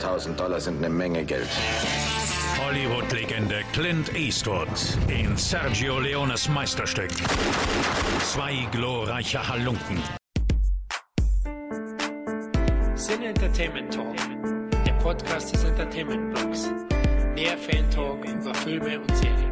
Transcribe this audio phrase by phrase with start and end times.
[0.00, 1.48] 200.000 Dollar sind eine Menge Geld.
[2.58, 4.68] Hollywood-Legende Clint Eastwood
[5.08, 7.10] in Sergio Leones Meisterstück.
[8.20, 10.02] Zwei glorreiche Halunken.
[12.94, 14.16] Sin Entertainment Talk,
[14.86, 16.70] der Podcast des Entertainment Blogs.
[17.34, 19.49] Mehr Fan-Talk über Filme und Serien.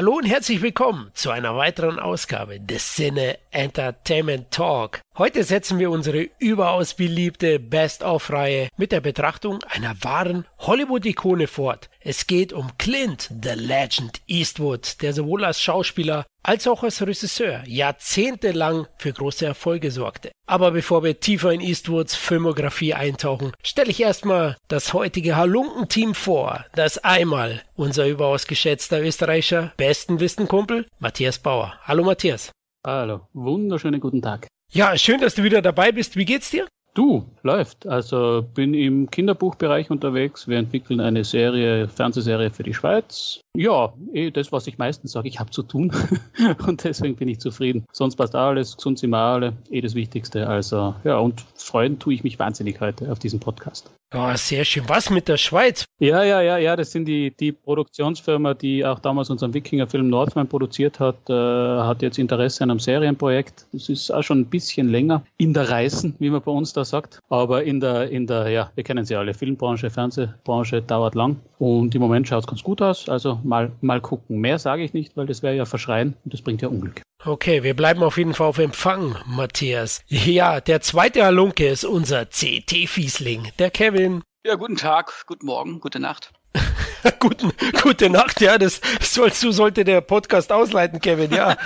[0.00, 5.02] Hallo und herzlich willkommen zu einer weiteren Ausgabe des Sinne Entertainment Talk.
[5.18, 11.89] Heute setzen wir unsere überaus beliebte Best-of-Reihe mit der Betrachtung einer wahren Hollywood-Ikone fort.
[12.02, 17.62] Es geht um Clint, the Legend Eastwood, der sowohl als Schauspieler als auch als Regisseur
[17.66, 20.32] jahrzehntelang für große Erfolge sorgte.
[20.46, 26.64] Aber bevor wir tiefer in Eastwoods Filmografie eintauchen, stelle ich erstmal das heutige Halunken-Team vor,
[26.74, 31.74] das einmal unser überaus geschätzter Österreicher besten Wistenkumpel Matthias Bauer.
[31.82, 32.50] Hallo Matthias.
[32.82, 34.46] Hallo, wunderschönen guten Tag.
[34.72, 36.16] Ja, schön, dass du wieder dabei bist.
[36.16, 36.66] Wie geht's dir?
[36.94, 37.86] Du, läuft.
[37.86, 40.48] Also bin im Kinderbuchbereich unterwegs.
[40.48, 43.40] Wir entwickeln eine Serie, Fernsehserie für die Schweiz.
[43.56, 45.92] Ja, eh das, was ich meistens sage, ich habe zu tun.
[46.66, 47.84] und deswegen bin ich zufrieden.
[47.92, 50.46] Sonst passt alles, gesund sind wir alle, eh das Wichtigste.
[50.46, 53.90] Also ja, und freuen tue ich mich wahnsinnig heute auf diesen Podcast.
[54.12, 54.88] Oh, sehr schön.
[54.88, 55.84] Was mit der Schweiz?
[56.00, 60.48] Ja, ja, ja, ja, das sind die, die Produktionsfirma, die auch damals unseren Wikinger-Film Northman
[60.48, 63.66] produziert hat, äh, hat jetzt Interesse an einem Serienprojekt.
[63.72, 66.84] Das ist auch schon ein bisschen länger in der Reißen, wie man bei uns da
[66.84, 67.20] sagt.
[67.28, 71.36] Aber in der, in der, ja, wir kennen sie alle, Filmbranche, Fernsehbranche dauert lang.
[71.60, 73.08] Und im Moment schaut es ganz gut aus.
[73.08, 74.38] Also mal, mal gucken.
[74.40, 77.02] Mehr sage ich nicht, weil das wäre ja verschreien und das bringt ja Unglück.
[77.24, 80.02] Okay, wir bleiben auf jeden Fall auf Empfang, Matthias.
[80.06, 84.22] Ja, der zweite Halunke ist unser CT-Fiesling, der Kevin.
[84.46, 86.32] Ja, guten Tag, guten Morgen, gute Nacht.
[87.18, 91.56] Guten, gute Nacht, ja, das sollst du, sollte der Podcast ausleiten, Kevin, ja.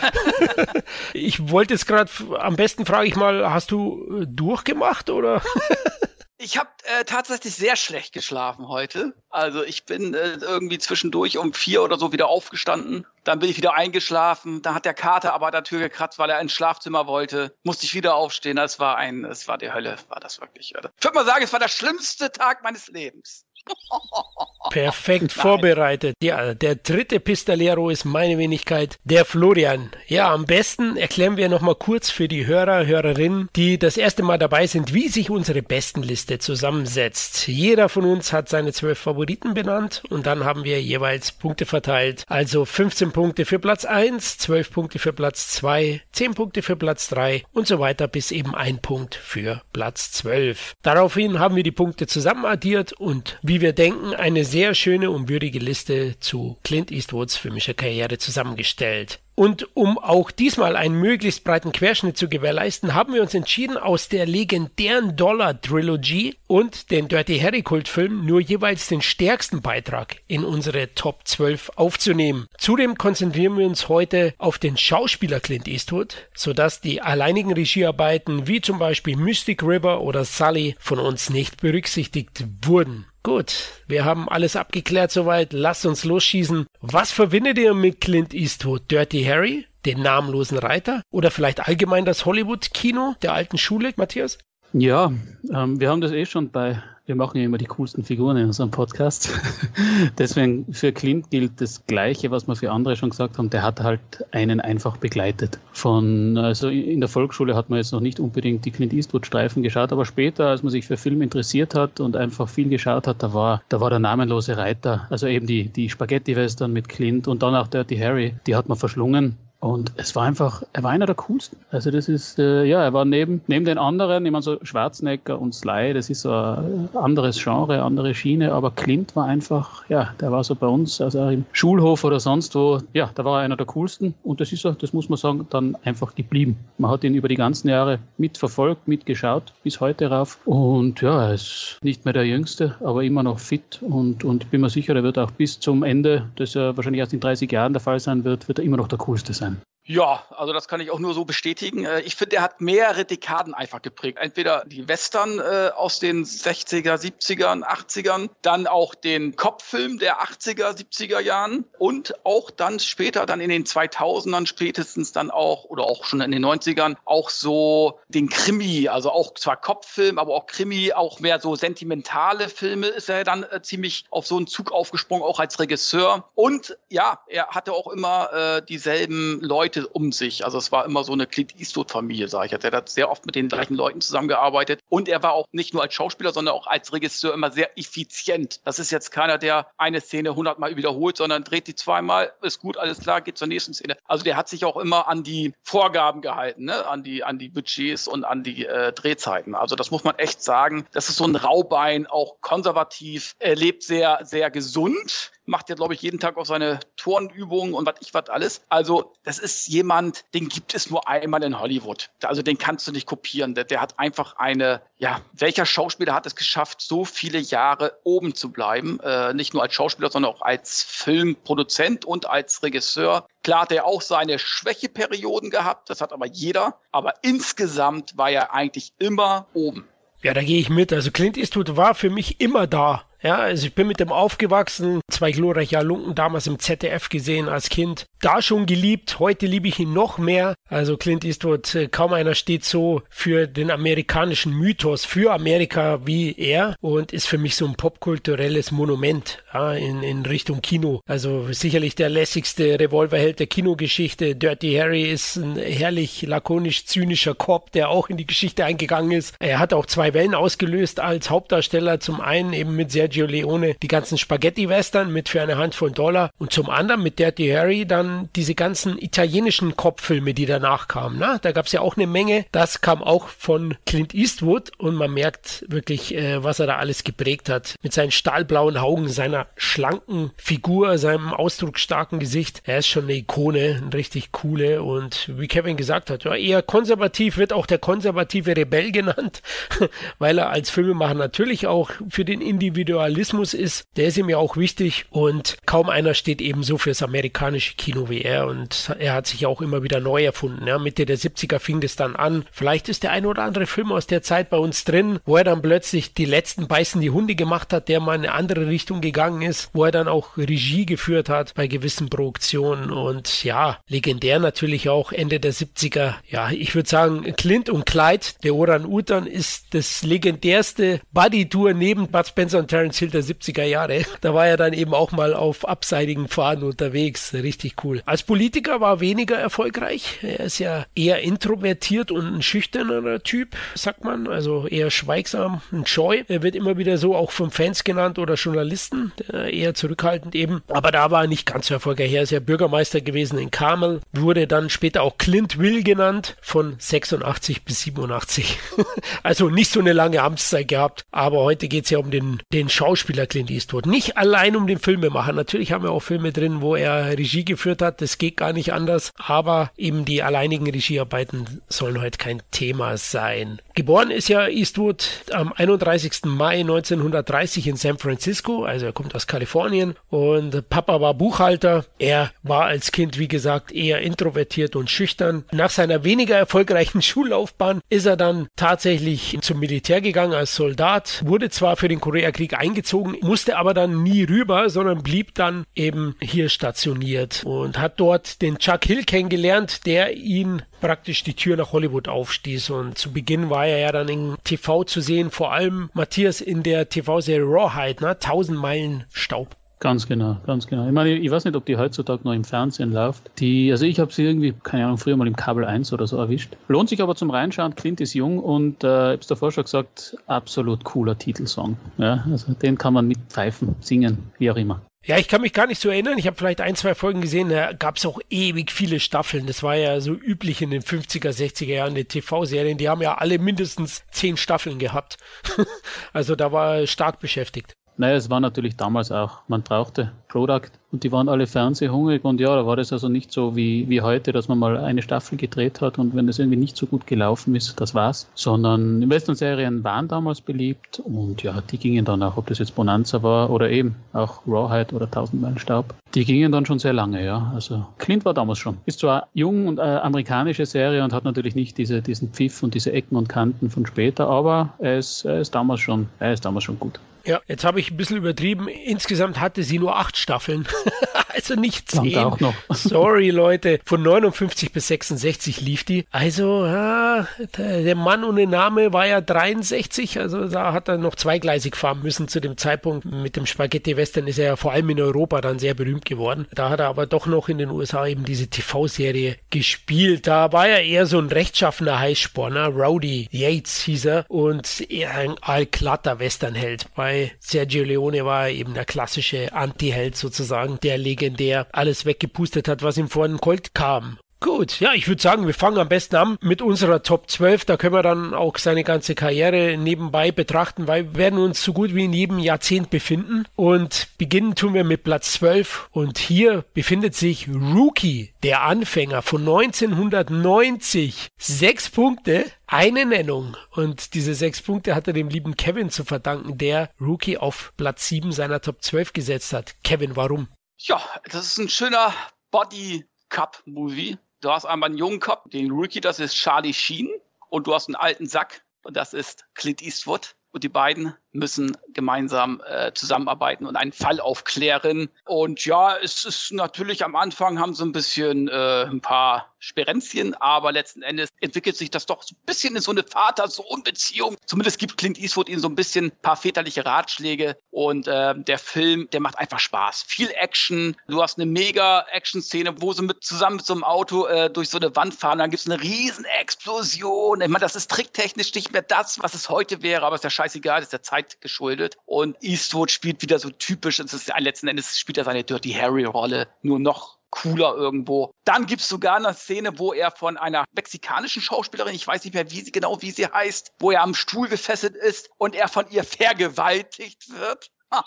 [1.12, 5.42] ich wollte jetzt gerade, am besten frage ich mal, hast du durchgemacht oder?
[6.44, 9.14] Ich habe äh, tatsächlich sehr schlecht geschlafen heute.
[9.30, 13.06] Also ich bin äh, irgendwie zwischendurch um vier oder so wieder aufgestanden.
[13.24, 14.60] Dann bin ich wieder eingeschlafen.
[14.60, 17.56] Da hat der Kater aber an der Tür gekratzt, weil er ins Schlafzimmer wollte.
[17.62, 18.56] Musste ich wieder aufstehen.
[18.56, 20.74] Das war ein, es war die Hölle, war das wirklich.
[20.76, 23.43] Ich würde mal sagen, es war der schlimmste Tag meines Lebens.
[24.70, 26.16] Perfekt vorbereitet.
[26.22, 29.90] Ja, der dritte Pistolero ist meine Wenigkeit, der Florian.
[30.06, 34.38] Ja, am besten erklären wir nochmal kurz für die Hörer, Hörerinnen, die das erste Mal
[34.38, 37.46] dabei sind, wie sich unsere Bestenliste zusammensetzt.
[37.46, 42.24] Jeder von uns hat seine zwölf Favoriten benannt und dann haben wir jeweils Punkte verteilt.
[42.26, 47.08] Also 15 Punkte für Platz 1, 12 Punkte für Platz 2, 10 Punkte für Platz
[47.08, 50.72] 3 und so weiter bis eben ein Punkt für Platz 12.
[50.82, 55.60] Daraufhin haben wir die Punkte zusammenaddiert und wie wir denken, eine sehr schöne und würdige
[55.60, 59.20] Liste zu Clint Eastwoods filmischer Karriere zusammengestellt.
[59.36, 64.08] Und um auch diesmal einen möglichst breiten Querschnitt zu gewährleisten, haben wir uns entschieden, aus
[64.08, 71.20] der legendären Dollar-Trilogie und den Dirty Harry-Kultfilm nur jeweils den stärksten Beitrag in unsere Top
[71.24, 72.48] 12 aufzunehmen.
[72.58, 78.60] Zudem konzentrieren wir uns heute auf den Schauspieler Clint Eastwood, sodass die alleinigen Regiearbeiten wie
[78.60, 83.06] zum Beispiel Mystic River oder Sully von uns nicht berücksichtigt wurden.
[83.26, 85.54] Gut, wir haben alles abgeklärt soweit.
[85.54, 86.66] Lasst uns losschießen.
[86.82, 88.90] Was verbindet ihr mit Clint Eastwood?
[88.90, 89.66] Dirty Harry?
[89.86, 91.00] Den namenlosen Reiter?
[91.10, 94.36] Oder vielleicht allgemein das Hollywood-Kino der alten Schule, Matthias?
[94.74, 95.10] Ja,
[95.50, 98.46] ähm, wir haben das eh schon bei wir machen ja immer die coolsten Figuren in
[98.46, 99.28] unserem Podcast.
[100.18, 103.50] Deswegen für Clint gilt das Gleiche, was wir für andere schon gesagt haben.
[103.50, 104.00] Der hat halt
[104.30, 105.58] einen einfach begleitet.
[105.72, 109.92] Von, also in der Volksschule hat man jetzt noch nicht unbedingt die Clint Eastwood-Streifen geschaut,
[109.92, 113.34] aber später, als man sich für Film interessiert hat und einfach viel geschaut hat, da
[113.34, 117.54] war, da war der namenlose Reiter, also eben die, die Spaghetti-Western mit Clint und dann
[117.54, 119.36] auch Dirty Harry, die hat man verschlungen.
[119.64, 121.56] Und es war einfach, er war einer der coolsten.
[121.70, 125.40] Also das ist, äh, ja, er war neben, neben den anderen, ich meine so Schwarzenegger
[125.40, 130.12] und Sly, das ist so ein anderes Genre, andere Schiene, aber Clint war einfach, ja,
[130.20, 133.44] der war so bei uns, also im Schulhof oder sonst wo, ja, da war er
[133.46, 136.58] einer der coolsten und das ist so, das muss man sagen, dann einfach geblieben.
[136.76, 141.32] Man hat ihn über die ganzen Jahre mitverfolgt, mitgeschaut, bis heute rauf und ja, er
[141.32, 145.04] ist nicht mehr der Jüngste, aber immer noch fit und, und bin mir sicher, er
[145.04, 148.24] wird auch bis zum Ende, das ja wahrscheinlich erst in 30 Jahren der Fall sein
[148.24, 149.53] wird, wird er immer noch der coolste sein.
[149.86, 151.84] Ja, also das kann ich auch nur so bestätigen.
[151.84, 154.18] Äh, ich finde, er hat mehrere Dekaden einfach geprägt.
[154.18, 160.74] Entweder die Western äh, aus den 60er, 70er, 80ern, dann auch den Kopffilm der 80er,
[160.74, 166.04] 70er Jahren und auch dann später, dann in den 2000ern spätestens dann auch, oder auch
[166.04, 170.94] schon in den 90ern, auch so den Krimi, also auch zwar Kopffilm, aber auch Krimi,
[170.94, 175.22] auch mehr so sentimentale Filme ist er dann äh, ziemlich auf so einen Zug aufgesprungen,
[175.22, 176.24] auch als Regisseur.
[176.34, 180.44] Und ja, er hatte auch immer äh, dieselben Leute, Leute um sich.
[180.44, 182.64] Also es war immer so eine Clint Eastwood-Familie, sage ich jetzt.
[182.64, 184.80] Er hat sehr oft mit den gleichen Leuten zusammengearbeitet.
[184.88, 188.60] Und er war auch nicht nur als Schauspieler, sondern auch als Regisseur immer sehr effizient.
[188.64, 192.76] Das ist jetzt keiner, der eine Szene hundertmal wiederholt, sondern dreht die zweimal, ist gut,
[192.76, 193.96] alles klar, geht zur nächsten Szene.
[194.04, 196.86] Also der hat sich auch immer an die Vorgaben gehalten, ne?
[196.86, 199.54] an, die, an die Budgets und an die äh, Drehzeiten.
[199.54, 200.86] Also das muss man echt sagen.
[200.92, 205.94] Das ist so ein Raubein, auch konservativ, er lebt sehr, sehr gesund macht ja, glaube
[205.94, 208.62] ich, jeden Tag auch seine Turnübungen und was ich was alles.
[208.68, 212.10] Also, das ist jemand, den gibt es nur einmal in Hollywood.
[212.22, 213.54] Also, den kannst du nicht kopieren.
[213.54, 218.34] Der, der hat einfach eine, ja, welcher Schauspieler hat es geschafft, so viele Jahre oben
[218.34, 219.00] zu bleiben?
[219.00, 223.26] Äh, nicht nur als Schauspieler, sondern auch als Filmproduzent und als Regisseur.
[223.42, 226.78] Klar hat er auch seine Schwächeperioden gehabt, das hat aber jeder.
[226.92, 229.86] Aber insgesamt war er eigentlich immer oben.
[230.22, 230.90] Ja, da gehe ich mit.
[230.90, 233.04] Also Clint Eastwood war für mich immer da.
[233.24, 237.70] Ja, also ich bin mit dem aufgewachsen, zwei glorreiche Lunken damals im ZDF gesehen als
[237.70, 238.04] Kind.
[238.20, 240.54] Da schon geliebt, heute liebe ich ihn noch mehr.
[240.68, 246.34] Also Clint Eastwood, äh, kaum einer steht so für den amerikanischen Mythos, für Amerika wie
[246.36, 251.00] er und ist für mich so ein popkulturelles Monument ja, in, in Richtung Kino.
[251.06, 254.36] Also sicherlich der lässigste Revolverheld der Kinogeschichte.
[254.36, 259.34] Dirty Harry ist ein herrlich lakonisch zynischer Cop, der auch in die Geschichte eingegangen ist.
[259.38, 262.00] Er hat auch zwei Wellen ausgelöst als Hauptdarsteller.
[262.00, 266.30] Zum einen eben mit Sergio Sergio Leone die ganzen Spaghetti-Western mit für eine Handvoll Dollar
[266.38, 271.18] und zum anderen mit Dirty Harry dann diese ganzen italienischen Kopffilme, die danach kamen.
[271.18, 271.38] Ne?
[271.42, 272.44] Da gab es ja auch eine Menge.
[272.50, 277.04] Das kam auch von Clint Eastwood und man merkt wirklich, äh, was er da alles
[277.04, 277.76] geprägt hat.
[277.82, 282.62] Mit seinen stahlblauen Augen, seiner schlanken Figur, seinem ausdrucksstarken Gesicht.
[282.64, 286.62] Er ist schon eine Ikone, eine richtig coole und wie Kevin gesagt hat, ja, eher
[286.62, 289.42] konservativ wird auch der konservative Rebell genannt,
[290.18, 294.38] weil er als Filmemacher natürlich auch für den Individual Individualismus ist, der ist ihm ja
[294.38, 299.12] auch wichtig und kaum einer steht eben so fürs amerikanische Kino wie er und er
[299.12, 300.66] hat sich auch immer wieder neu erfunden.
[300.66, 302.44] Ja, Mitte der 70er fing das dann an.
[302.50, 305.44] Vielleicht ist der ein oder andere Film aus der Zeit bei uns drin, wo er
[305.44, 309.00] dann plötzlich die letzten beißen die Hunde gemacht hat, der mal in eine andere Richtung
[309.00, 314.38] gegangen ist, wo er dann auch Regie geführt hat bei gewissen Produktionen und ja, legendär
[314.38, 316.14] natürlich auch Ende der 70er.
[316.28, 322.26] Ja, ich würde sagen, Clint und Clyde, der Orang-Utan ist das legendärste Buddy-Tour neben Bud
[322.26, 324.02] Spencer und Terence Hill der 70er Jahre.
[324.20, 327.34] Da war er dann eben auch mal auf abseitigen Pfaden unterwegs.
[327.34, 328.02] Richtig cool.
[328.06, 330.18] Als Politiker war er weniger erfolgreich.
[330.22, 334.26] Er ist ja eher introvertiert und ein schüchterner Typ, sagt man.
[334.28, 336.22] Also eher schweigsam und scheu.
[336.28, 339.12] Er wird immer wieder so auch von Fans genannt oder Journalisten.
[339.32, 340.62] Eher zurückhaltend eben.
[340.68, 342.12] Aber da war er nicht ganz so erfolgreich.
[342.12, 344.00] Er ist ja Bürgermeister gewesen in Carmel.
[344.12, 346.36] Wurde dann später auch Clint Will genannt.
[346.40, 348.58] Von 86 bis 87.
[349.22, 351.04] also nicht so eine lange Amtszeit gehabt.
[351.10, 353.86] Aber heute geht es ja um den, den Schauspieler Clint Eastwood.
[353.86, 355.32] Nicht allein um den Filmemacher.
[355.32, 358.00] Natürlich haben wir auch Filme drin, wo er Regie geführt hat.
[358.00, 359.12] Das geht gar nicht anders.
[359.16, 363.60] Aber eben die alleinigen Regiearbeiten sollen heute kein Thema sein.
[363.74, 366.24] Geboren ist ja Eastwood am 31.
[366.24, 368.64] Mai 1930 in San Francisco.
[368.64, 369.94] Also er kommt aus Kalifornien.
[370.08, 371.84] Und Papa war Buchhalter.
[372.00, 375.44] Er war als Kind, wie gesagt, eher introvertiert und schüchtern.
[375.52, 381.22] Nach seiner weniger erfolgreichen Schullaufbahn ist er dann tatsächlich zum Militär gegangen als Soldat.
[381.24, 386.16] Wurde zwar für den Koreakrieg eingezogen, musste aber dann nie rüber, sondern blieb dann eben
[386.20, 391.72] hier stationiert und hat dort den Chuck Hill kennengelernt, der ihn praktisch die Tür nach
[391.72, 392.70] Hollywood aufstieß.
[392.70, 396.62] Und zu Beginn war er ja dann in TV zu sehen, vor allem Matthias in
[396.62, 398.10] der TV-Serie Rawhide, ne?
[398.10, 399.56] 1000 Meilen Staub.
[399.84, 400.86] Ganz genau, ganz genau.
[400.86, 403.30] Ich meine, ich weiß nicht, ob die heutzutage noch im Fernsehen läuft.
[403.38, 406.16] Die, also ich habe sie irgendwie, keine Ahnung, früher mal im Kabel 1 oder so
[406.16, 406.56] erwischt.
[406.68, 407.74] Lohnt sich aber zum Reinschauen.
[407.74, 411.76] Clint ist jung und äh, ich habe es davor schon gesagt, absolut cooler Titelsong.
[411.98, 414.80] Ja, also den kann man mit pfeifen, singen, wie auch immer.
[415.04, 416.16] Ja, ich kann mich gar nicht so erinnern.
[416.16, 419.46] Ich habe vielleicht ein, zwei Folgen gesehen, da gab es auch ewig viele Staffeln.
[419.46, 422.78] Das war ja so üblich in den 50er, 60er Jahren, die TV-Serien.
[422.78, 425.18] Die haben ja alle mindestens zehn Staffeln gehabt.
[426.14, 427.74] also da war er stark beschäftigt.
[427.96, 432.40] Naja, es war natürlich damals auch, man brauchte Product und die waren alle fernsehhungrig und
[432.40, 435.38] ja, da war das also nicht so wie, wie heute, dass man mal eine Staffel
[435.38, 438.28] gedreht hat und wenn das irgendwie nicht so gut gelaufen ist, das war's.
[438.34, 443.22] Sondern Western-Serien waren damals beliebt und ja, die gingen dann auch, ob das jetzt Bonanza
[443.22, 447.52] war oder eben auch Rawhide oder Tausendmeilen Staub, die gingen dann schon sehr lange, ja.
[447.54, 448.78] Also Clint war damals schon.
[448.86, 452.74] Ist zwar jung und äh, amerikanische Serie und hat natürlich nicht diese, diesen Pfiff und
[452.74, 456.44] diese Ecken und Kanten von später, aber er ist, er ist damals schon, er ist
[456.44, 456.98] damals schon gut.
[457.24, 458.68] Ja, jetzt habe ich ein bisschen übertrieben.
[458.68, 460.68] Insgesamt hatte sie nur acht Staffeln.
[461.34, 462.16] Also nicht 10.
[462.18, 462.54] Auch noch.
[462.70, 463.80] Sorry, Leute.
[463.84, 466.06] Von 59 bis 66 lief die.
[466.10, 467.26] Also, ja,
[467.58, 470.20] der Mann ohne Name war ja 63.
[470.20, 473.04] Also da hat er noch zweigleisig fahren müssen zu dem Zeitpunkt.
[473.04, 476.46] Mit dem Spaghetti-Western ist er ja vor allem in Europa dann sehr berühmt geworden.
[476.54, 480.26] Da hat er aber doch noch in den USA eben diese TV-Serie gespielt.
[480.26, 482.68] Da war er eher so ein rechtschaffener Heißsporner.
[482.68, 486.86] Rowdy Yates hieß er und eher ein allglatter Westernheld.
[486.94, 492.82] Bei Sergio Leone war er eben der klassische Anti-Held sozusagen, der legendär alles weggepustet hat,
[492.82, 494.18] was ihm vor den Colt kam.
[494.40, 497.64] Gut, ja, ich würde sagen, wir fangen am besten an mit unserer Top 12.
[497.64, 501.72] Da können wir dann auch seine ganze Karriere nebenbei betrachten, weil wir werden uns so
[501.72, 503.46] gut wie in jedem Jahrzehnt befinden.
[503.56, 505.88] Und beginnen tun wir mit Platz 12.
[505.92, 511.28] Und hier befindet sich Rookie, der Anfänger von 1990.
[511.38, 513.56] Sechs Punkte, eine Nennung.
[513.70, 518.08] Und diese sechs Punkte hat er dem lieben Kevin zu verdanken, der Rookie auf Platz
[518.08, 519.76] 7 seiner Top 12 gesetzt hat.
[519.84, 520.48] Kevin, warum?
[520.86, 521.00] Ja,
[521.30, 522.12] das ist ein schöner
[522.50, 524.18] Body Cup Movie.
[524.42, 527.08] Du hast einmal einen jungen Cop, den Rookie, das ist Charlie Sheen.
[527.48, 530.36] Und du hast einen alten Sack, und das ist Clint Eastwood.
[530.50, 535.08] Und die beiden müssen gemeinsam äh, zusammenarbeiten und einen Fall aufklären.
[535.26, 540.34] Und ja, es ist natürlich am Anfang haben sie ein bisschen äh, ein paar Sperenzchen,
[540.34, 544.36] aber letzten Endes entwickelt sich das doch so ein bisschen in so eine Vater-Sohn-Beziehung.
[544.44, 548.58] Zumindest gibt Clint Eastwood ihnen so ein bisschen ein paar väterliche Ratschläge und äh, der
[548.58, 550.04] Film, der macht einfach Spaß.
[550.06, 550.96] Viel Action.
[551.08, 554.68] Du hast eine mega Action-Szene, wo sie mit zusammen mit so einem Auto äh, durch
[554.68, 555.38] so eine Wand fahren.
[555.38, 557.40] Dann gibt es eine riesen Explosion.
[557.40, 560.30] Ich meine, das ist tricktechnisch nicht mehr das, was es heute wäre, aber ist ja
[560.30, 561.96] scheißegal, das ist der Zeit geschuldet.
[562.06, 566.48] Und Eastwood spielt wieder so typisch, es ist letzten Endes spielt er seine Dirty Harry-Rolle
[566.62, 568.32] nur noch cooler irgendwo.
[568.44, 572.34] Dann gibt es sogar eine Szene, wo er von einer mexikanischen Schauspielerin, ich weiß nicht
[572.34, 575.68] mehr wie sie, genau wie sie heißt, wo er am Stuhl gefesselt ist und er
[575.68, 577.72] von ihr vergewaltigt wird.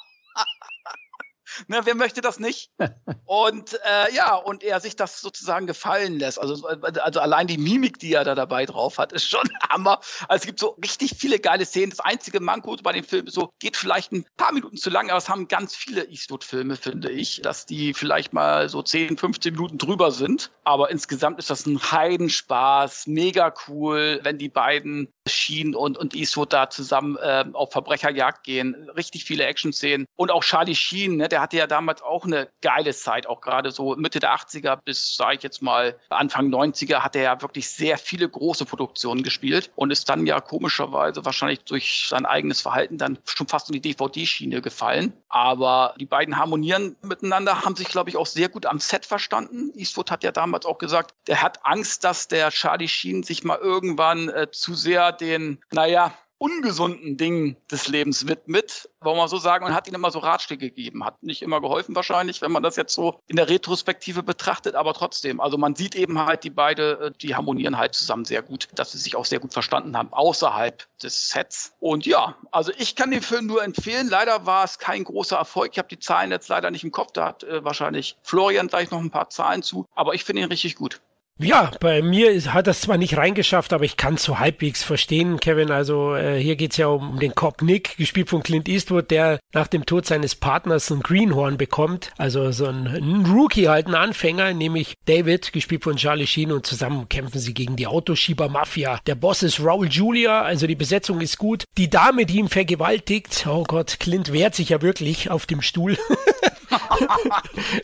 [1.68, 2.72] Ne, wer möchte das nicht?
[3.26, 6.40] und äh, ja, und er sich das sozusagen gefallen lässt.
[6.40, 10.00] Also, also allein die Mimik, die er da dabei drauf hat, ist schon Hammer.
[10.28, 11.90] Also es gibt so richtig viele geile Szenen.
[11.90, 15.10] Das einzige Manko bei dem Film ist so, geht vielleicht ein paar Minuten zu lang,
[15.10, 19.54] aber es haben ganz viele Eastwood-Filme, finde ich, dass die vielleicht mal so 10, 15
[19.54, 20.52] Minuten drüber sind.
[20.64, 26.54] Aber insgesamt ist das ein Heidenspaß, mega cool, wenn die beiden Sheen und, und Eastwood
[26.54, 28.90] da zusammen äh, auf Verbrecherjagd gehen.
[28.96, 30.06] Richtig viele Action-Szenen.
[30.16, 33.72] Und auch Charlie Sheen, ne, der hatte ja damals auch eine geile Zeit, auch gerade
[33.72, 37.70] so Mitte der 80er bis, sage ich jetzt mal, Anfang 90er hat er ja wirklich
[37.70, 42.98] sehr viele große Produktionen gespielt und ist dann ja komischerweise wahrscheinlich durch sein eigenes Verhalten
[42.98, 45.14] dann schon fast in die DVD-Schiene gefallen.
[45.30, 49.72] Aber die beiden harmonieren miteinander, haben sich, glaube ich, auch sehr gut am Set verstanden.
[49.76, 53.58] Eastwood hat ja damals auch gesagt, der hat Angst, dass der Charlie Sheen sich mal
[53.58, 59.66] irgendwann äh, zu sehr den, naja, ungesunden Dingen des Lebens widmet, wollen wir so sagen,
[59.66, 61.04] und hat ihnen immer so Ratschläge gegeben.
[61.04, 64.94] Hat nicht immer geholfen wahrscheinlich, wenn man das jetzt so in der Retrospektive betrachtet, aber
[64.94, 65.40] trotzdem.
[65.40, 68.92] Also man sieht eben halt, die beide, äh, die harmonieren halt zusammen sehr gut, dass
[68.92, 71.74] sie sich auch sehr gut verstanden haben, außerhalb des Sets.
[71.80, 74.08] Und ja, also ich kann den Film nur empfehlen.
[74.08, 75.72] Leider war es kein großer Erfolg.
[75.74, 77.14] Ich habe die Zahlen jetzt leider nicht im Kopf.
[77.14, 79.86] Da hat äh, wahrscheinlich Florian gleich noch ein paar Zahlen zu.
[79.96, 81.02] Aber ich finde ihn richtig gut.
[81.40, 84.84] Ja, bei mir ist, hat das zwar nicht reingeschafft, aber ich kann es so halbwegs
[84.84, 85.70] verstehen, Kevin.
[85.70, 89.68] Also äh, hier geht's ja um den Cop Nick, gespielt von Clint Eastwood, der nach
[89.68, 92.10] dem Tod seines Partners ein Greenhorn bekommt.
[92.18, 96.66] Also so ein, ein Rookie, halt ein Anfänger, nämlich David, gespielt von Charlie Sheen und
[96.66, 99.00] zusammen kämpfen sie gegen die Autoschieber-Mafia.
[99.06, 101.66] Der Boss ist Raul Julia, also die Besetzung ist gut.
[101.78, 105.98] Die Dame, die ihn vergewaltigt, oh Gott, Clint wehrt sich ja wirklich auf dem Stuhl.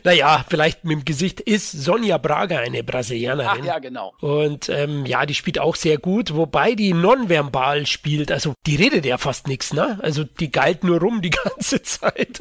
[0.04, 3.60] naja, vielleicht mit dem Gesicht ist Sonja Braga eine Brasilianerin.
[3.62, 4.14] Ach ja, genau.
[4.20, 8.32] Und ähm, ja, die spielt auch sehr gut, wobei die nonverbal spielt.
[8.32, 9.98] Also die redet ja fast nichts, ne?
[10.02, 12.38] Also die galt nur rum die ganze Zeit.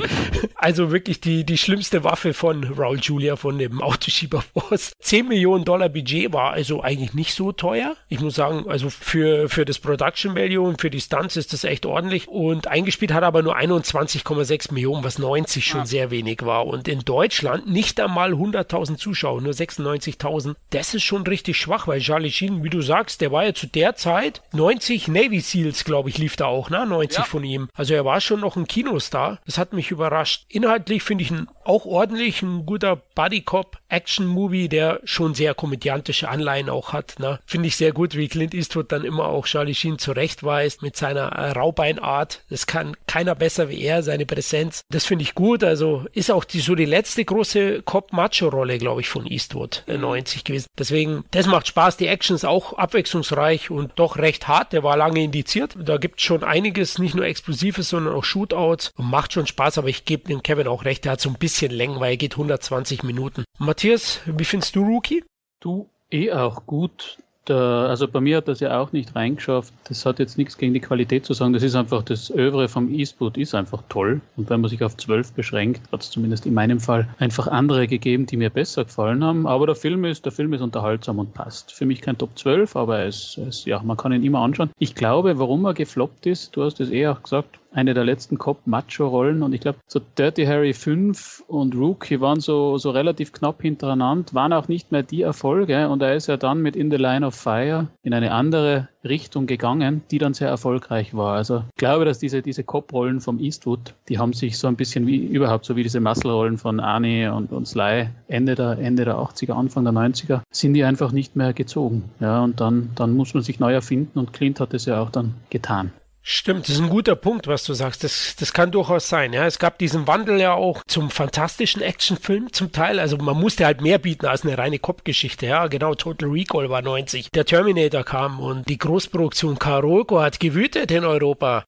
[0.56, 4.94] also wirklich die, die schlimmste Waffe von Raul Julia, von dem Autoschieberboss.
[5.00, 7.96] 10 Millionen Dollar Budget war also eigentlich nicht so teuer.
[8.10, 11.64] Ich muss sagen, also für, für das Production Value und für die Stunts ist das
[11.64, 12.28] echt ordentlich.
[12.28, 15.86] Und eingespielt hat aber nur 21,6 Millionen, was 90 schon ja.
[15.86, 16.63] sehr wenig war.
[16.66, 20.56] Und in Deutschland nicht einmal 100.000 Zuschauer, nur 96.000.
[20.70, 23.68] Das ist schon richtig schwach, weil Charlie Sheen, wie du sagst, der war ja zu
[23.68, 26.86] der Zeit 90 Navy Seals, glaube ich, lief da auch, ne?
[26.86, 27.24] 90 ja.
[27.24, 27.70] von ihm.
[27.74, 29.40] Also er war schon noch ein Kinostar.
[29.46, 30.46] Das hat mich überrascht.
[30.50, 35.54] Inhaltlich finde ich ihn auch ordentlich, ein guter Buddy Cop Action Movie, der schon sehr
[35.54, 37.20] komödiantische Anleihen auch hat.
[37.20, 37.40] Ne?
[37.46, 41.32] Finde ich sehr gut, wie Clint Eastwood dann immer auch Charlie Sheen zurechtweist mit seiner
[41.32, 42.44] äh, Raubeinart.
[42.50, 44.82] Das kann keiner besser wie er, seine Präsenz.
[44.90, 45.64] Das finde ich gut.
[45.64, 50.44] Also ist auch die, so die letzte große Cop-Macho-Rolle, glaube ich, von Eastwood, äh, 90
[50.44, 50.68] gewesen.
[50.78, 51.98] Deswegen, das macht Spaß.
[51.98, 54.74] Die Action ist auch abwechslungsreich und doch recht hart.
[54.74, 55.76] Der war lange indiziert.
[55.78, 59.78] Da gibt es schon einiges, nicht nur Explosives, sondern auch Shootouts und macht schon Spaß.
[59.78, 62.18] Aber ich gebe dem Kevin auch recht, der hat so ein bisschen Längen, weil er
[62.18, 63.44] geht 120 Minuten.
[63.58, 65.24] Matthias, wie findest du Rookie?
[65.60, 67.18] Du eh auch gut.
[67.46, 69.74] Da, also bei mir hat das ja auch nicht reingeschafft.
[69.90, 71.52] Das hat jetzt nichts gegen die Qualität zu sagen.
[71.52, 74.22] Das ist einfach, das Övre vom Eastwood ist einfach toll.
[74.38, 77.88] Und wenn man sich auf zwölf beschränkt, hat es zumindest in meinem Fall einfach andere
[77.88, 79.46] gegeben, die mir besser gefallen haben.
[79.46, 81.74] Aber der Film ist, der Film ist unterhaltsam und passt.
[81.74, 84.70] Für mich kein Top 12, aber es, es, ja, man kann ihn immer anschauen.
[84.80, 88.38] Ich glaube, warum er gefloppt ist, du hast es eh auch gesagt, eine der letzten
[88.38, 93.62] Cop-Macho-Rollen und ich glaube, so Dirty Harry 5 und Rookie waren so, so relativ knapp
[93.62, 96.98] hintereinander, waren auch nicht mehr die Erfolge und er ist ja dann mit In the
[96.98, 101.36] Line of Fire in eine andere Richtung gegangen, die dann sehr erfolgreich war.
[101.36, 105.08] Also ich glaube, dass diese, diese Cop-Rollen vom Eastwood, die haben sich so ein bisschen
[105.08, 109.16] wie überhaupt so wie diese Muscle-Rollen von Arnie und, und Sly Ende der, Ende der
[109.16, 112.10] 80er, Anfang der 90er, sind die einfach nicht mehr gezogen.
[112.20, 115.10] Ja, und dann, dann muss man sich neu erfinden und Clint hat es ja auch
[115.10, 115.92] dann getan.
[116.26, 118.06] Stimmt, das ist ein guter Punkt, was du sagst.
[118.06, 119.34] Das, das kann durchaus sein.
[119.34, 122.98] Ja, es gab diesen Wandel ja auch zum fantastischen Actionfilm zum Teil.
[123.02, 125.46] Also man musste halt mehr bieten als eine reine Kopfgeschichte.
[125.48, 125.96] Ja, genau.
[125.96, 127.30] Total Recall war 90.
[127.32, 131.66] Der Terminator kam und die Großproduktion Karolko hat gewütet in Europa.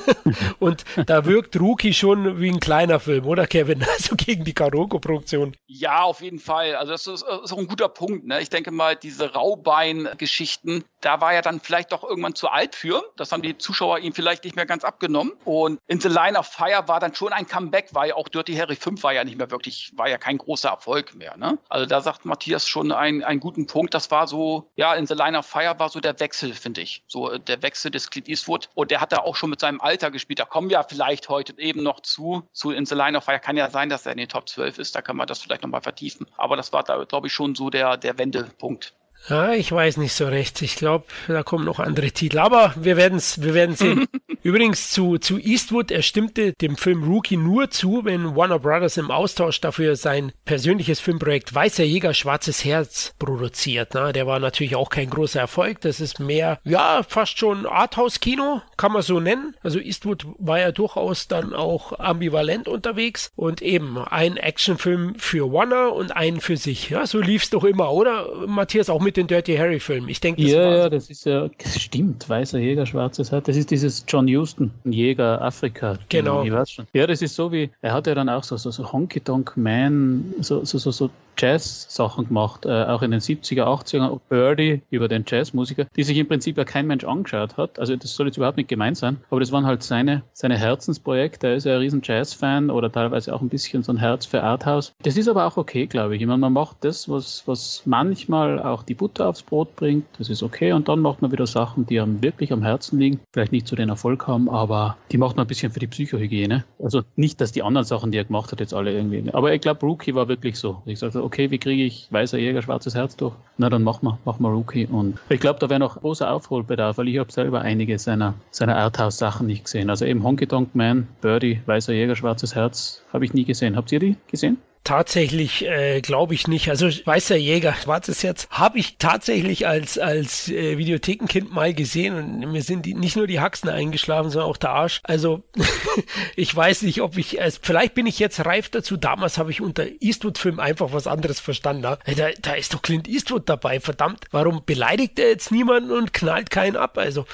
[0.58, 3.84] und da wirkt Rookie schon wie ein kleiner Film, oder Kevin?
[3.92, 5.54] Also gegen die Karolko-Produktion.
[5.66, 6.74] Ja, auf jeden Fall.
[6.74, 8.26] Also das ist, das ist auch ein guter Punkt.
[8.26, 8.40] Ne?
[8.40, 13.04] Ich denke mal, diese Raubein-Geschichten, da war er dann vielleicht doch irgendwann zu alt für.
[13.16, 15.32] Das haben die Zuschauer ihm vielleicht nicht mehr ganz abgenommen.
[15.44, 18.76] Und In the Line of Fire war dann schon ein Comeback, weil auch Dirty Harry
[18.76, 21.36] 5 war ja nicht mehr wirklich, war ja kein großer Erfolg mehr.
[21.36, 21.58] Ne?
[21.68, 23.94] Also da sagt Matthias schon einen, einen guten Punkt.
[23.94, 27.04] Das war so, ja, In the Line of Fire war so der Wechsel, finde ich.
[27.08, 28.70] So äh, der Wechsel des Clint Eastwood.
[28.74, 30.38] Und der hat da auch schon mit seinem Alter gespielt.
[30.38, 32.48] Da kommen wir vielleicht heute eben noch zu.
[32.52, 34.78] Zu In the Line of Fire kann ja sein, dass er in den Top 12
[34.78, 34.94] ist.
[34.94, 36.26] Da kann man das vielleicht nochmal vertiefen.
[36.36, 38.94] Aber das war da, glaube ich, schon so der, der Wendepunkt.
[39.28, 40.62] Ja, ich weiß nicht so recht.
[40.62, 42.38] Ich glaube, da kommen noch andere Titel.
[42.38, 44.06] Aber wir werden es wir werden sehen.
[44.42, 49.12] Übrigens zu, zu Eastwood, er stimmte dem Film Rookie nur zu, wenn Warner Brothers im
[49.12, 53.90] Austausch dafür sein persönliches Filmprojekt Weißer Jäger, Schwarzes Herz produziert.
[53.94, 55.80] Na, der war natürlich auch kein großer Erfolg.
[55.82, 59.54] Das ist mehr, ja, fast schon Arthouse-Kino, kann man so nennen.
[59.62, 65.92] Also Eastwood war ja durchaus dann auch ambivalent unterwegs und eben ein Actionfilm für Warner
[65.92, 66.90] und einen für sich.
[66.90, 68.26] Ja, so lief es doch immer, oder?
[68.48, 70.08] Matthias, auch mit den Dirty Harry-Filmen.
[70.08, 73.46] Ich denke, das Ja, ja, das ist ja, stimmt, Weißer Jäger, Schwarzes Herz.
[73.46, 75.98] Das ist dieses John Houston, ein Jäger Afrika.
[76.08, 76.44] Genau.
[76.44, 76.86] Ich weiß schon.
[76.92, 79.56] Ja, das ist so wie, er hat ja dann auch so, so, so Honky Tonk
[79.56, 85.08] Man, so, so, so, so Jazz-Sachen gemacht, äh, auch in den 70er, 80er, Birdie über
[85.08, 87.78] den Jazzmusiker, die sich im Prinzip ja kein Mensch angeschaut hat.
[87.78, 91.48] Also das soll jetzt überhaupt nicht gemeint sein, aber das waren halt seine, seine Herzensprojekte.
[91.48, 94.42] Er ist ja ein riesen Jazz-Fan oder teilweise auch ein bisschen so ein Herz für
[94.42, 94.92] Arthouse.
[95.02, 96.22] Das ist aber auch okay, glaube ich.
[96.22, 100.28] Ich meine, man macht das, was, was manchmal auch die Butter aufs Brot bringt, das
[100.28, 100.72] ist okay.
[100.72, 103.76] Und dann macht man wieder Sachen, die einem wirklich am Herzen liegen, vielleicht nicht so
[103.76, 106.64] den Erfolg haben, aber die macht man ein bisschen für die Psychohygiene.
[106.82, 109.32] Also nicht, dass die anderen Sachen, die er gemacht hat, jetzt alle irgendwie.
[109.32, 110.82] Aber ich glaube, Rookie war wirklich so.
[110.86, 113.34] Ich sage, okay, wie kriege ich weißer Jäger, schwarzes Herz durch?
[113.58, 114.86] Na, dann machen wir, machen wir Rookie.
[114.86, 118.76] Und ich glaube, da wäre noch großer Aufholbedarf, weil ich habe selber einige seiner, seiner
[118.76, 119.90] Arthouse-Sachen nicht gesehen.
[119.90, 123.76] Also eben Honky Tonk Man, Birdie, weißer Jäger, schwarzes Herz, habe ich nie gesehen.
[123.76, 124.58] Habt ihr die gesehen?
[124.84, 126.68] Tatsächlich äh, glaube ich nicht.
[126.68, 132.50] Also Weißer Jäger, schwarzes Herz, habe ich tatsächlich als, als äh, Videothekenkind mal gesehen und
[132.50, 135.00] mir sind die, nicht nur die Haxen eingeschlafen, sondern auch der Arsch.
[135.04, 135.44] Also
[136.36, 138.96] ich weiß nicht, ob ich, also, vielleicht bin ich jetzt reif dazu.
[138.96, 141.82] Damals habe ich unter Eastwood-Film einfach was anderes verstanden.
[141.82, 141.98] Da,
[142.40, 143.78] da ist doch Clint Eastwood dabei.
[143.78, 146.98] Verdammt, warum beleidigt er jetzt niemanden und knallt keinen ab?
[146.98, 147.24] Also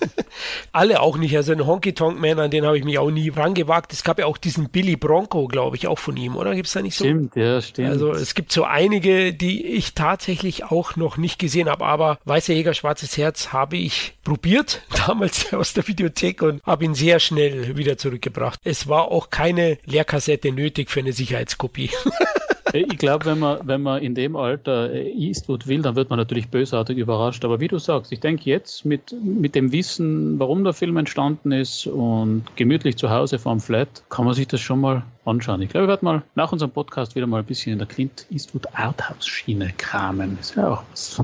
[0.72, 1.36] alle auch nicht.
[1.36, 3.92] Also ein Honky Tonk Man, an den habe ich mich auch nie rangewagt.
[3.92, 6.54] Es gab ja auch diesen Billy Bronco, glaube ich, auch von ihm, oder?
[6.54, 7.04] Gibt's da nicht so?
[7.04, 7.88] Stimmt, ja, stimmt.
[7.88, 12.54] Also es gibt so einige, die ich tatsächlich auch noch nicht gesehen habe, aber Weißer
[12.54, 17.76] Jäger, Schwarzes Herz habe ich probiert, damals aus der Videothek und habe ihn sehr schnell
[17.76, 18.60] wieder zurückgebracht.
[18.64, 21.90] Es war auch keine Leerkassette nötig für eine Sicherheitskopie.
[22.72, 26.18] ich glaube, wenn man, wenn man in dem Alter äh, Eastwood will, dann wird man
[26.18, 27.44] natürlich bösartig überrascht.
[27.44, 31.52] Aber wie du sagst, ich denke jetzt mit, mit dem Wissen, warum der Film entstanden
[31.52, 35.62] ist und gemütlich zu Hause vorm Flat, kann man sich das schon mal anschauen.
[35.62, 38.26] Ich glaube, ich werde mal nach unserem Podcast wieder mal ein bisschen in der Clint
[38.30, 40.38] Eastwood Arthouse-Schiene kramen.
[40.40, 41.22] Ist ja auch was.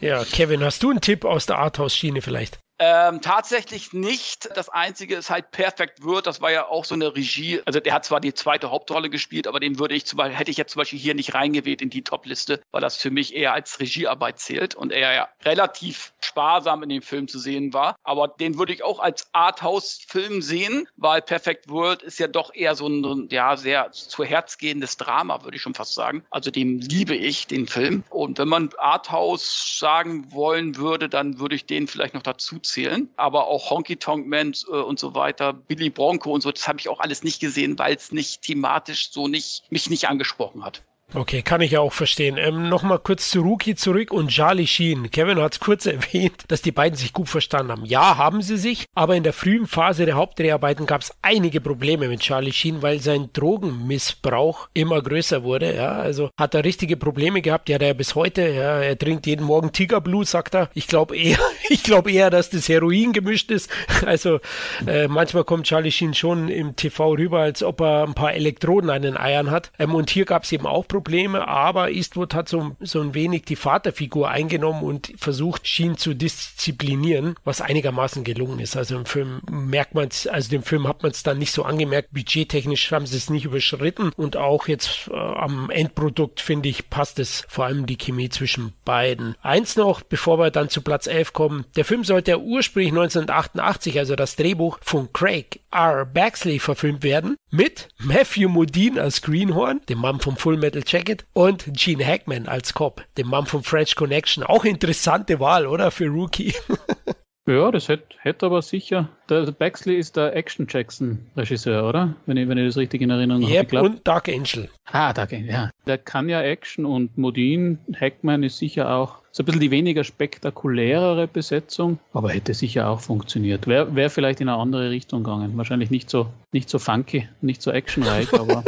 [0.00, 2.58] ja, Kevin, hast du einen Tipp aus der Arthouse-Schiene vielleicht?
[2.84, 4.48] Ähm, tatsächlich nicht.
[4.56, 6.26] Das Einzige ist halt Perfect Word.
[6.26, 7.62] Das war ja auch so eine Regie.
[7.64, 10.50] Also der hat zwar die zweite Hauptrolle gespielt, aber den würde ich zum Beispiel, hätte
[10.50, 13.52] ich jetzt zum Beispiel hier nicht reingewählt in die Top-Liste, weil das für mich eher
[13.52, 17.94] als Regiearbeit zählt und er ja relativ sparsam in dem Film zu sehen war.
[18.02, 22.74] Aber den würde ich auch als Arthouse-Film sehen, weil Perfect World ist ja doch eher
[22.74, 26.24] so ein, ja, sehr zu Herz gehendes Drama, würde ich schon fast sagen.
[26.30, 28.02] Also dem liebe ich, den Film.
[28.10, 33.08] Und wenn man Arthouse sagen wollen würde, dann würde ich den vielleicht noch dazu zählen.
[33.16, 36.80] Aber auch Honky Tonk Man äh, und so weiter, Billy Bronco und so, das habe
[36.80, 40.82] ich auch alles nicht gesehen, weil es nicht thematisch so nicht, mich nicht angesprochen hat.
[41.14, 42.38] Okay, kann ich ja auch verstehen.
[42.38, 45.10] Ähm, Nochmal kurz zu Rookie zurück und Charlie Sheen.
[45.10, 47.84] Kevin hat es kurz erwähnt, dass die beiden sich gut verstanden haben.
[47.84, 52.08] Ja, haben sie sich, aber in der frühen Phase der Hauptdreharbeiten gab es einige Probleme
[52.08, 55.76] mit Charlie Sheen, weil sein Drogenmissbrauch immer größer wurde.
[55.76, 57.68] Ja, also hat er richtige Probleme gehabt.
[57.68, 58.48] Ja, der bis heute.
[58.48, 60.70] Ja, er trinkt jeden Morgen Tigerblut, sagt er.
[60.72, 63.70] Ich glaube eher, ich glaube eher, dass das Heroin gemischt ist.
[64.04, 64.40] Also
[64.86, 68.90] äh, manchmal kommt Charlie Sheen schon im TV rüber, als ob er ein paar Elektroden
[68.90, 69.70] an den Eiern hat.
[69.78, 71.01] Ähm, und hier gab es eben auch Probleme.
[71.02, 76.14] Probleme, aber Eastwood hat so, so ein wenig die Vaterfigur eingenommen und versucht, Sheen zu
[76.14, 78.76] disziplinieren, was einigermaßen gelungen ist.
[78.76, 81.64] Also im Film merkt man es, also dem Film hat man es dann nicht so
[81.64, 82.12] angemerkt.
[82.12, 87.18] Budgettechnisch haben sie es nicht überschritten und auch jetzt äh, am Endprodukt, finde ich, passt
[87.18, 89.34] es vor allem die Chemie zwischen beiden.
[89.42, 91.64] Eins noch, bevor wir dann zu Platz 11 kommen.
[91.74, 96.06] Der Film sollte ja ursprünglich 1988, also das Drehbuch von Craig R.
[96.06, 101.64] Baxley verfilmt werden, mit Matthew Modine als Greenhorn, dem Mann vom Full Metal Jacket, und
[101.72, 104.44] Gene Hackman als Cop, dem Mann vom French Connection.
[104.44, 105.90] Auch interessante Wahl, oder?
[105.90, 106.52] Für Rookie.
[107.46, 109.08] ja, das hätte, hätte aber sicher.
[109.30, 112.14] Der Baxley ist der Action Jackson-Regisseur, oder?
[112.26, 113.86] Wenn ich, wenn ich das richtig in Erinnerung yep, habe.
[113.86, 114.68] Und Dark Angel.
[114.84, 115.70] Ah, Dark Angel, ja.
[115.86, 117.78] Der kann ja Action und Modin.
[117.98, 123.00] Hackman ist sicher auch so ein bisschen die weniger spektakulärere Besetzung, aber hätte sicher auch
[123.00, 123.66] funktioniert.
[123.66, 125.56] Wäre wär vielleicht in eine andere Richtung gegangen.
[125.56, 128.62] Wahrscheinlich nicht so, nicht so funky, nicht so actionreich, aber.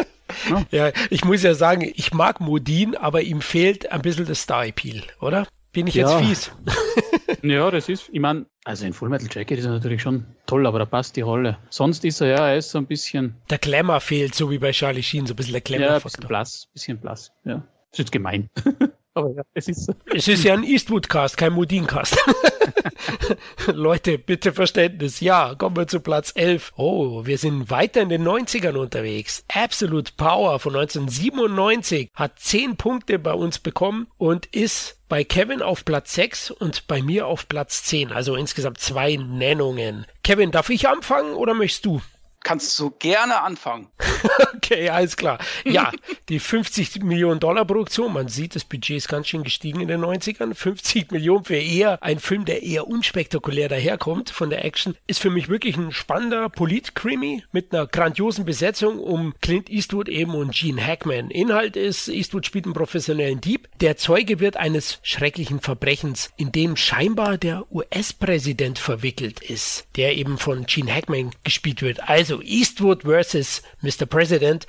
[0.51, 0.87] Ja.
[0.87, 5.03] ja, ich muss ja sagen, ich mag Modin, aber ihm fehlt ein bisschen das Star-Appeal,
[5.21, 5.47] oder?
[5.73, 6.21] Bin ich ja.
[6.21, 6.53] jetzt fies?
[7.43, 10.67] ja, das ist, ich meine, also in Full Metal Jacket ist er natürlich schon toll,
[10.67, 11.59] aber da passt die Rolle.
[11.69, 13.35] Sonst ist er ja, er ist so ein bisschen.
[13.51, 15.87] Der Glamour fehlt, so wie bei Charlie Sheen, so ein bisschen der Glamour.
[15.87, 17.57] Ja, ein bisschen blass, bisschen blass, ja.
[17.57, 18.49] Das ist jetzt gemein.
[19.15, 19.95] Aber ja, es ist so.
[20.13, 22.19] Es ist ja ein Eastwood-Cast, kein Modin-Cast.
[23.73, 25.21] Leute, bitte Verständnis.
[25.21, 26.73] Ja, kommen wir zu Platz 11.
[26.77, 29.45] Oh, wir sind weiter in den 90ern unterwegs.
[29.53, 35.85] Absolute Power von 1997 hat 10 Punkte bei uns bekommen und ist bei Kevin auf
[35.85, 38.11] Platz 6 und bei mir auf Platz 10.
[38.11, 40.07] Also insgesamt zwei Nennungen.
[40.25, 42.01] Kevin, darf ich anfangen oder möchtest du?
[42.45, 43.89] Kannst du gerne anfangen.
[44.55, 45.39] okay, alles klar.
[45.65, 45.91] Ja,
[46.29, 50.05] die 50 Millionen Dollar Produktion, man sieht, das Budget ist ganz schön gestiegen in den
[50.05, 50.55] 90ern.
[50.55, 55.31] 50 Millionen für eher ein Film, der eher unspektakulär daherkommt von der Action, ist für
[55.31, 60.87] mich wirklich ein spannender Polit-Krimi mit einer grandiosen Besetzung um Clint Eastwood eben und Gene
[60.87, 61.31] Hackman.
[61.31, 66.77] Inhalt ist, Eastwood spielt einen professionellen Dieb, der Zeuge wird eines schrecklichen Verbrechens, in dem
[66.77, 72.09] scheinbar der US-Präsident verwickelt ist, der eben von Gene Hackman gespielt wird.
[72.09, 74.07] Also also Eastwood versus Mr.
[74.07, 74.67] President.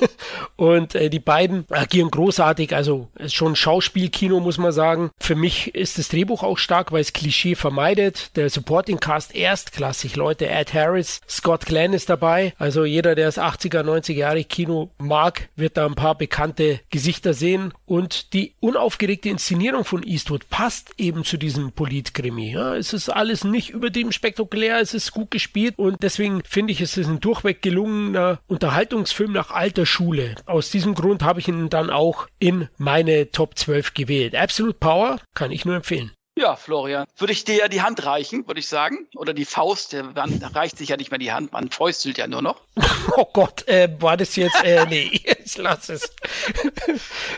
[0.56, 5.10] und äh, die beiden agieren großartig, also ist schon Schauspielkino, muss man sagen.
[5.20, 8.36] Für mich ist das Drehbuch auch stark, weil es Klischee vermeidet.
[8.36, 10.48] Der Supporting Cast erstklassig, Leute.
[10.48, 12.54] Ed Harris, Scott Glenn ist dabei.
[12.58, 17.34] Also jeder, der das 80er, 90er Jahre Kino mag, wird da ein paar bekannte Gesichter
[17.34, 17.72] sehen.
[17.86, 22.52] Und die unaufgeregte Inszenierung von Eastwood passt eben zu diesem Politkrimi.
[22.52, 26.72] Ja, es ist alles nicht über dem spektakulär, es ist gut gespielt und deswegen finde
[26.72, 30.34] ich, es ist ein durchweg gelungener Unterhaltungsfilm nach alter Schule.
[30.46, 34.34] Aus diesem Grund habe ich ihn dann auch in meine Top 12 gewählt.
[34.34, 36.12] Absolute Power kann ich nur empfehlen.
[36.36, 39.06] Ja, Florian, würde ich dir ja die Hand reichen, würde ich sagen.
[39.14, 42.42] Oder die Faust, man reicht sich ja nicht mehr die Hand, man fäustelt ja nur
[42.42, 42.60] noch.
[43.16, 46.10] Oh Gott, äh, war das jetzt, äh, nee, jetzt lass es.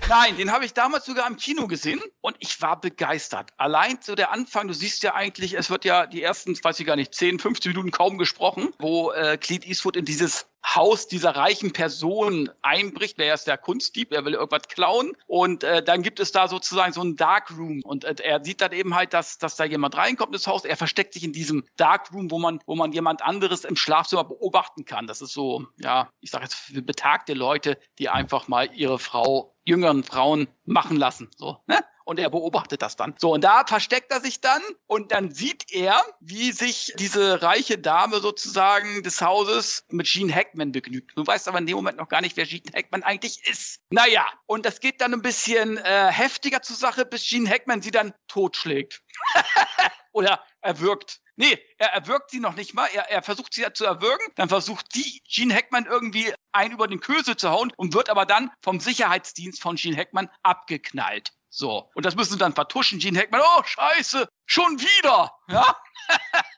[0.09, 3.51] Nein, den habe ich damals sogar im Kino gesehen und ich war begeistert.
[3.57, 6.87] Allein so der Anfang, du siehst ja eigentlich, es wird ja die ersten, weiß ich
[6.87, 11.37] gar nicht, 10, 15 Minuten kaum gesprochen, wo äh, Clint Eastwood in dieses Haus dieser
[11.37, 13.19] reichen Person einbricht.
[13.19, 15.13] Der ist der Kunstdieb, er will irgendwas klauen.
[15.27, 17.83] Und äh, dann gibt es da sozusagen so ein Darkroom.
[17.85, 20.65] Und äh, er sieht dann eben halt, dass, dass da jemand reinkommt ins Haus.
[20.65, 24.85] Er versteckt sich in diesem Darkroom, wo man, wo man jemand anderes im Schlafzimmer beobachten
[24.85, 25.07] kann.
[25.07, 29.55] Das ist so, ja, ich sage jetzt für betagte Leute, die einfach mal ihre Frau,
[29.65, 31.31] jüngeren Frauen machen lassen.
[31.37, 31.79] So, ne?
[32.07, 33.15] Und er beobachtet das dann.
[33.19, 37.79] So, und da versteckt er sich dann und dann sieht er, wie sich diese reiche
[37.79, 41.13] Dame sozusagen des Hauses mit Gene Hackman begnügt.
[41.17, 43.81] Du weißt aber in dem Moment noch gar nicht, wer Gene Hackman eigentlich ist.
[43.91, 47.91] Naja, und das geht dann ein bisschen äh, heftiger zur Sache, bis Gene Hackman sie
[47.91, 49.03] dann totschlägt.
[50.13, 51.21] Oder erwürgt.
[51.35, 52.89] Nee, er erwürgt sie noch nicht mal.
[52.95, 54.27] Er, er versucht sie ja zu erwürgen.
[54.37, 58.25] Dann versucht die Gene Hackman irgendwie einen über den Kösel zu hauen und wird aber
[58.25, 61.33] dann vom Sicherheitsdienst von Gene Hackman abgeknallt.
[61.49, 61.91] So.
[61.95, 62.99] Und das müssen sie dann vertuschen.
[62.99, 65.33] Gene Hackman, oh, scheiße, schon wieder.
[65.49, 65.77] Ja?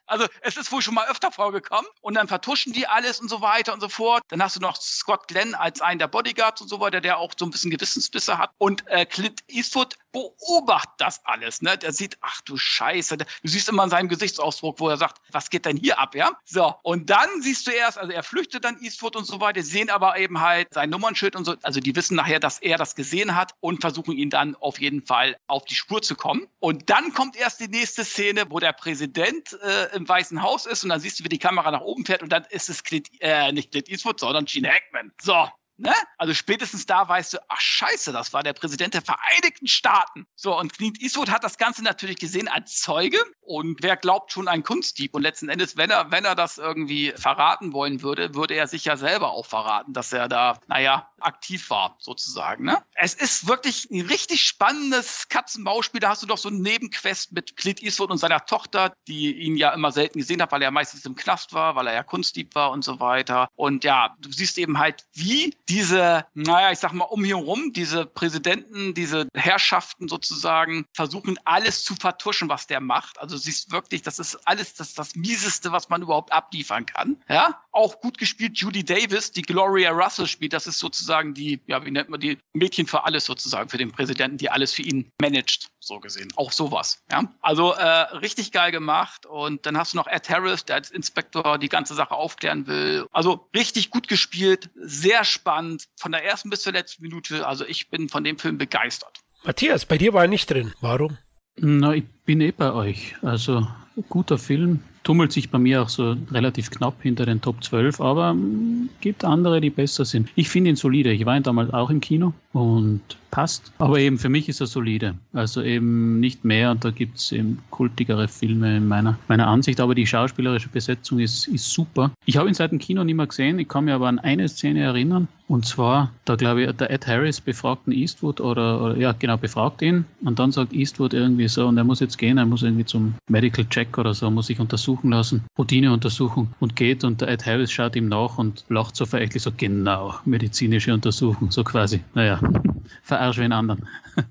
[0.08, 3.40] Also es ist wohl schon mal öfter vorgekommen und dann vertuschen die alles und so
[3.40, 4.22] weiter und so fort.
[4.28, 7.32] Dann hast du noch Scott Glenn als einen der Bodyguards und so weiter, der auch
[7.38, 8.50] so ein bisschen Gewissensbisse hat.
[8.58, 11.62] Und äh, Clint Eastwood beobachtet das alles.
[11.62, 11.76] Ne?
[11.78, 13.18] Der sieht, ach du Scheiße.
[13.18, 16.32] Du siehst immer in seinem Gesichtsausdruck, wo er sagt, was geht denn hier ab, ja?
[16.44, 19.90] So, und dann siehst du erst, also er flüchtet dann Eastwood und so weiter, sehen
[19.90, 21.54] aber eben halt sein Nummernschild und so.
[21.62, 25.04] Also die wissen nachher, dass er das gesehen hat und versuchen ihn dann auf jeden
[25.04, 26.46] Fall auf die Spur zu kommen.
[26.58, 30.85] Und dann kommt erst die nächste Szene, wo der Präsident äh, im Weißen Haus ist
[30.85, 33.09] und dann siehst du, wie die Kamera nach oben fährt und dann ist es Clint,
[33.20, 35.12] äh, nicht Clint Eastwood, sondern Gene Hackman.
[35.20, 35.94] So, Ne?
[36.16, 40.26] Also spätestens da weißt du, ach scheiße, das war der Präsident der Vereinigten Staaten.
[40.34, 44.48] So, und Clint Eastwood hat das Ganze natürlich gesehen als Zeuge und wer glaubt schon
[44.48, 45.14] ein Kunstdieb.
[45.14, 48.84] Und letzten Endes, wenn er, wenn er das irgendwie verraten wollen würde, würde er sich
[48.84, 52.64] ja selber auch verraten, dass er da, naja, aktiv war, sozusagen.
[52.64, 52.78] Ne?
[52.94, 56.00] Es ist wirklich ein richtig spannendes Katzenbauspiel.
[56.00, 59.56] Da hast du doch so einen Nebenquest mit Clint Eastwood und seiner Tochter, die ihn
[59.56, 62.54] ja immer selten gesehen hat, weil er meistens im Knast war, weil er ja Kunstdieb
[62.54, 63.48] war und so weiter.
[63.54, 67.72] Und ja, du siehst eben halt, wie diese, naja, ich sag mal, um hier rum,
[67.72, 73.18] diese Präsidenten, diese Herrschaften sozusagen versuchen, alles zu vertuschen, was der macht.
[73.20, 77.22] Also siehst wirklich, das ist alles das, das Mieseste, was man überhaupt abliefern kann.
[77.28, 80.52] Ja, auch gut gespielt Judy Davis, die Gloria Russell spielt.
[80.52, 83.92] Das ist sozusagen die, ja, wie nennt man die Mädchen für alles sozusagen, für den
[83.92, 86.28] Präsidenten, die alles für ihn managt, so gesehen.
[86.37, 87.02] Auch sowas.
[87.12, 89.26] Ja, also äh, richtig geil gemacht.
[89.26, 93.07] Und dann hast du noch Ed Harris, der als Inspektor die ganze Sache aufklären will.
[93.12, 97.47] Also richtig gut gespielt, sehr spannend spannend, von der ersten bis zur letzten Minute.
[97.47, 99.21] Also ich bin von dem Film begeistert.
[99.44, 100.73] Matthias, bei dir war er nicht drin.
[100.81, 101.18] Warum?
[101.57, 103.16] Na, ich bin eh bei euch.
[103.23, 103.66] Also
[104.09, 108.31] guter Film, tummelt sich bei mir auch so relativ knapp hinter den Top 12, aber
[108.31, 110.29] ähm, gibt andere, die besser sind.
[110.37, 111.12] Ich finde ihn solide.
[111.12, 113.73] Ich war ihn damals auch im Kino und passt.
[113.79, 115.14] Aber eben für mich ist er solide.
[115.33, 119.81] Also eben nicht mehr und da gibt es eben kultigere Filme in meiner, meiner Ansicht.
[119.81, 122.12] Aber die schauspielerische Besetzung ist, ist super.
[122.27, 123.59] Ich habe ihn seit dem Kino nicht mehr gesehen.
[123.59, 125.27] Ich kann mich aber an eine Szene erinnern.
[125.48, 129.38] Und zwar, da glaube ich, der Ed Harris befragt einen Eastwood oder, oder, ja, genau,
[129.38, 130.04] befragt ihn.
[130.22, 133.14] Und dann sagt Eastwood irgendwie so, und er muss jetzt gehen, er muss irgendwie zum
[133.28, 137.02] Medical Check oder so, muss sich untersuchen lassen, Routineuntersuchung und geht.
[137.02, 141.50] Und der Ed Harris schaut ihm nach und lacht so verächtlich so, genau, medizinische Untersuchung,
[141.50, 142.00] so quasi.
[142.12, 142.40] Naja,
[143.02, 143.88] verarsche einen anderen.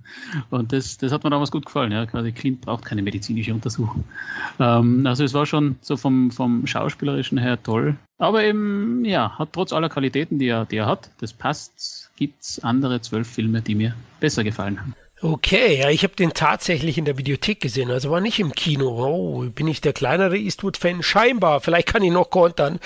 [0.50, 1.92] Und das, das hat mir damals gut gefallen.
[1.92, 2.06] Ja.
[2.06, 4.04] Quasi Clint braucht keine medizinische Untersuchung.
[4.60, 7.98] Ähm, also es war schon so vom, vom Schauspielerischen her toll.
[8.20, 12.42] Aber eben, ja, hat trotz aller Qualitäten, die er, die er hat, das passt, gibt
[12.42, 14.96] es andere zwölf Filme, die mir besser gefallen haben.
[15.20, 18.88] Okay, ja, ich habe den tatsächlich in der Videothek gesehen, also war nicht im Kino.
[18.88, 21.02] Oh, bin ich der kleinere Eastwood-Fan?
[21.02, 22.80] Scheinbar, vielleicht kann ich noch kontern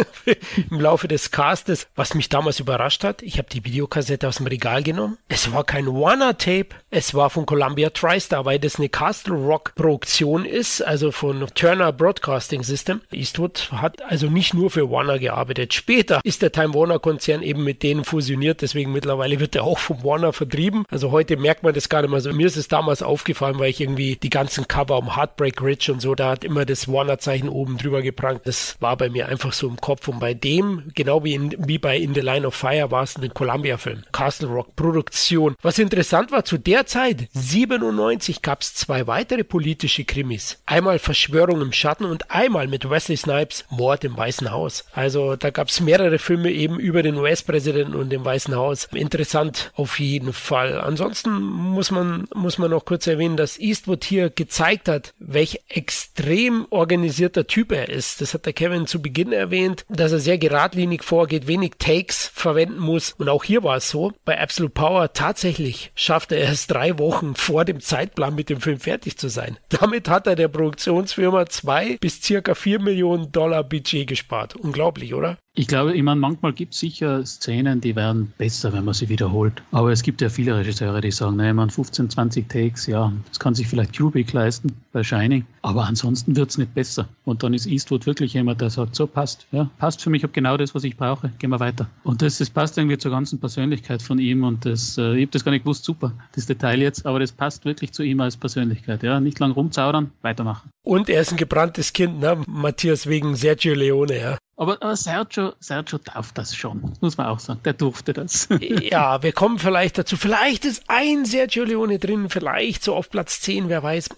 [0.70, 1.88] im Laufe des Castes.
[1.96, 5.18] Was mich damals überrascht hat, ich habe die Videokassette aus dem Regal genommen.
[5.26, 10.80] Es war kein Warner-Tape, es war von Columbia TriStar, weil das eine Castle Rock-Produktion ist,
[10.80, 13.00] also von Turner Broadcasting System.
[13.10, 15.74] Eastwood hat also nicht nur für Warner gearbeitet.
[15.74, 20.04] Später ist der Time Warner-Konzern eben mit denen fusioniert, deswegen mittlerweile wird er auch vom
[20.04, 20.84] Warner vertrieben.
[20.88, 22.32] Also heute merkt man das gar nicht mehr so.
[22.32, 26.00] Mir ist es damals aufgefallen, weil ich irgendwie die ganzen Cover um Heartbreak Ridge und
[26.00, 28.42] so, da hat immer das Warner-Zeichen oben drüber geprangt.
[28.44, 30.08] Das war bei mir einfach so im Kopf.
[30.08, 33.16] Und bei dem, genau wie, in, wie bei In the Line of Fire, war es
[33.16, 34.04] ein Columbia-Film.
[34.12, 35.56] Castle Rock Produktion.
[35.62, 40.58] Was interessant war, zu der Zeit, 97, gab es zwei weitere politische Krimis.
[40.66, 44.84] Einmal Verschwörung im Schatten und einmal mit Wesley Snipes Mord im Weißen Haus.
[44.92, 48.88] Also da gab es mehrere Filme eben über den US-Präsidenten und dem Weißen Haus.
[48.92, 50.80] Interessant auf jeden Fall.
[50.80, 56.66] Ansonsten muss man, muss man noch kurz erwähnen, dass Eastwood hier gezeigt hat, welch extrem
[56.70, 58.20] organisierter Typ er ist.
[58.20, 62.78] Das hat der Kevin zu Beginn erwähnt, dass er sehr geradlinig vorgeht, wenig Takes verwenden
[62.78, 63.14] muss.
[63.18, 64.12] Und auch hier war es so.
[64.24, 68.80] Bei Absolute Power tatsächlich schaffte er es drei Wochen vor dem Zeitplan mit dem Film
[68.80, 69.58] fertig zu sein.
[69.68, 74.56] Damit hat er der Produktionsfirma zwei bis circa vier Millionen Dollar Budget gespart.
[74.56, 75.38] Unglaublich, oder?
[75.56, 79.08] Ich glaube, ich meine, manchmal gibt es sicher Szenen, die werden besser, wenn man sie
[79.08, 79.62] wiederholt.
[79.70, 83.38] Aber es gibt ja viele Regisseure, die sagen, naja, man 15, 20 Takes, ja, das
[83.38, 87.08] kann sich vielleicht Kubrick leisten bei Shining, aber ansonsten wird es nicht besser.
[87.24, 90.22] Und dann ist Eastwood wirklich jemand, der sagt, so passt, ja, passt für mich, ich
[90.24, 91.88] habe genau das, was ich brauche, gehen wir weiter.
[92.02, 95.30] Und das, das passt irgendwie zur ganzen Persönlichkeit von ihm und das, äh, ich habe
[95.30, 98.36] das gar nicht gewusst, super, das Detail jetzt, aber das passt wirklich zu ihm als
[98.36, 100.70] Persönlichkeit, ja, nicht lang rumzaudern, weitermachen.
[100.82, 104.38] Und er ist ein gebranntes Kind, ne, Matthias, wegen Sergio Leone, ja.
[104.56, 107.60] Aber, aber Sergio, Sergio darf das schon, muss man auch sagen.
[107.64, 108.48] Der durfte das.
[108.60, 110.16] ja, wir kommen vielleicht dazu.
[110.16, 114.10] Vielleicht ist ein Sergio Leone drin, vielleicht so auf Platz 10, wer weiß.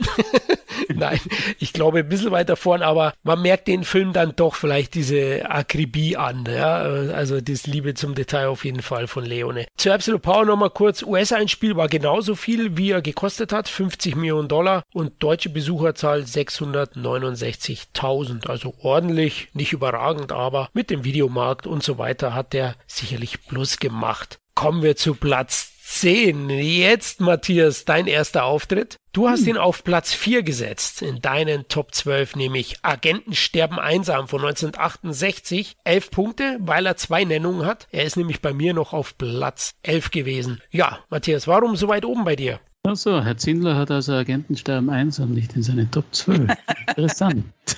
[0.94, 1.18] Nein,
[1.58, 5.48] ich glaube ein bisschen weiter vorn, aber man merkt den Film dann doch vielleicht diese
[5.48, 6.44] Akribie an.
[6.46, 6.76] Ja?
[6.76, 9.66] Also das Liebe zum Detail auf jeden Fall von Leone.
[9.76, 11.02] Zu Absolute Power nochmal kurz.
[11.02, 18.48] US-Einspiel war genauso viel, wie er gekostet hat, 50 Millionen Dollar und deutsche Besucherzahl 669.000.
[18.48, 23.78] Also ordentlich, nicht überragend, aber mit dem Videomarkt und so weiter hat der sicherlich Plus
[23.78, 24.38] gemacht.
[24.54, 26.50] Kommen wir zu Platz 10.
[26.50, 28.96] Jetzt, Matthias, dein erster Auftritt.
[29.12, 29.50] Du hast hm.
[29.50, 35.76] ihn auf Platz 4 gesetzt in deinen Top 12, nämlich Agenten sterben einsam von 1968.
[35.84, 37.86] 11 Punkte, weil er zwei Nennungen hat.
[37.92, 40.60] Er ist nämlich bei mir noch auf Platz 11 gewesen.
[40.70, 42.60] Ja, Matthias, warum so weit oben bei dir?
[42.86, 46.48] Achso, Herr Zindler hat also Agentensterben einsam nicht in seinen Top 12.
[46.86, 47.44] Interessant.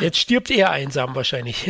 [0.00, 1.68] Jetzt stirbt er einsam wahrscheinlich.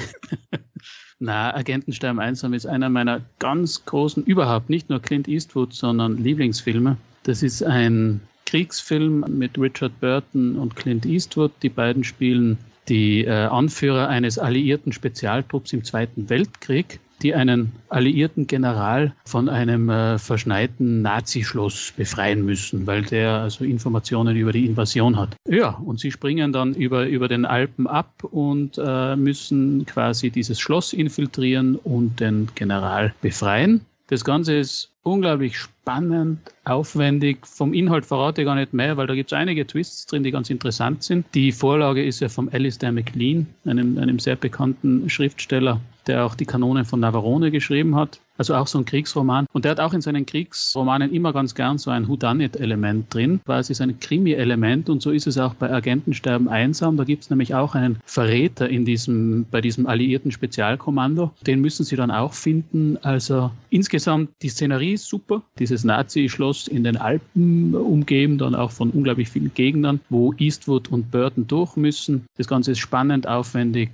[1.20, 6.96] Na, Agentensterben einsam ist einer meiner ganz großen, überhaupt nicht nur Clint Eastwood, sondern Lieblingsfilme.
[7.22, 11.52] Das ist ein Kriegsfilm mit Richard Burton und Clint Eastwood.
[11.62, 18.46] Die beiden spielen die äh, Anführer eines alliierten Spezialtrupps im Zweiten Weltkrieg die einen alliierten
[18.46, 25.16] General von einem äh, verschneiten Nazischloss befreien müssen, weil der also Informationen über die Invasion
[25.16, 25.36] hat.
[25.48, 30.60] Ja, und sie springen dann über, über den Alpen ab und äh, müssen quasi dieses
[30.60, 33.82] Schloss infiltrieren und den General befreien.
[34.08, 37.46] Das Ganze ist unglaublich spannend, aufwendig.
[37.46, 40.30] Vom Inhalt verrate ich gar nicht mehr, weil da gibt es einige Twists drin, die
[40.30, 41.24] ganz interessant sind.
[41.34, 46.46] Die Vorlage ist ja vom Alistair MacLean, einem, einem sehr bekannten Schriftsteller, der auch die
[46.46, 48.20] Kanonen von Navarone geschrieben hat.
[48.38, 49.46] Also auch so ein Kriegsroman.
[49.52, 53.60] Und der hat auch in seinen Kriegsromanen immer ganz gern so ein Whodunit-Element drin, weil
[53.60, 56.96] es ist ein Krimi-Element und so ist es auch bei Agentensterben einsam.
[56.96, 61.32] Da gibt es nämlich auch einen Verräter in diesem, bei diesem alliierten Spezialkommando.
[61.46, 62.96] Den müssen sie dann auch finden.
[63.02, 65.42] Also insgesamt die Szenerie ist super.
[65.58, 71.10] Dieses Nazi-Schloss in den Alpen umgeben, dann auch von unglaublich vielen Gegnern, wo Eastwood und
[71.10, 72.26] Burton durch müssen.
[72.38, 73.90] Das Ganze ist spannend, aufwendig,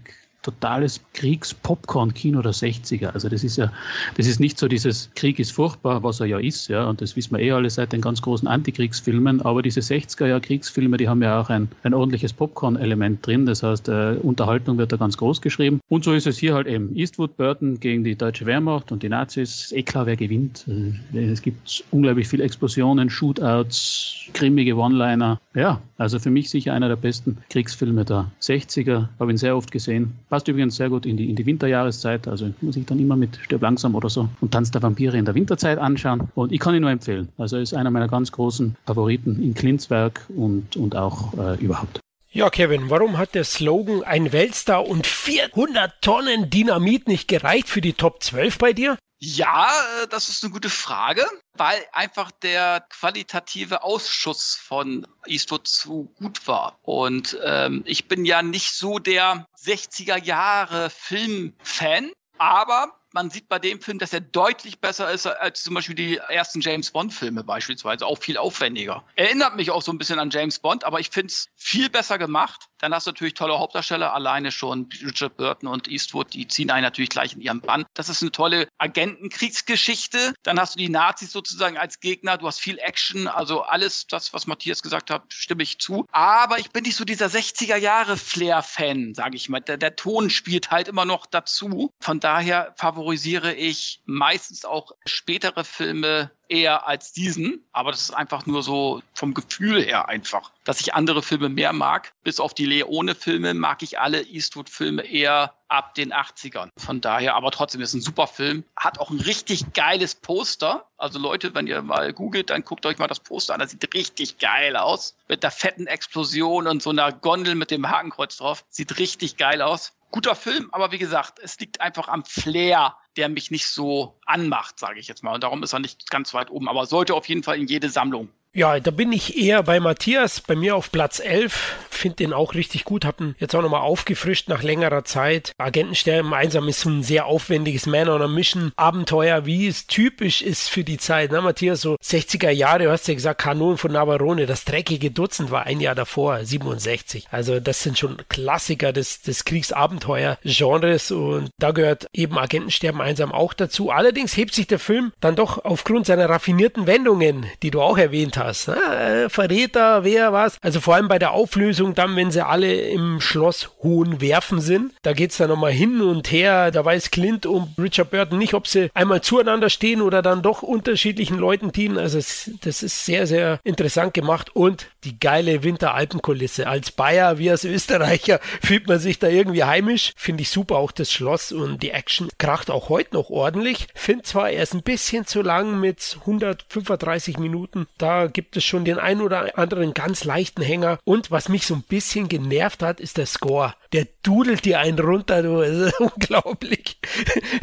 [0.49, 3.09] totales Kriegs-Popcorn-Kino der 60er.
[3.09, 3.71] Also das ist ja,
[4.17, 7.17] das ist nicht so dieses Krieg ist furchtbar, was er ja ist, ja, und das
[7.17, 11.41] wissen wir eh alle seit den ganz großen Antikriegsfilmen, aber diese 60er-Jahr-Kriegsfilme, die haben ja
[11.41, 15.81] auch ein, ein ordentliches Popcorn-Element drin, das heißt, äh, Unterhaltung wird da ganz groß geschrieben.
[15.89, 19.09] Und so ist es hier halt eben Eastwood, Burton gegen die deutsche Wehrmacht und die
[19.09, 19.73] Nazis.
[19.73, 20.65] Eh klar, wer gewinnt.
[21.13, 25.41] Äh, es gibt unglaublich viele Explosionen, Shootouts, grimmige One-Liner.
[25.55, 29.09] Ja, also für mich sicher einer der besten Kriegsfilme der 60er.
[29.19, 30.13] Habe ihn sehr oft gesehen.
[30.29, 32.29] Passt übrigens sehr gut in die, in die Winterjahreszeit.
[32.29, 35.25] Also muss ich dann immer mit Stirb langsam oder so und Tanz der Vampire in
[35.25, 36.29] der Winterzeit anschauen.
[36.35, 37.29] Und ich kann ihn nur empfehlen.
[37.39, 42.01] Also ist einer meiner ganz großen Favoriten in Klinzwerk und, und auch äh, überhaupt.
[42.31, 47.81] Ja, Kevin, warum hat der Slogan ein Weltstar und 400 Tonnen Dynamit nicht gereicht für
[47.81, 48.99] die Top 12 bei dir?
[49.19, 49.71] Ja,
[50.03, 56.47] äh, das ist eine gute Frage, weil einfach der qualitative Ausschuss von Eastwood zu gut
[56.47, 56.79] war.
[56.83, 63.59] Und ähm, ich bin ja nicht so der 60er Jahre Filmfan, aber man sieht bei
[63.59, 68.07] dem Film, dass er deutlich besser ist als zum Beispiel die ersten James Bond-Filme beispielsweise,
[68.07, 69.05] auch viel aufwendiger.
[69.17, 72.19] Erinnert mich auch so ein bisschen an James Bond, aber ich finde es viel besser
[72.19, 72.67] gemacht.
[72.79, 76.85] Dann hast du natürlich tolle Hauptdarsteller, alleine schon Richard Burton und Eastwood, die ziehen einen
[76.85, 77.85] natürlich gleich in ihren Bann.
[77.95, 80.35] Das ist eine tolle Agentenkriegsgeschichte.
[80.43, 84.33] Dann hast du die Nazis sozusagen als Gegner, du hast viel Action, also alles das,
[84.33, 86.07] was Matthias gesagt hat, stimme ich zu.
[86.13, 89.61] Aber ich bin nicht so dieser 60er Jahre Flair-Fan, sage ich mal.
[89.61, 91.91] Der, der Ton spielt halt immer noch dazu.
[92.01, 97.65] Von daher favorisiere ich meistens auch spätere Filme eher als diesen.
[97.73, 101.73] Aber das ist einfach nur so vom Gefühl her einfach, dass ich andere Filme mehr
[101.73, 102.13] mag.
[102.25, 106.71] Bis auf die Leone-Filme mag ich alle Eastwood-Filme eher ab den 80ern.
[106.77, 108.65] Von daher, aber trotzdem ist ein super Film.
[108.75, 110.89] Hat auch ein richtig geiles Poster.
[110.97, 113.61] Also Leute, wenn ihr mal googelt, dann guckt euch mal das Poster an.
[113.61, 115.15] Das sieht richtig geil aus.
[115.29, 118.65] Mit der fetten Explosion und so einer Gondel mit dem Hakenkreuz drauf.
[118.71, 123.29] Sieht richtig geil aus guter Film, aber wie gesagt, es liegt einfach am Flair, der
[123.29, 125.35] mich nicht so anmacht, sage ich jetzt mal.
[125.35, 127.91] Und darum ist er nicht ganz weit oben, aber sollte auf jeden Fall in jede
[127.91, 128.31] Sammlung.
[128.55, 131.77] Ja, da bin ich eher bei Matthias, bei mir auf Platz 11.
[131.91, 135.53] Finde den auch richtig gut, hab ihn jetzt auch nochmal aufgefrischt nach längerer Zeit.
[135.59, 140.71] Agentensterben einsam ist ein sehr aufwendiges Man on a Mission Abenteuer, wie es typisch ist
[140.71, 141.31] für die Zeit.
[141.33, 145.51] Na, Matthias, so 60er Jahre, du hast ja gesagt, Kanon von Navarone, das dreckige Dutzend
[145.51, 147.27] war ein Jahr davor, 67.
[147.31, 153.53] Also das sind schon Klassiker des, des Kriegsabenteuer-Genres und da gehört eben Agentensterben einsam auch
[153.53, 153.91] dazu.
[153.91, 158.39] Allerdings hebt sich der Film dann doch aufgrund seiner raffinierten Wendungen, die du auch erwähnt
[158.39, 158.69] hast, das?
[158.69, 160.59] Äh, Verräter, wer was?
[160.63, 164.93] Also vor allem bei der Auflösung dann, wenn sie alle im Schloss Hohen Werfen sind,
[165.03, 166.71] da geht's dann nochmal hin und her.
[166.71, 170.63] Da weiß Clint und Richard Burton nicht, ob sie einmal zueinander stehen oder dann doch
[170.63, 171.99] unterschiedlichen Leuten dienen.
[171.99, 176.67] Also es, das ist sehr, sehr interessant gemacht und die geile Winteralpenkulisse.
[176.67, 180.13] Als Bayer wie als Österreicher fühlt man sich da irgendwie heimisch.
[180.17, 183.87] Finde ich super, auch das Schloss und die Action kracht auch heute noch ordentlich.
[183.95, 187.87] Finde zwar, er ist ein bisschen zu lang mit 135 Minuten.
[187.99, 190.99] Da gibt es schon den ein oder anderen ganz leichten Hänger.
[191.05, 193.75] Und was mich so ein bisschen genervt hat, ist der Score.
[193.93, 196.99] Der dudelt dir einen runter, du, das ist unglaublich.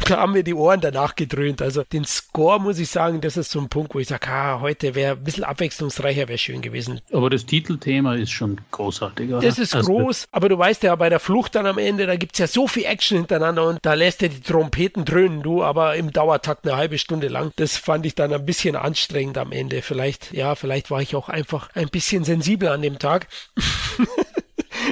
[0.06, 1.62] da haben mir die Ohren danach gedröhnt.
[1.62, 4.60] Also den Score muss ich sagen, das ist so ein Punkt, wo ich sage, ah,
[4.60, 7.00] heute wäre ein bisschen abwechslungsreicher, wäre schön gewesen.
[7.12, 9.30] Aber das Titelthema ist schon großartig.
[9.30, 9.40] Oder?
[9.40, 12.16] Das ist also, groß, aber du weißt ja, bei der Flucht dann am Ende, da
[12.16, 15.62] gibt es ja so viel Action hintereinander und da lässt er die Trompeten dröhnen, du,
[15.62, 17.52] aber im Dauertakt eine halbe Stunde lang.
[17.56, 19.82] Das fand ich dann ein bisschen anstrengend am Ende.
[19.82, 23.28] Vielleicht, ja, vielleicht war ich auch einfach ein bisschen sensibel an dem Tag.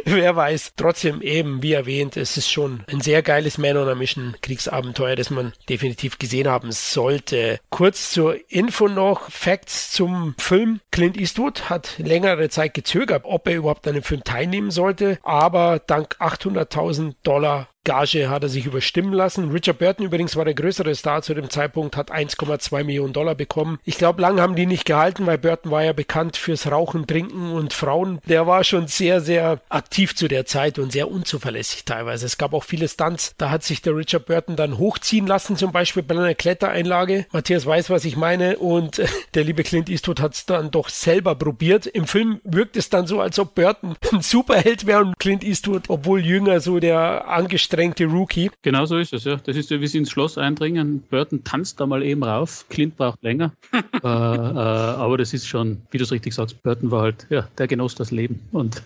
[0.05, 0.73] Wer weiß.
[0.77, 5.17] Trotzdem eben, wie erwähnt, es ist schon ein sehr geiles Man on a Mission Kriegsabenteuer,
[5.17, 7.61] das man definitiv gesehen haben sollte.
[7.71, 10.81] Kurz zur Info noch, Facts zum Film.
[10.91, 15.81] Clint Eastwood hat längere Zeit gezögert, ob er überhaupt an dem Film teilnehmen sollte, aber
[15.87, 19.51] dank 800.000 Dollar Gage hat er sich überstimmen lassen.
[19.51, 23.79] Richard Burton übrigens war der größere Star zu dem Zeitpunkt, hat 1,2 Millionen Dollar bekommen.
[23.85, 27.53] Ich glaube, lang haben die nicht gehalten, weil Burton war ja bekannt fürs Rauchen, Trinken
[27.53, 28.21] und Frauen.
[28.27, 32.25] Der war schon sehr, sehr aktiv zu der Zeit und sehr unzuverlässig teilweise.
[32.25, 35.71] Es gab auch viele Stunts, da hat sich der Richard Burton dann hochziehen lassen, zum
[35.71, 37.27] Beispiel bei einer Klettereinlage.
[37.33, 39.03] Matthias weiß, was ich meine und
[39.35, 41.87] der liebe Clint Eastwood hat es dann doch selber probiert.
[41.87, 45.85] Im Film wirkt es dann so, als ob Burton ein Superheld wäre und Clint Eastwood,
[45.89, 48.51] obwohl jünger, so der angestellte angestrengte Rookie.
[48.63, 49.37] Genau so ist es, ja.
[49.37, 51.03] Das ist ja, wie sie ins Schloss eindringen.
[51.11, 52.67] Burton tanzt da mal eben rauf.
[52.69, 53.53] Clint braucht länger.
[53.73, 57.49] äh, äh, aber das ist schon, wie du es richtig sagst, Burton war halt, ja,
[57.59, 58.83] der genoss das Leben und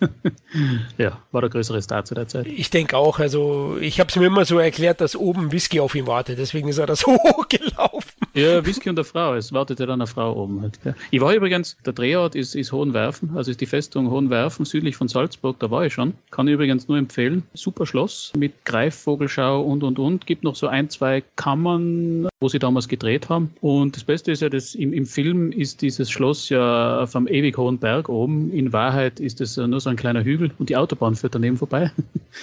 [0.99, 2.47] ja, war der größere Star zu der Zeit.
[2.47, 5.95] Ich denke auch, also ich habe es mir immer so erklärt, dass oben Whisky auf
[5.95, 8.18] ihn wartet, deswegen ist er da so hochgelaufen.
[8.39, 10.63] Ja, Whisky und eine Frau, es wartet ja dann eine Frau oben.
[10.63, 10.79] Halt.
[11.11, 15.09] Ich war übrigens, der Drehort ist, ist Hohenwerfen, also ist die Festung Hohenwerfen, südlich von
[15.09, 16.15] Salzburg, da war ich schon.
[16.31, 17.43] Kann ich übrigens nur empfehlen.
[17.55, 20.27] Super Schloss mit Greifvogelschau und und und.
[20.27, 23.53] Gibt noch so ein, zwei Kammern, wo sie damals gedreht haben.
[23.61, 27.27] Und das Beste ist ja, dass im, im Film ist dieses Schloss ja auf einem
[27.27, 28.53] ewig hohen Berg oben.
[28.53, 31.91] In Wahrheit ist es nur so ein kleiner Hügel und die Autobahn führt daneben vorbei.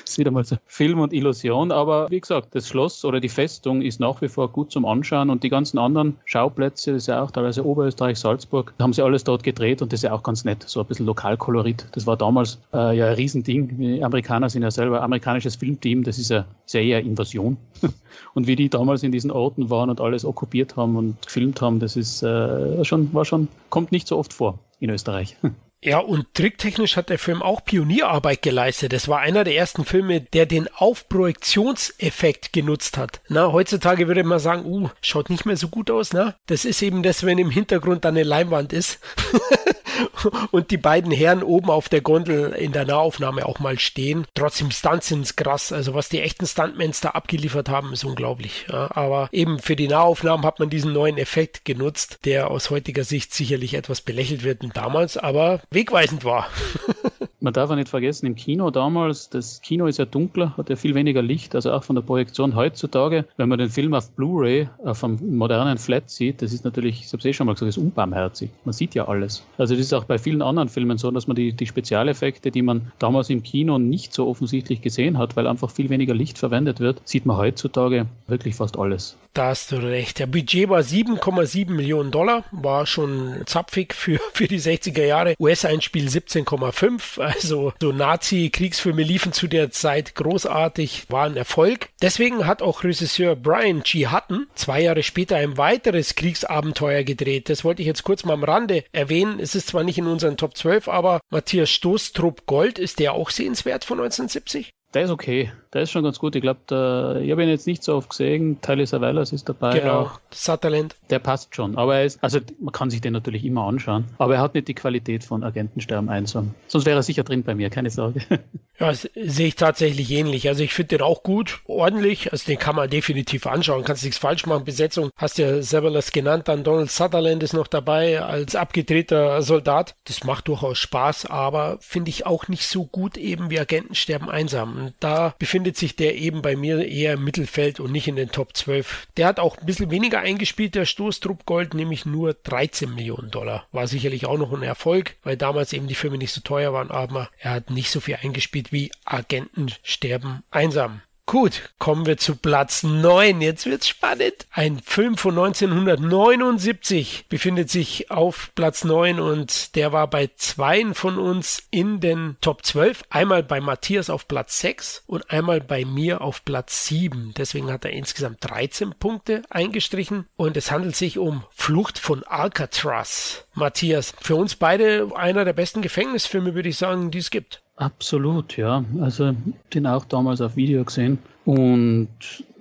[0.03, 1.71] ist wieder mal so Film und Illusion.
[1.71, 5.29] Aber wie gesagt, das Schloss oder die Festung ist nach wie vor gut zum Anschauen
[5.29, 9.23] und die ganzen anderen Schauplätze, das ist ja auch teilweise Oberösterreich, Salzburg, haben sie alles
[9.23, 10.63] dort gedreht und das ist ja auch ganz nett.
[10.63, 11.87] So ein bisschen Lokalkolorit.
[11.93, 13.77] Das war damals äh, ja ein Riesending.
[13.77, 17.57] Die Amerikaner sind ja selber amerikanisches Filmteam, das ist ja, ja eher Invasion.
[18.33, 21.79] und wie die damals in diesen Orten waren und alles okkupiert haben und gefilmt haben,
[21.79, 25.37] das ist äh, schon, war schon, kommt nicht so oft vor in Österreich.
[25.85, 28.91] Ja, und tricktechnisch hat der Film auch Pionierarbeit geleistet.
[28.91, 33.21] Es war einer der ersten Filme, der den Aufprojektionseffekt genutzt hat.
[33.29, 36.33] Na, heutzutage würde man sagen, uh, schaut nicht mehr so gut aus, na?
[36.47, 38.99] Das ist eben das, wenn im Hintergrund dann eine Leinwand ist.
[40.51, 44.25] und die beiden Herren oben auf der Gondel in der Nahaufnahme auch mal stehen.
[44.33, 45.71] Trotzdem Stunts sind krass.
[45.71, 48.65] Also was die echten Stuntmans da abgeliefert haben, ist unglaublich.
[48.69, 53.03] Ja, aber eben für die Nahaufnahmen hat man diesen neuen Effekt genutzt, der aus heutiger
[53.03, 56.47] Sicht sicherlich etwas belächelt wird und damals aber wegweisend war.
[57.45, 60.75] Man darf auch nicht vergessen, im Kino damals, das Kino ist ja dunkler, hat ja
[60.75, 63.25] viel weniger Licht, also auch von der Projektion heutzutage.
[63.37, 67.07] Wenn man den Film auf Blu-ray, auf einem modernen Flat sieht, das ist natürlich, ich
[67.09, 68.49] habe es eh schon mal gesagt, ist unbarmherzig.
[68.63, 69.45] Man sieht ja alles.
[69.59, 72.63] Also das ist auch bei vielen anderen Filmen so, dass man die, die Spezialeffekte, die
[72.63, 76.79] man damals im Kino nicht so offensichtlich gesehen hat, weil einfach viel weniger Licht verwendet
[76.79, 79.17] wird, sieht man heutzutage wirklich fast alles.
[79.35, 80.19] Da hast du recht.
[80.19, 85.35] Der Budget war 7,7 Millionen Dollar, war schon zapfig für, für die 60er Jahre.
[85.39, 87.19] US-Einspiel 17,5.
[87.35, 91.89] Also so Nazi-Kriegsfilme liefen zu der Zeit großartig, war ein Erfolg.
[92.01, 94.07] Deswegen hat auch Regisseur Brian G.
[94.07, 97.49] Hutton zwei Jahre später ein weiteres Kriegsabenteuer gedreht.
[97.49, 99.39] Das wollte ich jetzt kurz mal am Rande erwähnen.
[99.39, 103.29] Es ist zwar nicht in unseren Top 12, aber Matthias Stoßtrupp Gold, ist der auch
[103.29, 104.71] sehenswert von 1970?
[104.93, 105.51] Der ist okay.
[105.75, 106.37] Der ist schon ganz gut.
[106.37, 108.61] Ich glaube, ich habe ihn jetzt nicht so oft gesehen.
[108.61, 109.77] Tyler Savalas ist dabei.
[109.77, 110.95] Genau, Sutherland.
[111.09, 111.77] Der passt schon.
[111.77, 114.05] Aber er ist, also man kann sich den natürlich immer anschauen.
[114.17, 116.31] Aber er hat nicht die Qualität von Agentensterben 1.
[116.67, 118.21] Sonst wäre er sicher drin bei mir, keine Sorge.
[118.77, 120.49] Ja, sehe ich tatsächlich ähnlich.
[120.49, 122.33] Also ich finde den auch gut, ordentlich.
[122.33, 123.85] Also den kann man definitiv anschauen.
[123.85, 124.65] Kannst nichts falsch machen.
[124.65, 126.49] Besetzung hast ja Savalas genannt.
[126.49, 129.95] Dann Donald Sutherland ist noch dabei als abgedrehter Soldat.
[130.03, 134.75] Das macht durchaus Spaß, aber finde ich auch nicht so gut eben wie Agentensterben einsam.
[134.75, 138.15] Und da befindet befindet sich der eben bei mir eher im Mittelfeld und nicht in
[138.15, 139.07] den Top 12.
[139.17, 143.65] Der hat auch ein bisschen weniger eingespielt, der Stoßtrupp Gold, nämlich nur 13 Millionen Dollar.
[143.71, 146.91] War sicherlich auch noch ein Erfolg, weil damals eben die Filme nicht so teuer waren,
[146.91, 151.01] aber er hat nicht so viel eingespielt wie Agenten sterben einsam.
[151.27, 153.41] Gut, kommen wir zu Platz 9.
[153.41, 154.45] Jetzt wird's spannend.
[154.51, 161.17] Ein Film von 1979 befindet sich auf Platz 9 und der war bei zweien von
[161.17, 163.05] uns in den Top 12.
[163.09, 167.33] Einmal bei Matthias auf Platz 6 und einmal bei mir auf Platz 7.
[167.35, 173.45] Deswegen hat er insgesamt 13 Punkte eingestrichen und es handelt sich um Flucht von Alcatraz.
[173.55, 177.63] Matthias, für uns beide einer der besten Gefängnisfilme, würde ich sagen, die es gibt.
[177.77, 178.85] Absolut, ja.
[179.01, 179.35] Also
[179.73, 182.09] den auch damals auf Video gesehen und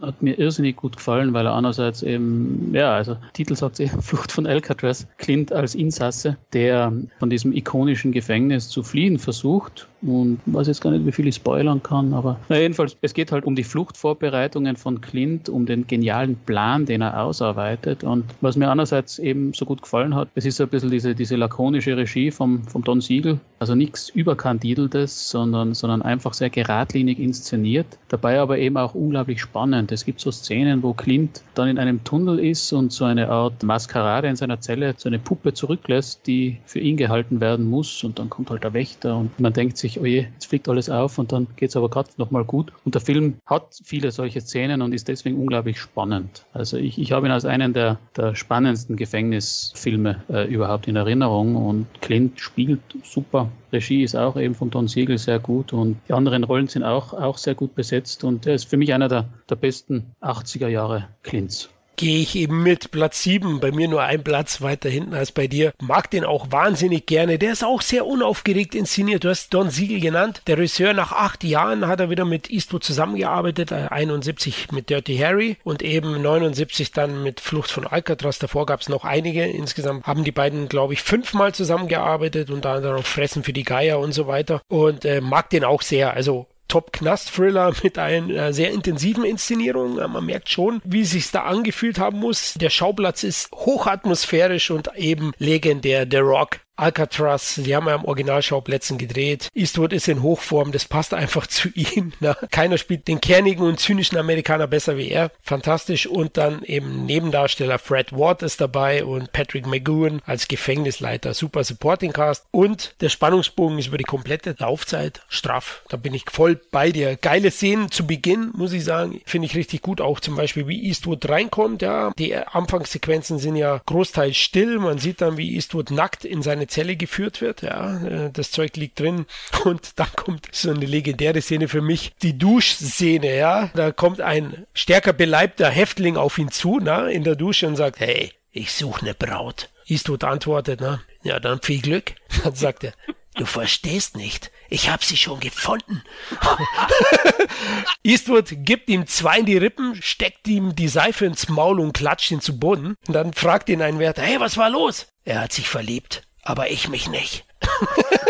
[0.06, 4.32] hat mir irrsinnig gut gefallen, weil er einerseits eben, ja, also Titel sagt eh, Flucht
[4.32, 9.88] von Alcatraz, Clint als Insasse, der von diesem ikonischen Gefängnis zu fliehen versucht.
[10.02, 13.32] Und weiß jetzt gar nicht, wie viel ich spoilern kann, aber na jedenfalls, es geht
[13.32, 18.04] halt um die Fluchtvorbereitungen von Clint, um den genialen Plan, den er ausarbeitet.
[18.04, 21.36] Und was mir einerseits eben so gut gefallen hat, es ist ein bisschen diese, diese
[21.36, 27.86] lakonische Regie vom, vom Don Siegel, also nichts überkandideltes, sondern, sondern einfach sehr geradlinig inszeniert,
[28.08, 29.90] dabei aber eben auch unglaublich spannend.
[29.94, 33.62] Es gibt so Szenen, wo Clint dann in einem Tunnel ist und so eine Art
[33.62, 38.02] Maskerade in seiner Zelle, so eine Puppe zurücklässt, die für ihn gehalten werden muss.
[38.04, 40.90] Und dann kommt halt der Wächter und man denkt sich, oh je, jetzt fliegt alles
[40.90, 42.72] auf und dann geht es aber gerade nochmal gut.
[42.84, 46.44] Und der Film hat viele solche Szenen und ist deswegen unglaublich spannend.
[46.52, 51.56] Also ich, ich habe ihn als einen der, der spannendsten Gefängnisfilme äh, überhaupt in Erinnerung
[51.56, 53.50] und Clint spielt super.
[53.74, 57.12] Regie ist auch eben von Don Siegel sehr gut und die anderen Rollen sind auch,
[57.12, 59.73] auch sehr gut besetzt und er ist für mich einer der, der besten
[60.20, 64.88] 80er Jahre Clints gehe ich eben mit Platz 7, bei mir nur ein Platz weiter
[64.88, 65.72] hinten als bei dir.
[65.80, 67.38] Mag den auch wahnsinnig gerne.
[67.38, 69.24] Der ist auch sehr unaufgeregt inszeniert.
[69.24, 70.42] Du hast Don Siegel genannt.
[70.46, 75.16] Der Regisseur nach acht Jahren hat er wieder mit Eastwood zusammengearbeitet, 71 äh, mit Dirty
[75.18, 78.38] Harry und eben 79 dann mit Flucht von Alcatraz.
[78.38, 79.44] Davor gab es noch einige.
[79.44, 83.98] Insgesamt haben die beiden, glaube ich, fünfmal zusammengearbeitet und dann darauf Fressen für die Geier
[83.98, 84.60] und so weiter.
[84.68, 86.14] Und äh, mag den auch sehr.
[86.14, 89.94] Also Top-Knast-Thriller mit einer sehr intensiven Inszenierung.
[89.96, 92.54] Man merkt schon, wie es sich da angefühlt haben muss.
[92.54, 96.06] Der Schauplatz ist hochatmosphärisch und eben legendär.
[96.10, 99.48] The Rock Alcatraz, die haben ja im Originalschauplätzen gedreht.
[99.54, 102.12] Eastwood ist in Hochform, das passt einfach zu ihm.
[102.20, 102.36] Ne?
[102.50, 105.30] Keiner spielt den kernigen und zynischen Amerikaner besser wie er.
[105.42, 106.06] Fantastisch.
[106.06, 111.34] Und dann eben Nebendarsteller Fred Ward ist dabei und Patrick McGowan als Gefängnisleiter.
[111.34, 112.46] Super Supporting Cast.
[112.50, 115.82] Und der Spannungsbogen ist über die komplette Laufzeit straff.
[115.88, 117.16] Da bin ich voll bei dir.
[117.16, 119.20] Geile Szenen zu Beginn, muss ich sagen.
[119.26, 120.00] Finde ich richtig gut.
[120.00, 121.82] Auch zum Beispiel, wie Eastwood reinkommt.
[121.82, 124.78] Ja, die Anfangssequenzen sind ja großteils still.
[124.78, 127.62] Man sieht dann, wie Eastwood nackt in seine eine Zelle geführt wird.
[127.62, 129.26] Ja, äh, das Zeug liegt drin
[129.64, 133.36] und dann kommt so eine legendäre Szene für mich, die Duschszene.
[133.36, 137.76] Ja, da kommt ein stärker beleibter Häftling auf ihn zu, na, in der Dusche und
[137.76, 139.68] sagt, hey, ich suche eine Braut.
[139.86, 142.14] Eastwood antwortet, na, ja, dann viel Glück.
[142.42, 142.92] Dann sagt er,
[143.34, 144.50] du verstehst nicht.
[144.70, 146.02] Ich habe sie schon gefunden.
[148.02, 152.30] Eastwood gibt ihm zwei in die Rippen, steckt ihm die Seife ins Maul und klatscht
[152.30, 152.94] ihn zu Boden.
[153.06, 155.06] Und dann fragt ihn ein Wärter, hey, was war los?
[155.24, 157.44] Er hat sich verliebt aber ich mich nicht.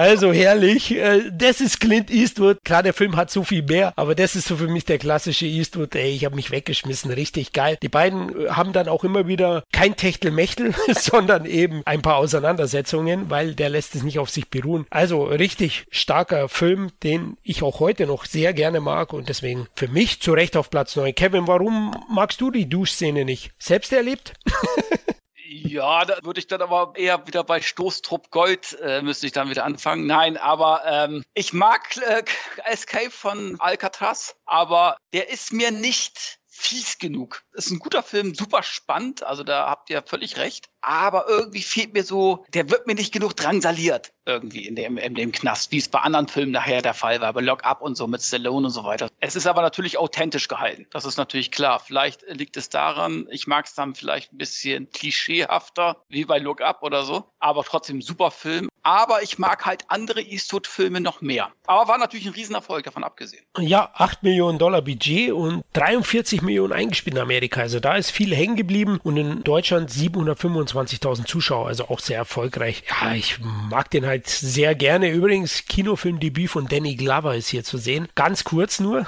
[0.00, 0.96] Also herrlich.
[0.96, 2.64] Äh, das ist Clint Eastwood.
[2.64, 5.44] Klar, der Film hat so viel mehr, aber das ist so für mich der klassische
[5.44, 5.94] Eastwood.
[5.94, 7.10] Ey, ich habe mich weggeschmissen.
[7.10, 7.76] Richtig geil.
[7.82, 13.28] Die beiden äh, haben dann auch immer wieder kein Techtelmechtel, sondern eben ein paar Auseinandersetzungen,
[13.28, 14.86] weil der lässt es nicht auf sich beruhen.
[14.88, 19.88] Also richtig starker Film, den ich auch heute noch sehr gerne mag und deswegen für
[19.88, 21.14] mich zu Recht auf Platz 9.
[21.14, 23.50] Kevin, warum magst du die Duschszene nicht?
[23.58, 24.32] Selbst erlebt?
[25.52, 29.50] Ja, da würde ich dann aber eher wieder bei Stoßtrupp Gold äh, müsste ich dann
[29.50, 30.06] wieder anfangen.
[30.06, 32.22] Nein, aber ähm, ich mag äh,
[32.66, 37.42] Escape von Alcatraz, aber der ist mir nicht fies genug.
[37.52, 41.94] Ist ein guter Film, super spannend, also da habt ihr völlig recht aber irgendwie fehlt
[41.94, 45.78] mir so, der wird mir nicht genug drangsaliert irgendwie in dem, in dem Knast, wie
[45.78, 48.66] es bei anderen Filmen nachher der Fall war, bei Lock Up und so mit Stallone
[48.66, 49.08] und so weiter.
[49.18, 50.86] Es ist aber natürlich authentisch gehalten.
[50.90, 51.80] Das ist natürlich klar.
[51.80, 56.60] Vielleicht liegt es daran, ich mag es dann vielleicht ein bisschen klischeehafter, wie bei Look
[56.60, 58.68] Up oder so, aber trotzdem super Film.
[58.82, 61.50] Aber ich mag halt andere Eastwood-Filme noch mehr.
[61.66, 63.44] Aber war natürlich ein Riesenerfolg, davon abgesehen.
[63.58, 67.60] Ja, 8 Millionen Dollar Budget und 43 Millionen eingespielt in Amerika.
[67.60, 72.18] Also da ist viel hängen geblieben und in Deutschland 725 25.000 Zuschauer, also auch sehr
[72.18, 72.84] erfolgreich.
[72.88, 75.10] Ja, ich mag den halt sehr gerne.
[75.10, 78.08] Übrigens, Kinofilmdebüt von Danny Glover ist hier zu sehen.
[78.14, 79.06] Ganz kurz nur.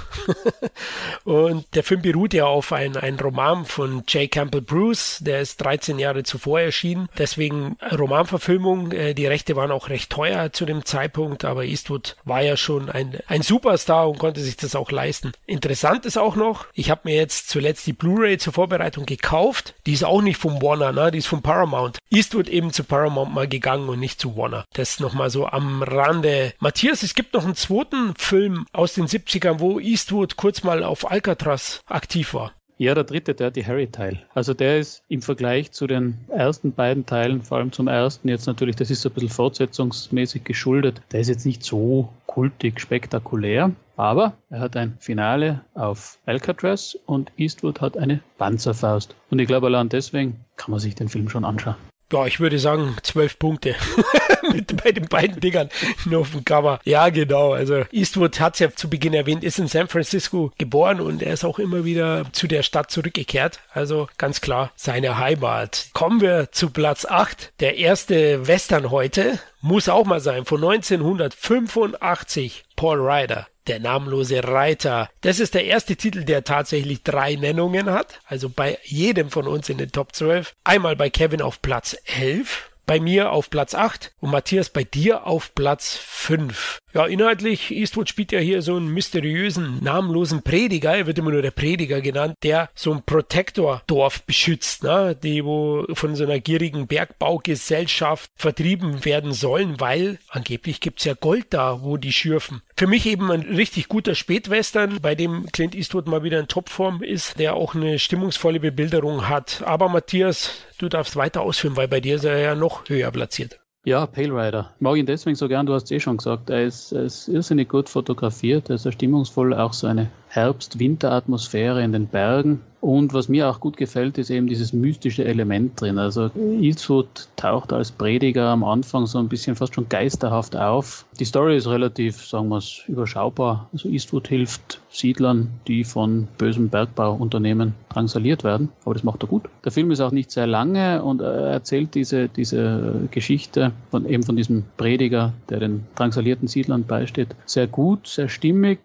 [1.24, 4.30] und der Film beruht ja auf ein, ein Roman von J.
[4.30, 5.18] Campbell Bruce.
[5.20, 7.08] Der ist 13 Jahre zuvor erschienen.
[7.18, 8.92] Deswegen Romanverfilmung.
[8.92, 12.88] Äh, die Rechte waren auch recht teuer zu dem Zeitpunkt, aber Eastwood war ja schon
[12.88, 15.32] ein, ein Superstar und konnte sich das auch leisten.
[15.46, 19.74] Interessant ist auch noch, ich habe mir jetzt zuletzt die Blu-ray zur Vorbereitung gekauft.
[19.86, 21.10] Die ist auch nicht vom Warner, ne?
[21.10, 21.98] die ist vom Paramount.
[22.08, 24.64] Eastwood eben zu Paramount mal gegangen und nicht zu Warner.
[24.72, 26.54] Das nochmal so am Rande.
[26.60, 31.10] Matthias, es gibt noch einen zweiten Film aus den 70ern, wo Eastwood kurz mal auf
[31.10, 32.52] Alcatraz aktiv war.
[32.78, 34.22] Ja, der dritte Dirty Harry-Teil.
[34.32, 38.46] Also der ist im Vergleich zu den ersten beiden Teilen, vor allem zum ersten jetzt
[38.46, 43.72] natürlich, das ist so ein bisschen fortsetzungsmäßig geschuldet, der ist jetzt nicht so kultig spektakulär,
[43.96, 49.14] aber er hat ein Finale auf Alcatraz und Eastwood hat eine Panzerfaust.
[49.30, 51.76] Und ich glaube, allein deswegen kann man sich den Film schon anschauen.
[52.12, 53.74] Ja, ich würde sagen, zwölf Punkte
[54.52, 55.70] mit bei den beiden Dingern
[56.04, 56.78] nur auf dem Cover.
[56.84, 57.52] Ja, genau.
[57.52, 61.32] Also Eastwood hat es ja zu Beginn erwähnt, ist in San Francisco geboren und er
[61.32, 63.60] ist auch immer wieder zu der Stadt zurückgekehrt.
[63.72, 65.88] Also ganz klar seine Heimat.
[65.94, 67.54] Kommen wir zu Platz 8.
[67.60, 72.64] Der erste Western heute muss auch mal sein, von 1985.
[72.76, 73.46] Paul Ryder.
[73.66, 75.08] Der namenlose Reiter.
[75.20, 78.20] Das ist der erste Titel, der tatsächlich drei Nennungen hat.
[78.26, 80.54] Also bei jedem von uns in den Top 12.
[80.64, 85.26] Einmal bei Kevin auf Platz 11 bei mir auf Platz 8 und Matthias bei dir
[85.26, 86.78] auf Platz 5.
[86.94, 91.40] Ja, inhaltlich, Eastwood spielt ja hier so einen mysteriösen, namenlosen Prediger, er wird immer nur
[91.40, 95.16] der Prediger genannt, der so ein Protektor-Dorf beschützt, ne?
[95.16, 101.46] die wo von so einer gierigen Bergbaugesellschaft vertrieben werden sollen, weil angeblich gibt's ja Gold
[101.48, 102.60] da, wo die schürfen.
[102.76, 107.02] Für mich eben ein richtig guter Spätwestern, bei dem Clint Eastwood mal wieder in Topform
[107.02, 109.62] ist, der auch eine stimmungsvolle Bebilderung hat.
[109.64, 113.61] Aber Matthias, du darfst weiter ausführen, weil bei dir ist er ja noch höher platziert.
[113.84, 114.70] Ja, Pale Rider.
[114.78, 116.50] Mag ihn deswegen so gern, du hast es eh schon gesagt.
[116.50, 121.92] Er ist, er ist irrsinnig gut fotografiert, er ist stimmungsvoll, auch so eine Herbst-Winter-Atmosphäre in
[121.92, 122.60] den Bergen.
[122.80, 125.98] Und was mir auch gut gefällt, ist eben dieses mystische Element drin.
[125.98, 131.04] Also Eastwood taucht als Prediger am Anfang so ein bisschen fast schon geisterhaft auf.
[131.20, 133.68] Die Story ist relativ, sagen wir es, überschaubar.
[133.72, 138.70] Also Eastwood hilft Siedlern, die von bösen Bergbauunternehmen drangsaliert werden.
[138.84, 139.44] Aber das macht er gut.
[139.64, 144.22] Der Film ist auch nicht sehr lange und er erzählt diese, diese Geschichte von eben
[144.22, 148.80] von diesem Prediger, der den drangsalierten Siedlern beisteht, sehr gut, sehr stimmig,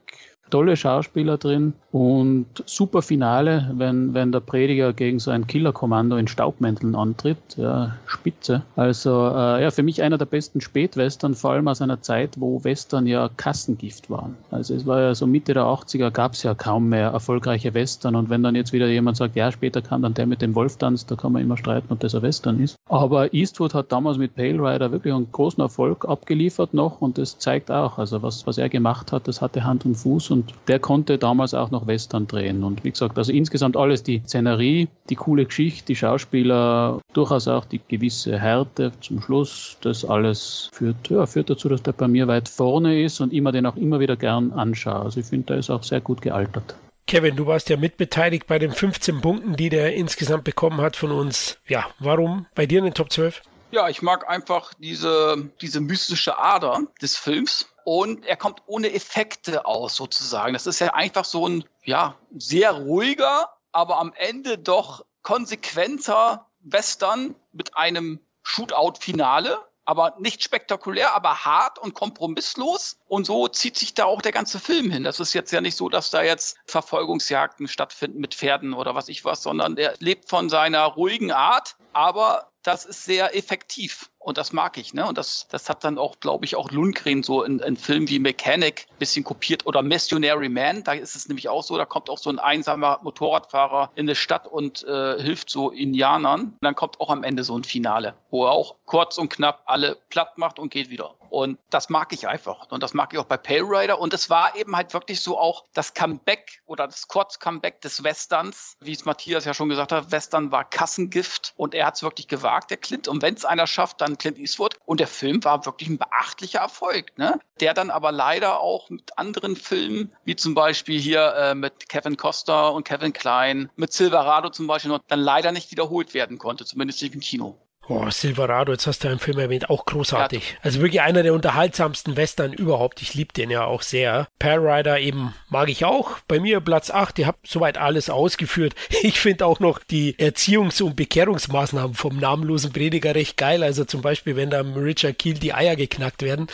[0.50, 6.28] tolle Schauspieler drin und super Finale, wenn, wenn der Prediger gegen so ein Killerkommando in
[6.28, 7.38] Staubmänteln antritt.
[7.58, 8.64] Ja, spitze.
[8.76, 12.64] Also äh, ja, für mich einer der besten Spätwestern, vor allem aus einer Zeit, wo
[12.64, 14.36] Western ja Kassengift waren.
[14.52, 18.16] Also es war ja so Mitte der 80er gab es ja kaum mehr erfolgreiche Western
[18.16, 21.06] und wenn dann jetzt wieder jemand sagt, ja, später kam dann der mit dem Wolftanz,
[21.06, 22.76] da kann man immer streiten, ob das ein Western ist.
[22.90, 27.40] Aber Eastwood hat damals mit Pale Rider wirklich einen großen Erfolg abgeliefert noch und das
[27.40, 30.37] zeigt auch, also was, was er gemacht hat, das hatte Hand und Fuß und
[30.68, 32.64] der konnte damals auch noch Western drehen.
[32.64, 37.66] Und wie gesagt, also insgesamt alles die Szenerie, die coole Geschichte, die Schauspieler, durchaus auch
[37.66, 39.78] die gewisse Härte zum Schluss.
[39.82, 43.52] Das alles führt, ja, führt dazu, dass der bei mir weit vorne ist und immer
[43.52, 45.02] den auch immer wieder gern anschaue.
[45.02, 46.76] Also ich finde, der ist auch sehr gut gealtert.
[47.08, 51.12] Kevin, du warst ja mitbeteiligt bei den 15 Punkten, die der insgesamt bekommen hat von
[51.12, 51.58] uns.
[51.66, 53.42] Ja, warum bei dir in den Top 12?
[53.72, 59.66] Ja, ich mag einfach diese, diese mystische Ader des Films und er kommt ohne Effekte
[59.66, 60.52] aus sozusagen.
[60.52, 67.34] Das ist ja einfach so ein, ja, sehr ruhiger, aber am Ende doch konsequenter Western
[67.54, 73.00] mit einem Shootout-Finale, aber nicht spektakulär, aber hart und kompromisslos.
[73.08, 75.04] Und so zieht sich da auch der ganze Film hin.
[75.04, 79.08] Das ist jetzt ja nicht so, dass da jetzt Verfolgungsjagden stattfinden mit Pferden oder was
[79.08, 84.10] ich was, sondern er lebt von seiner ruhigen Art, aber das ist sehr effektiv.
[84.20, 85.08] Und das mag ich, ne?
[85.08, 88.20] Und das, das hat dann auch, glaube ich, auch Lundgren so in, in Filmen wie
[88.20, 90.84] Mechanic ein bisschen kopiert oder Missionary Man.
[90.84, 94.16] Da ist es nämlich auch so, da kommt auch so ein einsamer Motorradfahrer in eine
[94.16, 96.42] Stadt und äh, hilft so Indianern.
[96.42, 99.62] Und dann kommt auch am Ende so ein Finale, wo er auch kurz und knapp
[99.66, 101.16] alle platt macht und geht wieder.
[101.30, 102.70] Und das mag ich einfach.
[102.72, 104.00] Und das mag ich auch bei Pale Rider.
[104.00, 108.78] Und es war eben halt wirklich so auch das Comeback oder das Kurz-Comeback des Westerns.
[108.80, 112.28] Wie es Matthias ja schon gesagt hat, Western war Kassengift und er hat es wirklich
[112.28, 113.08] gewagt, der Clint.
[113.08, 114.76] Und wenn es einer schafft, dann Clint Eastwood.
[114.86, 117.40] Und der Film war wirklich ein beachtlicher Erfolg, ne?
[117.60, 122.18] Der dann aber leider auch mit anderen Filmen, wie zum Beispiel hier äh, mit Kevin
[122.18, 127.02] Costa und Kevin Klein, mit Silverado zum Beispiel dann leider nicht wiederholt werden konnte, zumindest
[127.02, 127.58] nicht im Kino.
[127.90, 130.52] Oh, Silverado, jetzt hast du einen Film erwähnt, auch großartig.
[130.52, 130.58] Ja.
[130.62, 133.02] Also wirklich einer der unterhaltsamsten Western überhaupt.
[133.02, 134.28] Ich liebe den ja auch sehr.
[134.40, 136.18] Pearl Rider eben mag ich auch.
[136.28, 138.76] Bei mir Platz 8, ihr habt soweit alles ausgeführt.
[139.04, 143.64] Ich finde auch noch die Erziehungs- und Bekehrungsmaßnahmen vom namenlosen Prediger recht geil.
[143.64, 146.48] Also zum Beispiel, wenn da Richard Keel die Eier geknackt werden.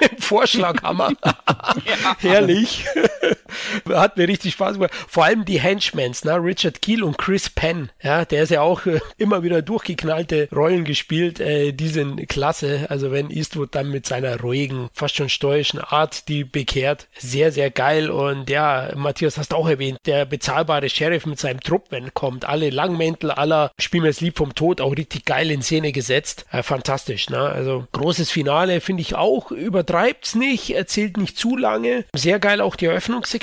[0.00, 1.12] Mit dem Vorschlaghammer.
[2.18, 2.86] Herrlich.
[3.88, 4.92] Hat mir richtig Spaß gemacht.
[5.08, 6.32] Vor allem die Henchmans, ne?
[6.42, 7.90] Richard Keel und Chris Penn.
[8.02, 11.40] Ja, der ist ja auch äh, immer wieder durchgeknallte Rollen gespielt.
[11.40, 12.86] Äh, die sind klasse.
[12.88, 17.08] Also wenn Eastwood dann mit seiner ruhigen, fast schon stoischen Art die bekehrt.
[17.18, 18.10] Sehr, sehr geil.
[18.10, 22.44] Und ja, Matthias hast du auch erwähnt, der bezahlbare Sheriff mit seinem Trupp, wenn kommt.
[22.44, 26.46] Alle Langmäntel aller Spiel mir das Lied vom Tod auch richtig geil in Szene gesetzt.
[26.50, 27.38] Äh, fantastisch, ne?
[27.38, 29.50] Also großes Finale finde ich auch.
[29.50, 32.04] Übertreibt's nicht, erzählt nicht zu lange.
[32.14, 33.41] Sehr geil auch die Eröffnungssequenz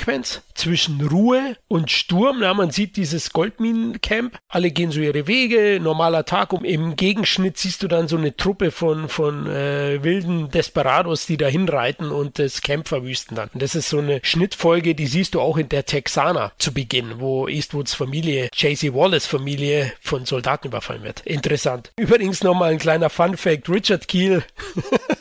[0.54, 2.40] zwischen Ruhe und Sturm.
[2.40, 4.38] Na, man sieht dieses Goldminencamp.
[4.48, 5.80] Alle gehen so ihre Wege.
[5.82, 6.54] Normaler Tag.
[6.54, 11.38] Und im Gegenschnitt siehst du dann so eine Truppe von, von äh, wilden Desperados, die
[11.38, 13.50] da hinreiten und das Camp verwüsten dann.
[13.54, 17.20] Und das ist so eine Schnittfolge, die siehst du auch in der Texana zu Beginn,
[17.20, 18.94] wo Eastwoods Familie, J.C.
[18.94, 21.22] Wallace Familie von Soldaten überfallen wird.
[21.22, 21.92] Interessant.
[21.98, 23.70] Übrigens nochmal ein kleiner Fun Fact.
[23.70, 24.44] Richard Keel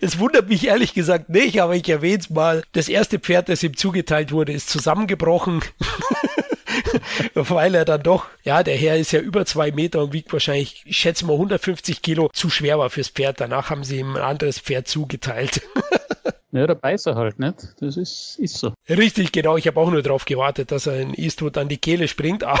[0.00, 2.62] Es wundert mich ehrlich gesagt nicht, aber ich erwähne es mal.
[2.72, 5.62] Das erste Pferd, das ihm zugeteilt wurde, ist zusammengebrochen.
[7.34, 10.82] Weil er dann doch, ja, der Herr ist ja über zwei Meter und wiegt wahrscheinlich,
[10.86, 13.40] ich schätze mal 150 Kilo, zu schwer war fürs Pferd.
[13.40, 15.62] Danach haben sie ihm ein anderes Pferd zugeteilt.
[16.52, 17.74] Ja, der Beißer halt nicht.
[17.80, 18.72] Das ist, ist so.
[18.88, 19.56] Richtig, genau.
[19.56, 22.60] Ich habe auch nur darauf gewartet, dass er in Eastwood an die Kehle springt, aber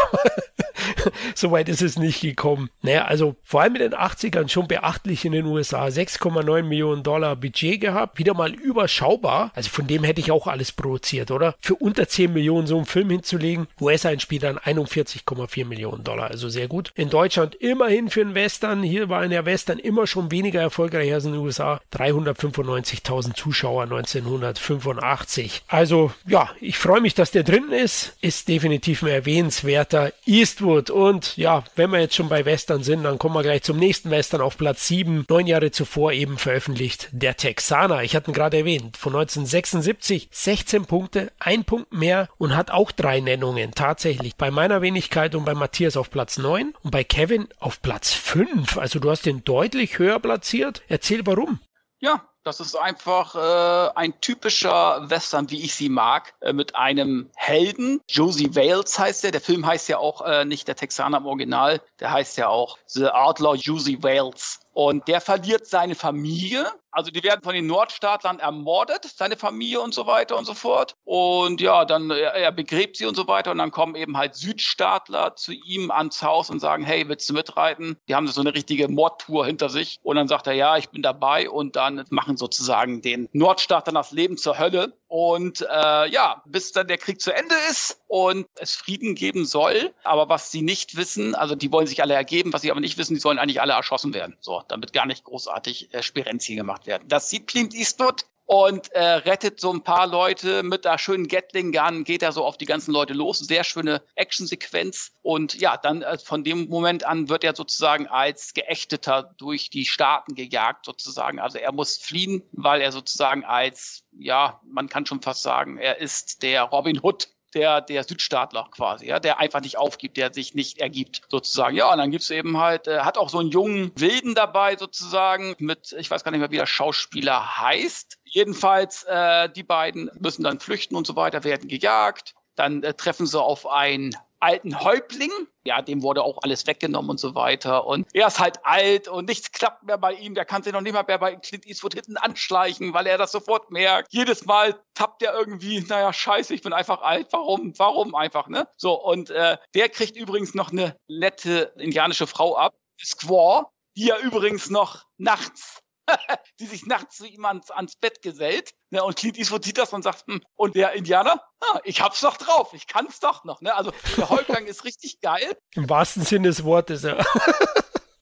[1.34, 2.70] Soweit ist es nicht gekommen.
[2.82, 5.86] Naja, also vor allem in den 80ern schon beachtlich in den USA.
[5.86, 8.18] 6,9 Millionen Dollar Budget gehabt.
[8.18, 9.52] Wieder mal überschaubar.
[9.54, 11.54] Also von dem hätte ich auch alles produziert, oder?
[11.60, 13.66] Für unter 10 Millionen so einen Film hinzulegen.
[13.80, 16.30] US-Einspieler 41,4 Millionen Dollar.
[16.30, 16.92] Also sehr gut.
[16.94, 18.82] In Deutschland immerhin für einen Western.
[18.82, 21.80] Hier waren ja Western immer schon weniger erfolgreich als in den USA.
[21.92, 25.62] 395.000 Zuschauer 1985.
[25.68, 28.16] Also ja, ich freue mich, dass der drin ist.
[28.20, 33.18] Ist definitiv ein erwähnenswerter Eastwood und ja, wenn wir jetzt schon bei Western sind, dann
[33.18, 35.24] kommen wir gleich zum nächsten Western auf Platz 7.
[35.28, 38.02] Neun Jahre zuvor eben veröffentlicht Der Texaner.
[38.02, 38.96] Ich hatte ihn gerade erwähnt.
[38.96, 43.72] Von 1976 16 Punkte, ein Punkt mehr und hat auch drei Nennungen.
[43.72, 44.36] Tatsächlich.
[44.36, 48.78] Bei meiner Wenigkeit und bei Matthias auf Platz 9 und bei Kevin auf Platz 5.
[48.78, 50.82] Also du hast den deutlich höher platziert.
[50.88, 51.60] Erzähl warum.
[51.98, 57.30] Ja, das ist einfach äh, ein typischer Western, wie ich sie mag, äh, mit einem
[57.36, 58.00] Helden.
[58.08, 59.30] Josie Wales heißt der.
[59.30, 62.78] Der Film heißt ja auch äh, nicht der Texaner im Original, der heißt ja auch
[62.86, 64.60] The Outlaw Josie Wales.
[64.72, 66.66] Und der verliert seine Familie.
[66.92, 70.96] Also die werden von den Nordstaatlern ermordet, seine Familie und so weiter und so fort.
[71.04, 73.52] Und ja, dann er, er begräbt sie und so weiter.
[73.52, 77.34] Und dann kommen eben halt Südstaatler zu ihm ans Haus und sagen, hey, willst du
[77.34, 77.96] mitreiten?
[78.08, 79.98] Die haben so eine richtige Mordtour hinter sich.
[80.02, 81.48] Und dann sagt er, ja, ich bin dabei.
[81.48, 84.96] Und dann machen sozusagen den Nordstaatlern das Leben zur Hölle.
[85.06, 89.94] Und äh, ja, bis dann der Krieg zu Ende ist und es Frieden geben soll.
[90.02, 92.98] Aber was sie nicht wissen, also die wollen sich alle ergeben, was sie aber nicht
[92.98, 94.36] wissen, die sollen eigentlich alle erschossen werden.
[94.40, 97.04] So, damit gar nicht großartig äh, Sperenzien gemacht werden.
[97.06, 101.70] Das sieht Clint Eastwood und äh, rettet so ein paar Leute mit der schönen Gatling
[101.70, 103.38] Gun, geht er so auf die ganzen Leute los.
[103.38, 105.12] Sehr schöne Actionsequenz.
[105.22, 109.84] Und ja, dann äh, von dem Moment an wird er sozusagen als Geächteter durch die
[109.84, 111.38] Staaten gejagt, sozusagen.
[111.38, 115.98] Also er muss fliehen, weil er sozusagen als, ja, man kann schon fast sagen, er
[115.98, 120.54] ist der Robin Hood der, der Südstaatler quasi, ja, der einfach nicht aufgibt, der sich
[120.54, 121.76] nicht ergibt, sozusagen.
[121.76, 125.54] Ja, und dann gibt's eben halt, äh, hat auch so einen jungen Wilden dabei, sozusagen,
[125.58, 128.18] mit, ich weiß gar nicht mehr, wie der Schauspieler heißt.
[128.24, 132.34] Jedenfalls, äh, die beiden müssen dann flüchten und so weiter, werden gejagt.
[132.54, 135.30] Dann äh, treffen sie auf einen alten Häuptling.
[135.64, 137.86] Ja, dem wurde auch alles weggenommen und so weiter.
[137.86, 140.34] Und er ist halt alt und nichts klappt mehr bei ihm.
[140.34, 143.32] Der kann sich noch nicht mal mehr bei Clint Eastwood hinten anschleichen, weil er das
[143.32, 144.12] sofort merkt.
[144.12, 147.28] Jedes Mal tappt er irgendwie, naja, scheiße, ich bin einfach alt.
[147.30, 147.78] Warum?
[147.78, 148.66] Warum einfach, ne?
[148.76, 153.66] So, und äh, der kriegt übrigens noch eine nette indianische Frau ab, Squaw,
[153.96, 155.82] die ja übrigens noch nachts
[156.60, 158.70] die sich nachts zu ihm ans, ans Bett gesellt.
[158.90, 162.20] Ne, und Clint Eastwood sieht das und sagt, hm, und der Indianer, ah, ich hab's
[162.20, 163.60] doch drauf, ich kann's doch noch.
[163.60, 163.74] Ne?
[163.74, 165.56] Also der Häuptling ist richtig geil.
[165.74, 167.16] Im wahrsten Sinne des Wortes, ja.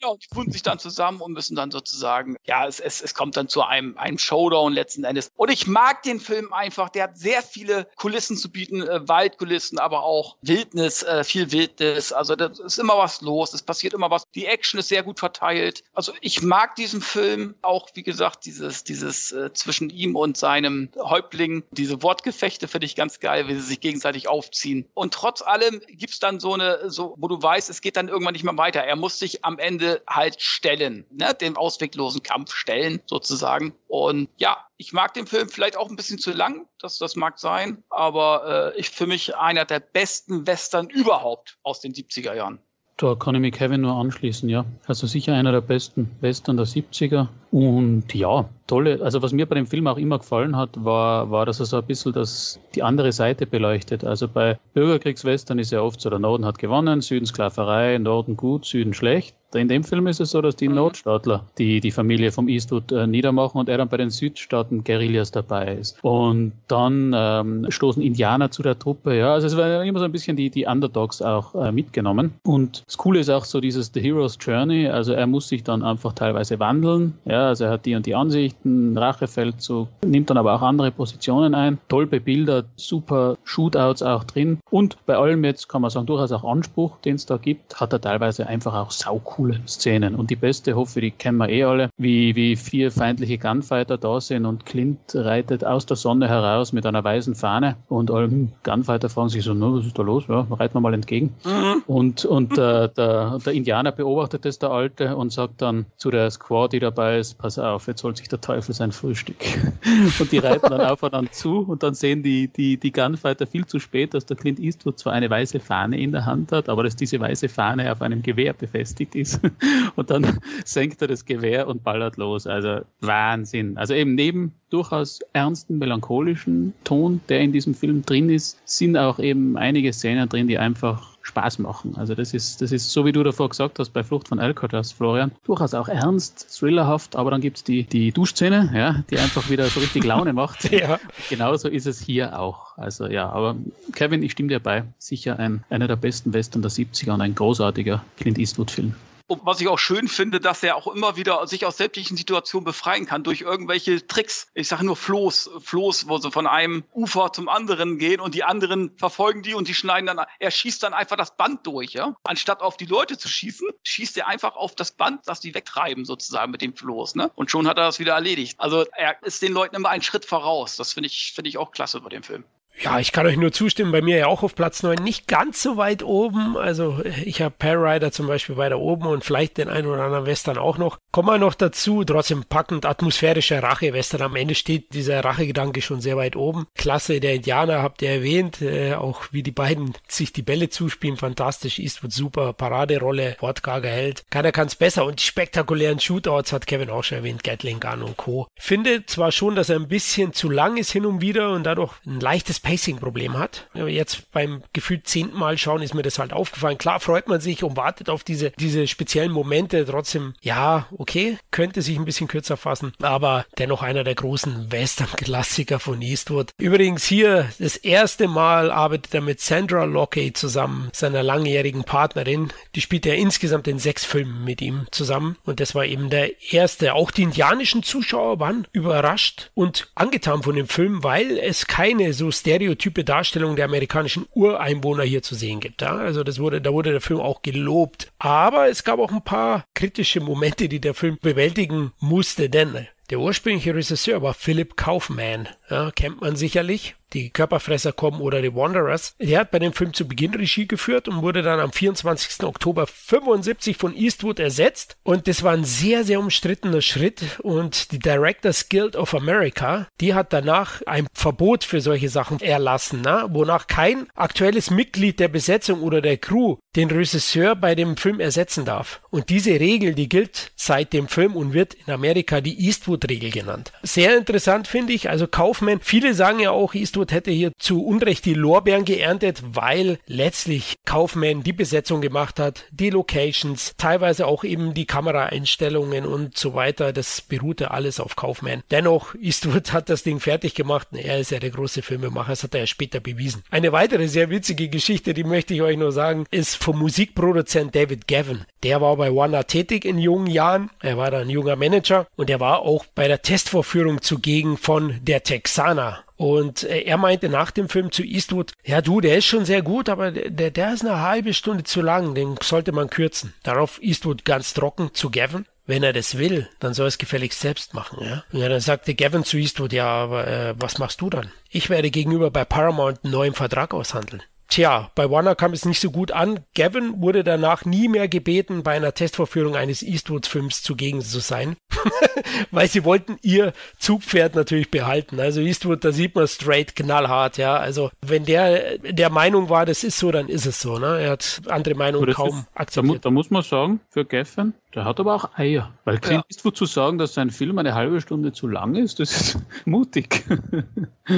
[0.00, 3.36] Ja, die tun sich dann zusammen und müssen dann sozusagen, ja, es, es, es kommt
[3.36, 5.30] dann zu einem, einem Showdown letzten Endes.
[5.34, 6.88] Und ich mag den Film einfach.
[6.88, 12.12] Der hat sehr viele Kulissen zu bieten, äh, Waldkulissen, aber auch Wildnis, äh, viel Wildnis.
[12.12, 14.22] Also da ist immer was los, es passiert immer was.
[14.36, 15.82] Die Action ist sehr gut verteilt.
[15.92, 20.90] Also ich mag diesen Film auch, wie gesagt, dieses, dieses äh, zwischen ihm und seinem
[20.96, 24.86] Häuptling, diese Wortgefechte finde ich ganz geil, wie sie sich gegenseitig aufziehen.
[24.94, 28.34] Und trotz allem gibt's dann so eine, so, wo du weißt, es geht dann irgendwann
[28.34, 28.84] nicht mehr weiter.
[28.84, 31.34] Er muss sich am Ende Ende halt stellen, ne?
[31.34, 33.74] den ausweglosen Kampf stellen sozusagen.
[33.86, 37.38] Und ja, ich mag den Film vielleicht auch ein bisschen zu lang, das, das mag
[37.38, 42.58] sein, aber äh, ich für mich einer der besten Western überhaupt aus den 70er Jahren.
[42.96, 44.64] Da kann ich mich Kevin nur anschließen, ja.
[44.86, 47.28] Also sicher einer der besten Western der 70er.
[47.52, 51.44] Und ja, tolle, also was mir bei dem Film auch immer gefallen hat, war, war,
[51.44, 54.04] dass er so ein bisschen das, die andere Seite beleuchtet.
[54.04, 58.64] Also bei Bürgerkriegswestern ist ja oft so, der Norden hat gewonnen, Süden Sklaverei, Norden gut,
[58.64, 59.34] Süden schlecht.
[59.54, 60.74] In dem Film ist es so, dass die mhm.
[60.74, 65.30] Nordstaatler die, die Familie vom Eastwood äh, niedermachen und er dann bei den Südstaaten Guerillas
[65.30, 65.98] dabei ist.
[66.04, 69.16] Und dann ähm, stoßen Indianer zu der Truppe.
[69.16, 72.34] Ja, also es war immer so ein bisschen die, die Underdogs auch äh, mitgenommen.
[72.44, 74.86] Und das Coole ist auch so dieses The Hero's Journey.
[74.86, 77.14] Also er muss sich dann einfach teilweise wandeln.
[77.24, 78.14] Ja, also er hat die und die
[78.58, 81.78] Ansichten, Rachefeldzug, nimmt dann aber auch andere Positionen ein.
[81.88, 84.58] Toll bebildert, super Shootouts auch drin.
[84.70, 87.92] Und bei allem jetzt kann man sagen, durchaus auch Anspruch, den es da gibt, hat
[87.92, 90.14] er teilweise einfach auch saucool coole Szenen.
[90.14, 93.98] Und die beste, hoffe ich, die kennen wir eh alle, wie, wie vier feindliche Gunfighter
[93.98, 98.28] da sind und Clint reitet aus der Sonne heraus mit einer weißen Fahne und alle
[98.62, 100.24] Gunfighter fragen sich so, no, was ist da los?
[100.28, 101.34] Ja, reiten wir mal entgegen.
[101.44, 101.82] Mhm.
[101.86, 106.30] Und, und äh, der, der Indianer beobachtet das, der Alte, und sagt dann zu der
[106.30, 109.36] Squad, die dabei ist, pass auf, jetzt holt sich der Teufel sein Frühstück.
[110.18, 113.78] und die reiten dann aufeinander zu und dann sehen die, die, die Gunfighter viel zu
[113.78, 116.96] spät, dass der Clint Eastwood zwar eine weiße Fahne in der Hand hat, aber dass
[116.96, 119.40] diese weiße Fahne auf einem Gewehr befestigt ist ist.
[119.96, 122.46] Und dann senkt er das Gewehr und ballert los.
[122.46, 123.76] Also Wahnsinn.
[123.76, 129.18] Also eben neben durchaus ernsten, melancholischen Ton, der in diesem Film drin ist, sind auch
[129.18, 131.94] eben einige Szenen drin, die einfach Spaß machen.
[131.96, 134.92] Also das ist, das ist so, wie du davor gesagt hast, bei Flucht von Alcatraz,
[134.92, 139.50] Florian, durchaus auch ernst, thrillerhaft, aber dann gibt es die, die Duschszene, ja, die einfach
[139.50, 140.70] wieder so richtig Laune macht.
[140.72, 140.98] ja.
[141.28, 142.76] Genauso ist es hier auch.
[142.78, 143.56] Also ja, aber
[143.92, 144.84] Kevin, ich stimme dir bei.
[144.98, 148.94] Sicher ein, einer der besten Western der 70er und ein großartiger Clint Eastwood-Film.
[149.28, 152.64] Und was ich auch schön finde, dass er auch immer wieder sich aus sämtlichen Situationen
[152.64, 154.48] befreien kann durch irgendwelche Tricks.
[154.54, 158.42] Ich sage nur Floß, Floß, wo sie von einem Ufer zum anderen gehen und die
[158.42, 162.16] anderen verfolgen die und die schneiden dann, er schießt dann einfach das Band durch, ja.
[162.24, 166.06] Anstatt auf die Leute zu schießen, schießt er einfach auf das Band, dass die wegtreiben
[166.06, 167.30] sozusagen mit dem Floß, ne?
[167.34, 168.58] Und schon hat er das wieder erledigt.
[168.58, 170.76] Also er ist den Leuten immer einen Schritt voraus.
[170.76, 172.44] Das finde ich, finde ich auch klasse bei dem Film.
[172.80, 175.60] Ja, ich kann euch nur zustimmen, bei mir ja auch auf Platz 9, nicht ganz
[175.62, 176.56] so weit oben.
[176.56, 180.58] Also ich habe Rider zum Beispiel weiter oben und vielleicht den einen oder anderen Western
[180.58, 180.98] auch noch.
[181.10, 184.22] Kommen wir noch dazu, trotzdem packend atmosphärischer Rache-Western.
[184.22, 186.66] Am Ende steht dieser Rachegedanke schon sehr weit oben.
[186.76, 191.16] Klasse der Indianer habt ihr erwähnt, äh, auch wie die beiden sich die Bälle zuspielen,
[191.16, 191.80] fantastisch.
[191.80, 194.22] Eastwood super, Paraderolle, wortkarger Held.
[194.30, 198.16] Keiner kann's besser und die spektakulären Shootouts hat Kevin auch schon erwähnt, Gatling Gun und
[198.16, 198.46] Co.
[198.56, 201.94] Finde zwar schon, dass er ein bisschen zu lang ist hin und wieder und dadurch
[202.06, 203.66] ein leichtes Pacing-Problem hat.
[203.72, 206.76] Jetzt beim gefühlt zehnten Mal schauen ist mir das halt aufgefallen.
[206.76, 209.86] Klar freut man sich und wartet auf diese, diese speziellen Momente.
[209.86, 215.78] Trotzdem, ja, okay, könnte sich ein bisschen kürzer fassen, aber dennoch einer der großen Western-Klassiker
[215.78, 216.50] von Eastwood.
[216.58, 222.52] Übrigens hier das erste Mal arbeitet er mit Sandra Lockey zusammen, seiner langjährigen Partnerin.
[222.74, 226.52] Die spielt er insgesamt in sechs Filmen mit ihm zusammen und das war eben der
[226.52, 226.92] erste.
[226.92, 232.30] Auch die indianischen Zuschauer waren überrascht und angetan von dem Film, weil es keine so
[232.48, 235.82] stereotype Darstellung der amerikanischen Ureinwohner hier zu sehen gibt.
[235.82, 235.96] Ja?
[235.96, 238.10] Also das wurde, da wurde der Film auch gelobt.
[238.18, 243.20] Aber es gab auch ein paar kritische Momente, die der Film bewältigen musste, denn der
[243.20, 245.48] ursprüngliche Regisseur war Philip Kaufman.
[245.68, 249.14] Ja, kennt man sicherlich die Körperfresser kommen oder die Wanderers.
[249.18, 252.44] Der hat bei dem Film zu Beginn Regie geführt und wurde dann am 24.
[252.44, 254.96] Oktober 75 von Eastwood ersetzt.
[255.02, 257.22] Und das war ein sehr, sehr umstrittener Schritt.
[257.42, 263.00] Und die Directors Guild of America, die hat danach ein Verbot für solche Sachen erlassen,
[263.02, 263.26] na?
[263.32, 268.64] wonach kein aktuelles Mitglied der Besetzung oder der Crew den Regisseur bei dem Film ersetzen
[268.64, 269.00] darf.
[269.10, 273.72] Und diese Regel, die gilt seit dem Film und wird in Amerika die Eastwood-Regel genannt.
[273.82, 277.84] Sehr interessant finde ich, also Kaufman, viele sagen ja auch, Eastwood Eastwood hätte hier zu
[277.84, 284.42] Unrecht die Lorbeeren geerntet, weil letztlich Kaufman die Besetzung gemacht hat, die Locations, teilweise auch
[284.42, 286.92] eben die Kameraeinstellungen und so weiter.
[286.92, 288.64] Das beruhte alles auf Kaufman.
[288.72, 290.88] Dennoch, Eastwood hat das Ding fertig gemacht.
[290.90, 293.44] Er ist ja der große Filmemacher, das hat er ja später bewiesen.
[293.48, 298.08] Eine weitere sehr witzige Geschichte, die möchte ich euch nur sagen, ist vom Musikproduzent David
[298.08, 298.44] Gavin.
[298.64, 300.70] Der war bei Warner tätig in jungen Jahren.
[300.80, 305.22] Er war dann junger Manager und er war auch bei der Testvorführung zugegen von Der
[305.22, 306.02] Texaner.
[306.18, 309.62] Und äh, er meinte nach dem Film zu Eastwood, ja du, der ist schon sehr
[309.62, 313.34] gut, aber der, der ist eine halbe Stunde zu lang, den sollte man kürzen.
[313.44, 315.46] Darauf Eastwood ganz trocken zu Gavin.
[315.64, 318.04] Wenn er das will, dann soll er es gefälligst selbst machen.
[318.04, 318.24] Ja?
[318.32, 321.30] Ja, dann sagte Gavin zu Eastwood, ja, aber äh, was machst du dann?
[321.50, 324.22] Ich werde gegenüber bei Paramount einen neuen Vertrag aushandeln.
[324.48, 326.40] Tja, bei Warner kam es nicht so gut an.
[326.54, 331.56] Gavin wurde danach nie mehr gebeten, bei einer Testvorführung eines Eastwood-Films zugegen zu sein,
[332.50, 335.20] weil sie wollten ihr Zugpferd natürlich behalten.
[335.20, 337.58] Also Eastwood, da sieht man straight knallhart, ja.
[337.58, 340.78] Also wenn der der Meinung war, das ist so, dann ist es so.
[340.78, 340.98] Ne?
[340.98, 343.04] Er hat andere Meinungen kaum ist, akzeptiert.
[343.04, 345.72] Da, da, muss man sagen, für Gavin, der hat aber auch Eier.
[345.84, 346.26] Weil Clint ja.
[346.30, 350.24] Eastwood zu sagen, dass sein Film eine halbe Stunde zu lang ist, das ist mutig.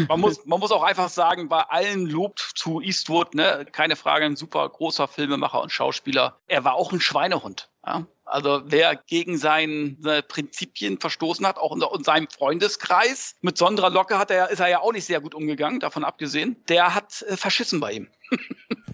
[0.08, 4.26] Man muss, man muss auch einfach sagen, bei allen Lob zu Eastwood, ne, keine Frage,
[4.26, 6.38] ein super großer Filmemacher und Schauspieler.
[6.46, 7.68] Er war auch ein Schweinehund.
[7.86, 8.06] Ja?
[8.24, 14.30] Also wer gegen seine Prinzipien verstoßen hat, auch in seinem Freundeskreis, mit Sondra Locke hat
[14.30, 17.80] er, ist er ja auch nicht sehr gut umgegangen, davon abgesehen, der hat äh, verschissen
[17.80, 18.08] bei ihm.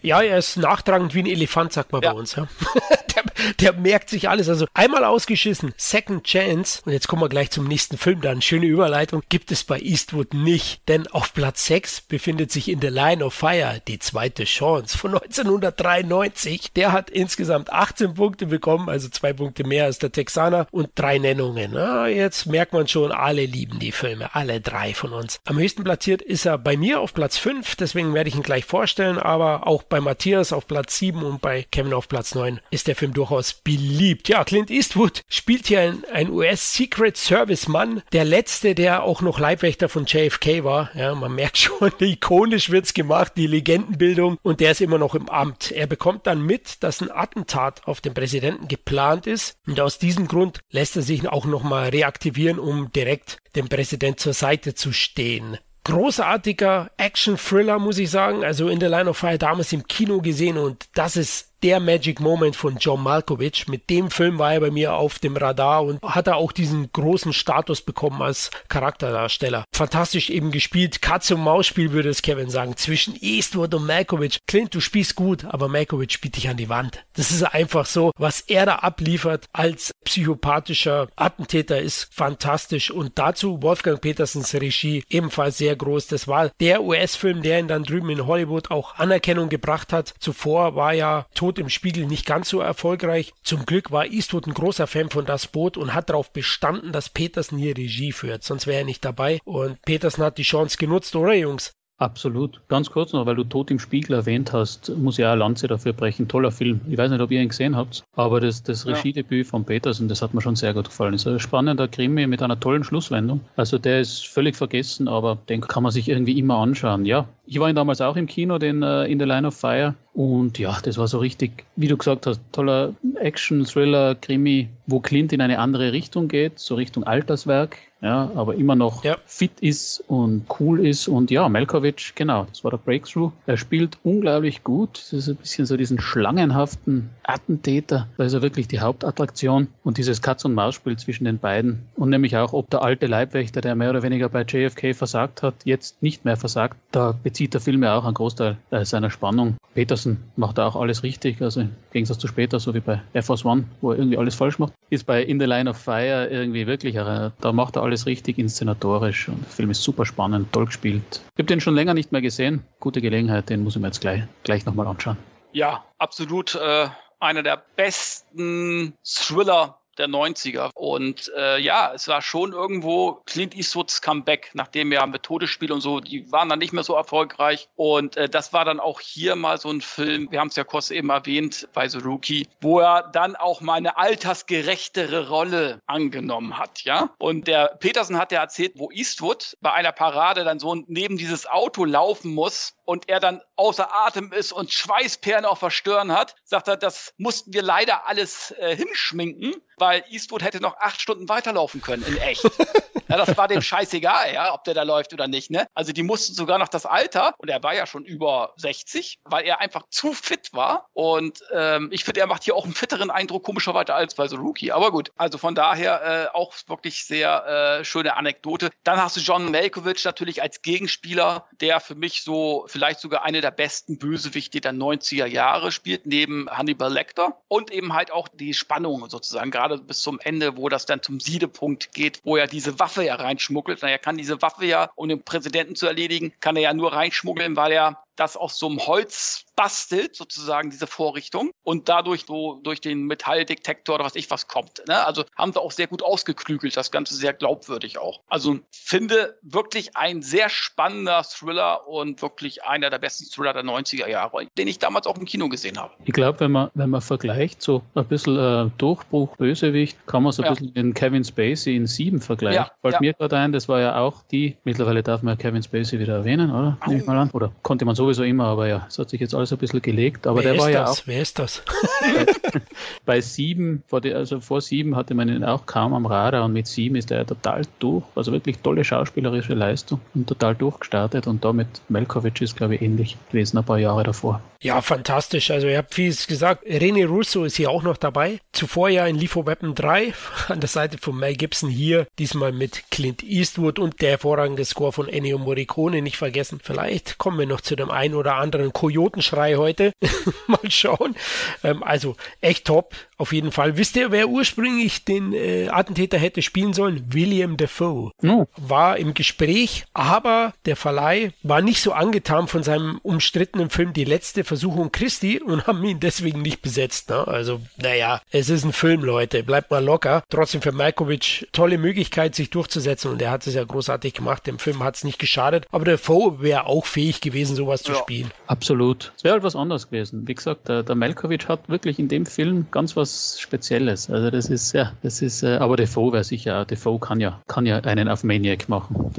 [0.02, 2.12] Ja, er ist nachtragend wie ein Elefant, sagt man ja.
[2.12, 2.36] bei uns.
[2.36, 2.48] Ja.
[3.14, 3.24] der,
[3.60, 4.48] der, merkt sich alles.
[4.48, 8.66] Also einmal ausgeschissen, Second Chance, und jetzt kommen wir gleich zum nächsten Film, dann schöne
[8.66, 10.80] Überleitung, gibt es bei Eastwood nicht.
[10.88, 15.14] Denn auf Platz 6 befindet sich in The Line of Fire die zweite Chance von
[15.14, 16.72] 1993.
[16.74, 21.18] Der hat insgesamt 18 Punkte bekommen, also zwei Punkte mehr als der Texaner und drei
[21.18, 21.70] Nennungen.
[21.74, 25.38] Na, jetzt merkt man schon, alle lieben die Filme, alle drei von uns.
[25.44, 28.64] Am höchsten platziert ist er bei mir auf Platz 5, deswegen werde ich ihn gleich
[28.64, 32.86] vorstellen, aber auch bei Matthias auf Platz 7 und bei Kevin auf Platz 9 ist
[32.86, 34.28] der Film durchaus beliebt.
[34.28, 39.88] Ja, Clint Eastwood spielt hier ein, ein US-Secret Service-Mann, der letzte, der auch noch Leibwächter
[39.88, 40.90] von JFK war.
[40.94, 45.28] Ja, man merkt schon, ikonisch wird's gemacht, die Legendenbildung und der ist immer noch im
[45.28, 45.72] Amt.
[45.72, 50.28] Er bekommt dann mit, dass ein Attentat auf den Präsidenten geplant ist und aus diesem
[50.28, 55.58] Grund lässt er sich auch nochmal reaktivieren, um direkt dem Präsident zur Seite zu stehen
[55.86, 58.44] großartiger Action-Thriller, muss ich sagen.
[58.44, 62.20] Also in der Line of Fire damals im Kino gesehen und das ist der Magic
[62.20, 63.68] Moment von John Malkovich.
[63.68, 66.90] Mit dem Film war er bei mir auf dem Radar und hat er auch diesen
[66.92, 69.64] großen Status bekommen als Charakterdarsteller.
[69.74, 71.02] Fantastisch eben gespielt.
[71.02, 72.76] Katze und Maus Spiel würde es Kevin sagen.
[72.76, 74.38] Zwischen Eastwood und Malkovich.
[74.46, 77.04] Clint, du spielst gut, aber Malkovich spielt dich an die Wand.
[77.14, 78.12] Das ist einfach so.
[78.18, 82.90] Was er da abliefert als psychopathischer Attentäter ist fantastisch.
[82.90, 86.06] Und dazu Wolfgang Petersens Regie ebenfalls sehr groß.
[86.08, 90.14] Das war der US-Film, der ihn dann drüben in Hollywood auch Anerkennung gebracht hat.
[90.18, 91.26] Zuvor war ja
[91.58, 93.32] im Spiegel nicht ganz so erfolgreich.
[93.42, 97.08] Zum Glück war Eastwood ein großer Fan von Das Boot und hat darauf bestanden, dass
[97.08, 98.44] Petersen hier Regie führt.
[98.44, 99.38] Sonst wäre er nicht dabei.
[99.44, 101.72] Und Petersen hat die Chance genutzt, oder Jungs?
[101.98, 102.60] Absolut.
[102.68, 105.94] Ganz kurz noch, weil du Tod im Spiegel erwähnt hast, muss ja auch Lanze dafür
[105.94, 106.28] brechen.
[106.28, 106.82] Toller Film.
[106.88, 108.92] Ich weiß nicht, ob ihr ihn gesehen habt, aber das, das ja.
[108.92, 111.14] Regiedebüt von Petersen, das hat mir schon sehr gut gefallen.
[111.14, 113.40] Es ist ein spannender Krimi mit einer tollen Schlusswendung.
[113.56, 117.06] Also der ist völlig vergessen, aber den kann man sich irgendwie immer anschauen.
[117.06, 119.94] Ja, ich war ihn damals auch im Kino, den uh, In the Line of Fire.
[120.14, 125.00] Und ja, das war so richtig, wie du gesagt hast, toller Action, Thriller, Krimi, wo
[125.00, 129.16] Clint in eine andere Richtung geht, so Richtung Alterswerk ja, aber immer noch ja.
[129.24, 131.08] fit ist und cool ist.
[131.08, 133.32] Und ja, Melkovic, genau, das war der Breakthrough.
[133.46, 134.98] Er spielt unglaublich gut.
[134.98, 138.06] Das ist ein bisschen so diesen schlangenhaften Attentäter.
[138.18, 139.68] Da ist er wirklich die Hauptattraktion.
[139.82, 141.86] Und dieses Katz- und Maus-Spiel zwischen den beiden.
[141.96, 145.54] Und nämlich auch, ob der alte Leibwächter, der mehr oder weniger bei JFK versagt hat,
[145.64, 146.76] jetzt nicht mehr versagt.
[146.92, 149.58] Da bezieht der Film ja auch einen Großteil äh, seiner Spannung.
[149.74, 151.42] Peterson macht da auch alles richtig.
[151.42, 154.34] Also im Gegensatz zu später, so wie bei Air Force One, wo er irgendwie alles
[154.34, 158.06] falsch macht, ist bei In the Line of Fire irgendwie wirklich, da macht er alles
[158.06, 161.20] richtig inszenatorisch und der Film ist super spannend, toll gespielt.
[161.34, 162.62] Ich habe den schon länger nicht mehr gesehen.
[162.80, 165.18] Gute Gelegenheit, den muss ich mir jetzt gleich, gleich nochmal anschauen.
[165.52, 166.88] Ja, absolut äh,
[167.20, 170.70] einer der besten Thriller der 90er.
[170.74, 175.80] Und äh, ja, es war schon irgendwo Clint Eastwoods Comeback, nachdem ja mit Todesspiel und
[175.80, 177.68] so, die waren dann nicht mehr so erfolgreich.
[177.76, 180.64] Und äh, das war dann auch hier mal so ein Film, wir haben es ja
[180.64, 186.58] kurz eben erwähnt bei The Rookie, wo er dann auch mal eine altersgerechtere Rolle angenommen
[186.58, 187.10] hat, ja.
[187.18, 191.46] Und der Peterson hat ja erzählt, wo Eastwood bei einer Parade dann so neben dieses
[191.46, 196.68] Auto laufen muss und er dann außer Atem ist und Schweißperlen auf Verstören hat, sagt
[196.68, 201.80] er, das mussten wir leider alles äh, hinschminken, weil Eastwood hätte noch acht Stunden weiterlaufen
[201.80, 202.44] können in echt.
[203.08, 205.50] ja, das war dem scheißegal, ja, ob der da läuft oder nicht.
[205.50, 205.66] Ne?
[205.74, 209.44] Also die mussten sogar noch das Alter, und er war ja schon über 60, weil
[209.44, 210.88] er einfach zu fit war.
[210.92, 214.36] Und ähm, ich finde, er macht hier auch einen fitteren Eindruck, komischerweise als bei The
[214.36, 214.72] Rookie.
[214.72, 218.70] Aber gut, also von daher äh, auch wirklich sehr äh, schöne Anekdote.
[218.84, 223.40] Dann hast du John Malkovich natürlich als Gegenspieler, der für mich so vielleicht sogar eine
[223.40, 227.38] der besten Bösewichte der 90er Jahre spielt, neben Hannibal Lecter.
[227.48, 231.20] Und eben halt auch die Spannung sozusagen, gerade bis zum Ende, wo das dann zum
[231.20, 233.80] Siedepunkt geht, wo er diese Waffe ja reinschmuggelt.
[233.82, 236.92] Na, er kann diese Waffe ja, um den Präsidenten zu erledigen, kann er ja nur
[236.92, 242.60] reinschmuggeln, weil er das aus so einem Holz bastelt, sozusagen diese Vorrichtung, und dadurch so
[242.62, 244.82] durch den Metalldetektor oder was ich was kommt.
[244.86, 245.04] Ne?
[245.04, 248.20] Also haben sie auch sehr gut ausgeklügelt, das Ganze sehr glaubwürdig auch.
[248.28, 254.08] Also finde wirklich ein sehr spannender Thriller und wirklich einer der besten Thriller der 90er
[254.08, 255.94] Jahre, den ich damals auch im Kino gesehen habe.
[256.04, 260.32] Ich glaube, wenn man, wenn man vergleicht, so ein bisschen äh, Durchbruch, Bösewicht, kann man
[260.32, 260.50] so ein ja.
[260.52, 262.64] bisschen den Kevin Spacey in Sieben vergleichen.
[262.64, 263.00] Ja, Fällt ja.
[263.00, 266.14] mir gerade ein, das war ja auch die, mittlerweile darf man ja Kevin Spacey wieder
[266.14, 266.78] erwähnen, oder?
[266.86, 267.30] Nehme ich mal an.
[267.30, 270.26] Oder konnte man sowieso immer, aber ja, es hat sich jetzt alles ein bisschen gelegt.
[270.26, 270.74] Aber Wer der war das?
[270.74, 270.98] ja auch.
[271.06, 271.62] Wer ist das?
[272.00, 272.60] bei,
[273.04, 276.52] bei Sieben, vor die, also vor Sieben hatte man ihn auch kaum am Radar und
[276.52, 278.04] mit Sieben ist er ja total durch.
[278.14, 283.16] Also wirklich tolle schauspielerische Leistung und total durchgestartet und damit Melkovic ist, glaube ich, ähnlich
[283.30, 284.40] gewesen ein paar Jahre davor.
[284.62, 285.50] Ja, fantastisch.
[285.50, 286.64] Also ihr habt vieles gesagt.
[286.66, 288.40] René Russo ist hier auch noch dabei.
[288.52, 290.14] Zuvor ja in Lethal Weapon 3
[290.48, 294.92] an der Seite von Mel Gibson hier, diesmal mit Clint Eastwood und der hervorragende Score
[294.92, 296.58] von Ennio Morricone nicht vergessen.
[296.62, 299.92] Vielleicht kommen wir noch zu dem einen oder anderen Kojotenschrei heute.
[300.46, 301.16] Mal schauen.
[301.64, 302.94] Ähm, also echt top.
[303.18, 303.78] Auf jeden Fall.
[303.78, 307.06] Wisst ihr, wer ursprünglich den äh, Attentäter hätte spielen sollen?
[307.08, 308.12] William Defoe.
[308.20, 308.46] No.
[308.58, 314.04] War im Gespräch, aber der Verleih war nicht so angetan von seinem umstrittenen Film Die
[314.04, 317.08] letzte Versuchung Christi und haben ihn deswegen nicht besetzt.
[317.08, 317.26] Ne?
[317.26, 319.42] Also, naja, es ist ein Film, Leute.
[319.42, 320.22] Bleibt mal locker.
[320.28, 324.46] Trotzdem für Malkovich tolle Möglichkeit, sich durchzusetzen und er hat es ja großartig gemacht.
[324.46, 327.94] Dem Film hat es nicht geschadet, aber der Foe wäre auch fähig gewesen, sowas ja.
[327.94, 328.30] zu spielen.
[328.46, 329.12] Absolut.
[329.16, 330.26] Es wäre halt was anderes gewesen.
[330.26, 334.10] Wie gesagt, der, der Malkovich hat wirklich in dem Film ganz was Spezielles.
[334.10, 337.66] Also das ist ja, das ist, äh, aber Defoe wäre sicher, Defoe kann ja, kann
[337.66, 339.12] ja einen auf Maniac machen.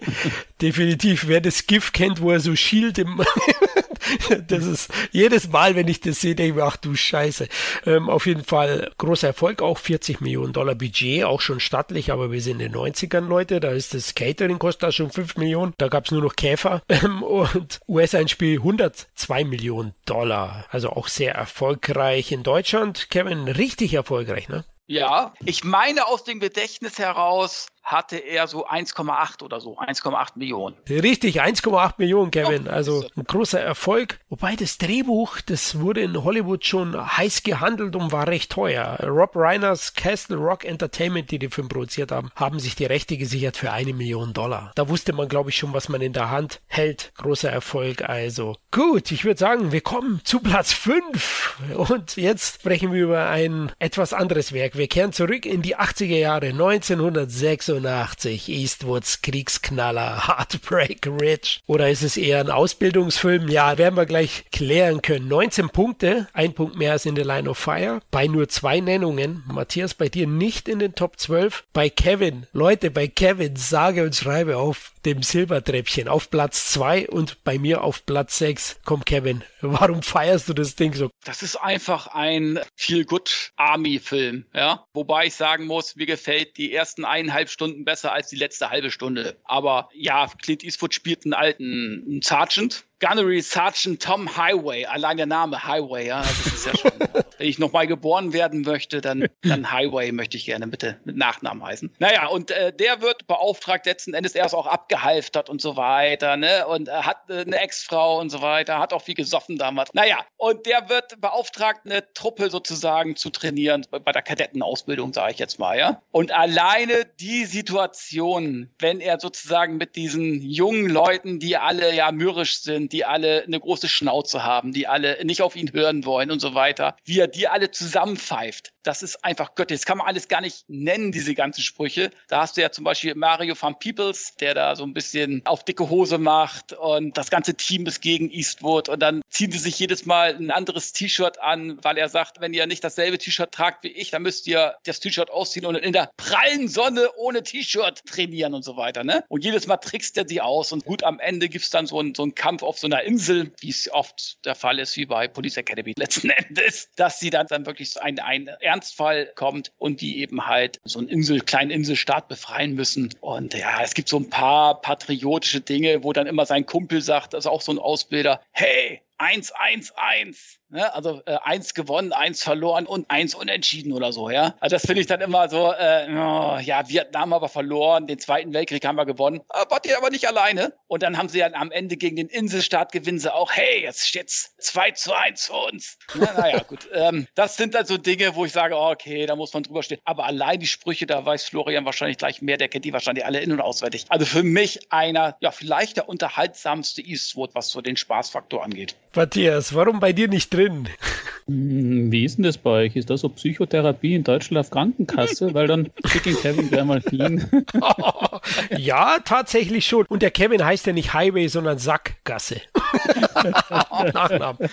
[0.60, 1.26] Definitiv.
[1.26, 3.20] Wer das GIF kennt, wo er so schielt im
[4.48, 7.48] das ist jedes Mal, wenn ich das sehe, denke ich mir, ach du Scheiße.
[7.86, 12.30] Ähm, auf jeden Fall großer Erfolg, auch 40 Millionen Dollar Budget, auch schon stattlich, aber
[12.30, 13.60] wir sind in den 90ern, Leute.
[13.60, 15.74] Da ist das Catering kostet da schon 5 Millionen.
[15.78, 16.82] Da gab es nur noch Käfer.
[16.88, 20.66] Ähm, und US-Einspiel 102 Millionen Dollar.
[20.70, 23.10] Also auch sehr erfolgreich in Deutschland.
[23.10, 24.64] Kevin, richtig erfolgreich, ne?
[24.86, 30.76] Ja, ich meine aus dem Gedächtnis heraus, hatte er so 1,8 oder so, 1,8 Millionen.
[30.88, 32.68] Richtig, 1,8 Millionen, Kevin.
[32.68, 34.20] Also ein großer Erfolg.
[34.28, 38.98] Wobei das Drehbuch, das wurde in Hollywood schon heiß gehandelt und war recht teuer.
[39.02, 43.56] Rob Reiners Castle Rock Entertainment, die den Film produziert haben, haben sich die Rechte gesichert
[43.56, 44.72] für eine Million Dollar.
[44.74, 47.12] Da wusste man, glaube ich, schon, was man in der Hand hält.
[47.16, 48.56] Großer Erfolg also.
[48.70, 51.58] Gut, ich würde sagen, wir kommen zu Platz 5.
[51.76, 54.76] Und jetzt sprechen wir über ein etwas anderes Werk.
[54.76, 57.79] Wir kehren zurück in die 80er Jahre, 1986.
[57.86, 61.60] 1986, Eastwoods Kriegsknaller, Heartbreak Ridge.
[61.66, 63.48] Oder ist es eher ein Ausbildungsfilm?
[63.48, 65.28] Ja, werden wir gleich klären können.
[65.28, 68.00] 19 Punkte, ein Punkt mehr als in The Line of Fire.
[68.10, 69.42] Bei nur zwei Nennungen.
[69.46, 71.64] Matthias, bei dir nicht in den Top 12.
[71.72, 77.42] Bei Kevin, Leute, bei Kevin, sage und schreibe auf dem Silbertreppchen auf Platz 2 und
[77.44, 78.80] bei mir auf Platz 6.
[78.84, 81.10] Komm, Kevin, warum feierst du das Ding so?
[81.24, 84.84] Das ist einfach ein Feel-Good-Army-Film, ja.
[84.92, 88.90] Wobei ich sagen muss, mir gefällt die ersten eineinhalb Stunden besser als die letzte halbe
[88.90, 89.36] Stunde.
[89.44, 95.64] Aber ja, Clint Eastwood spielt einen alten Sergeant, Gunnery Sergeant Tom Highway, allein der Name
[95.64, 96.92] Highway, ja, das ist ja schon.
[97.40, 101.64] wenn ich nochmal geboren werden möchte, dann, dann Highway möchte ich gerne bitte mit Nachnamen
[101.64, 101.90] heißen.
[101.98, 106.66] Naja, und äh, der wird beauftragt, letzten Endes erst auch abgehalftert und so weiter, ne?
[106.66, 109.94] Und er hat äh, eine Ex-Frau und so weiter, hat auch viel gesoffen damals.
[109.94, 115.38] Naja, und der wird beauftragt, eine Truppe sozusagen zu trainieren, bei der Kadettenausbildung, sage ich
[115.38, 116.02] jetzt mal, ja.
[116.10, 122.60] Und alleine die Situation, wenn er sozusagen mit diesen jungen Leuten, die alle ja mürrisch
[122.60, 126.40] sind, die alle eine große Schnauze haben, die alle nicht auf ihn hören wollen und
[126.40, 128.72] so weiter, wie er die alle zusammenpfeift.
[128.82, 129.80] Das ist einfach göttlich.
[129.80, 132.10] Das kann man alles gar nicht nennen, diese ganzen Sprüche.
[132.28, 135.64] Da hast du ja zum Beispiel Mario van Peebles, der da so ein bisschen auf
[135.64, 139.78] dicke Hose macht und das ganze Team ist gegen Eastwood und dann ziehen sie sich
[139.78, 143.84] jedes Mal ein anderes T-Shirt an, weil er sagt, wenn ihr nicht dasselbe T-Shirt tragt
[143.84, 148.04] wie ich, dann müsst ihr das T-Shirt ausziehen und in der prallen Sonne ohne T-Shirt
[148.06, 149.04] trainieren und so weiter.
[149.04, 149.24] Ne?
[149.28, 151.98] Und jedes Mal trickst er sie aus und gut am Ende gibt es dann so
[152.00, 155.06] einen, so einen Kampf auf so einer Insel, wie es oft der Fall ist, wie
[155.06, 159.72] bei Police Academy letzten Endes, dass sie dann, dann wirklich so ein, ein Ernstfall kommt
[159.78, 163.12] und die eben halt so einen Insel, kleinen Inselstaat befreien müssen.
[163.20, 167.34] Und ja, es gibt so ein paar patriotische Dinge, wo dann immer sein Kumpel sagt,
[167.34, 170.94] also auch so ein Ausbilder, hey, 111, Ne?
[170.94, 174.54] Also äh, eins gewonnen, eins verloren und eins unentschieden oder so, ja.
[174.60, 178.52] Also das finde ich dann immer so, äh, oh, ja, Vietnam aber verloren, den Zweiten
[178.52, 180.72] Weltkrieg haben wir gewonnen, aber die aber nicht alleine.
[180.86, 184.06] Und dann haben sie ja am Ende gegen den Inselstaat gewinnen sie auch, hey, jetzt
[184.06, 185.98] steht's 2 zu 1 für uns.
[186.14, 186.80] Na, naja, gut.
[186.92, 189.82] Ähm, das sind dann so Dinge, wo ich sage, oh, okay, da muss man drüber
[189.82, 190.00] stehen.
[190.04, 193.40] Aber allein die Sprüche, da weiß Florian wahrscheinlich gleich mehr, der kennt die wahrscheinlich alle
[193.40, 194.06] in- und auswendig.
[194.08, 198.96] Also für mich einer, ja, vielleicht der unterhaltsamste Eastwood, was so den Spaßfaktor angeht.
[199.14, 200.59] Matthias, warum bei dir nicht drin?
[200.68, 202.96] Hm, Wie ist denn das bei euch?
[202.96, 205.54] Ist das so Psychotherapie in Deutschland auf Krankenkasse?
[205.54, 207.44] Weil dann schicken Kevin gleich mal hin.
[208.76, 210.06] ja, tatsächlich schon.
[210.06, 212.60] Und der Kevin heißt ja nicht Highway, sondern Sackgasse.
[214.14, 214.68] Nachnamen.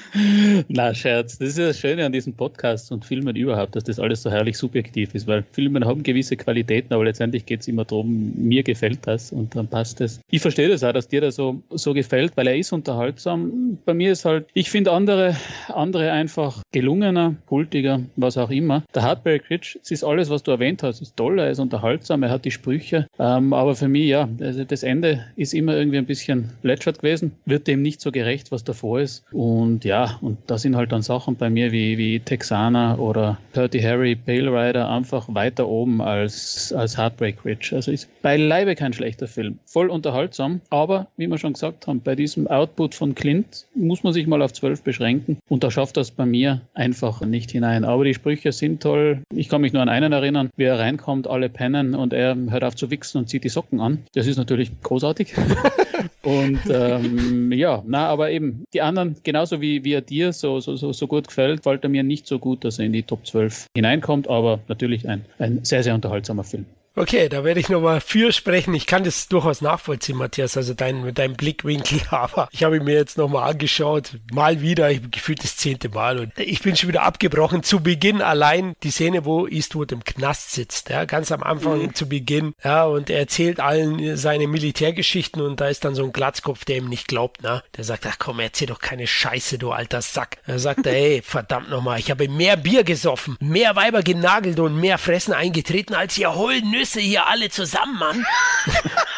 [0.68, 1.38] Na, Scherz.
[1.38, 4.32] Das ist ja das Schöne an diesem Podcast und Filmen überhaupt, dass das alles so
[4.32, 8.64] herrlich subjektiv ist, weil Filme haben gewisse Qualitäten, aber letztendlich geht es immer darum, mir
[8.64, 10.20] gefällt das und dann passt es.
[10.30, 13.78] Ich verstehe das auch, dass dir das so, so gefällt, weil er ist unterhaltsam.
[13.86, 15.36] Bei mir ist halt, ich finde andere,
[15.68, 18.84] andere einfach gelungener, kultiger, was auch immer.
[18.96, 22.24] Der Heartbreak Ridge, es ist alles, was du erwähnt hast, ist toll, er ist unterhaltsam,
[22.24, 25.98] er hat die Sprüche, ähm, aber für mich, ja, also das Ende ist immer irgendwie
[25.98, 30.38] ein bisschen plätschert gewesen, wird dem nicht so gerecht, was davor ist und ja, und
[30.46, 34.90] da sind halt dann Sachen bei mir wie, wie Texana oder Dirty Harry, Pale Rider
[34.90, 37.72] einfach weiter oben als, als Heartbreak Ridge.
[37.74, 39.58] Also ist beileibe kein schlechter Film.
[39.66, 44.14] Voll unterhaltsam, aber wie wir schon gesagt haben, bei diesem Output von Clint muss man
[44.14, 47.86] sich mal auf zwölf beschränken und da schafft das bei mir einfach nicht hinein.
[47.86, 49.24] Aber die Sprüche sind toll.
[49.34, 52.64] Ich kann mich nur an einen erinnern, wie er reinkommt, alle pennen und er hört
[52.64, 54.04] auf zu wichsen und zieht die Socken an.
[54.14, 55.34] Das ist natürlich großartig.
[56.24, 60.76] und ähm, ja, na, aber eben die anderen, genauso wie, wie er dir so, so,
[60.76, 63.26] so, so gut gefällt, fällt er mir nicht so gut, dass er in die Top
[63.26, 66.66] 12 hineinkommt, aber natürlich ein, ein sehr, sehr unterhaltsamer Film.
[67.00, 68.74] Okay, da werde ich nochmal für sprechen.
[68.74, 72.96] Ich kann das durchaus nachvollziehen, Matthias, also dein, mit deinem Blickwinkel, aber ich habe mir
[72.96, 77.04] jetzt nochmal angeschaut, mal wieder, ich gefühlt das zehnte Mal und ich bin schon wieder
[77.04, 77.62] abgebrochen.
[77.62, 81.94] Zu Beginn allein die Szene, wo Eastwood im Knast sitzt, ja, ganz am Anfang mhm.
[81.94, 86.12] zu Beginn, ja, und er erzählt allen seine Militärgeschichten und da ist dann so ein
[86.12, 89.72] Glatzkopf, der ihm nicht glaubt, ne, der sagt, ach komm, erzähl doch keine Scheiße, du
[89.72, 90.38] alter Sack.
[90.48, 94.76] Er sagt er, ey, verdammt nochmal, ich habe mehr Bier gesoffen, mehr Weiber genagelt und
[94.80, 98.26] mehr Fressen eingetreten als ihr holden Nüsse hier alle zusammen, Mann.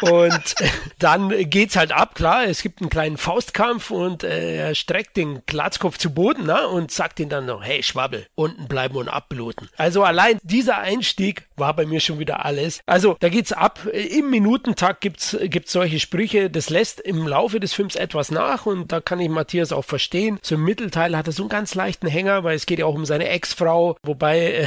[0.00, 0.54] und
[0.98, 5.42] dann geht's halt ab, klar, es gibt einen kleinen Faustkampf und äh, er streckt den
[5.46, 9.68] Glatzkopf zu Boden ne, und sagt ihm dann noch, hey Schwabbel, unten bleiben und abbluten.
[9.76, 12.80] Also allein dieser Einstieg war bei mir schon wieder alles.
[12.86, 13.80] Also da geht's ab.
[13.92, 16.50] Im Minutentakt gibt's gibt's solche Sprüche.
[16.50, 20.38] Das lässt im Laufe des Films etwas nach und da kann ich Matthias auch verstehen.
[20.42, 23.06] Zum Mittelteil hat er so einen ganz leichten Hänger, weil es geht ja auch um
[23.06, 24.66] seine Ex-Frau, wobei äh,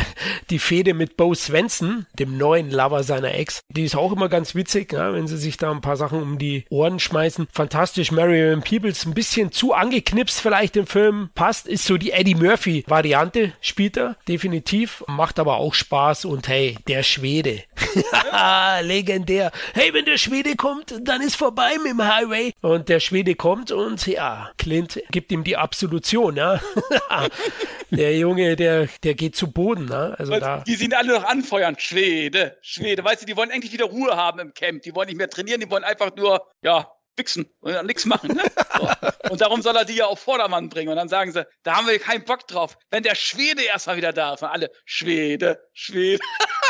[0.49, 4.53] die Fehde mit Bo Svensson, dem neuen Lover seiner Ex, die ist auch immer ganz
[4.53, 7.47] witzig, ja, wenn sie sich da ein paar Sachen um die Ohren schmeißen.
[7.51, 12.35] Fantastisch, Marion Peebles ein bisschen zu angeknipst vielleicht im Film, passt, ist so die Eddie
[12.35, 17.63] Murphy Variante, spielt er definitiv, macht aber auch Spaß und hey, der Schwede.
[18.81, 19.51] Legendär.
[19.73, 22.53] Hey, wenn der Schwede kommt, dann ist vorbei mit dem Highway.
[22.61, 26.59] Und der Schwede kommt und ja, Clint gibt ihm die Absolution, ja.
[27.91, 30.15] der Junge, der, der geht zu Boden, ne?
[30.17, 30.63] Also da.
[30.65, 31.75] Die sind alle noch anfeuern.
[31.77, 32.82] Schwede, Schwede.
[32.83, 34.81] Weißt du, die wollen endlich wieder Ruhe haben im Camp.
[34.83, 38.35] Die wollen nicht mehr trainieren, die wollen einfach nur, ja, wichsen und nichts machen.
[38.35, 38.43] Ne?
[38.73, 38.89] So.
[39.29, 40.89] Und darum soll er die ja auf Vordermann bringen.
[40.89, 42.75] Und dann sagen sie, da haben wir keinen Bock drauf.
[42.89, 46.23] Wenn der Schwede erstmal wieder da ist, und alle Schwede, Schwede.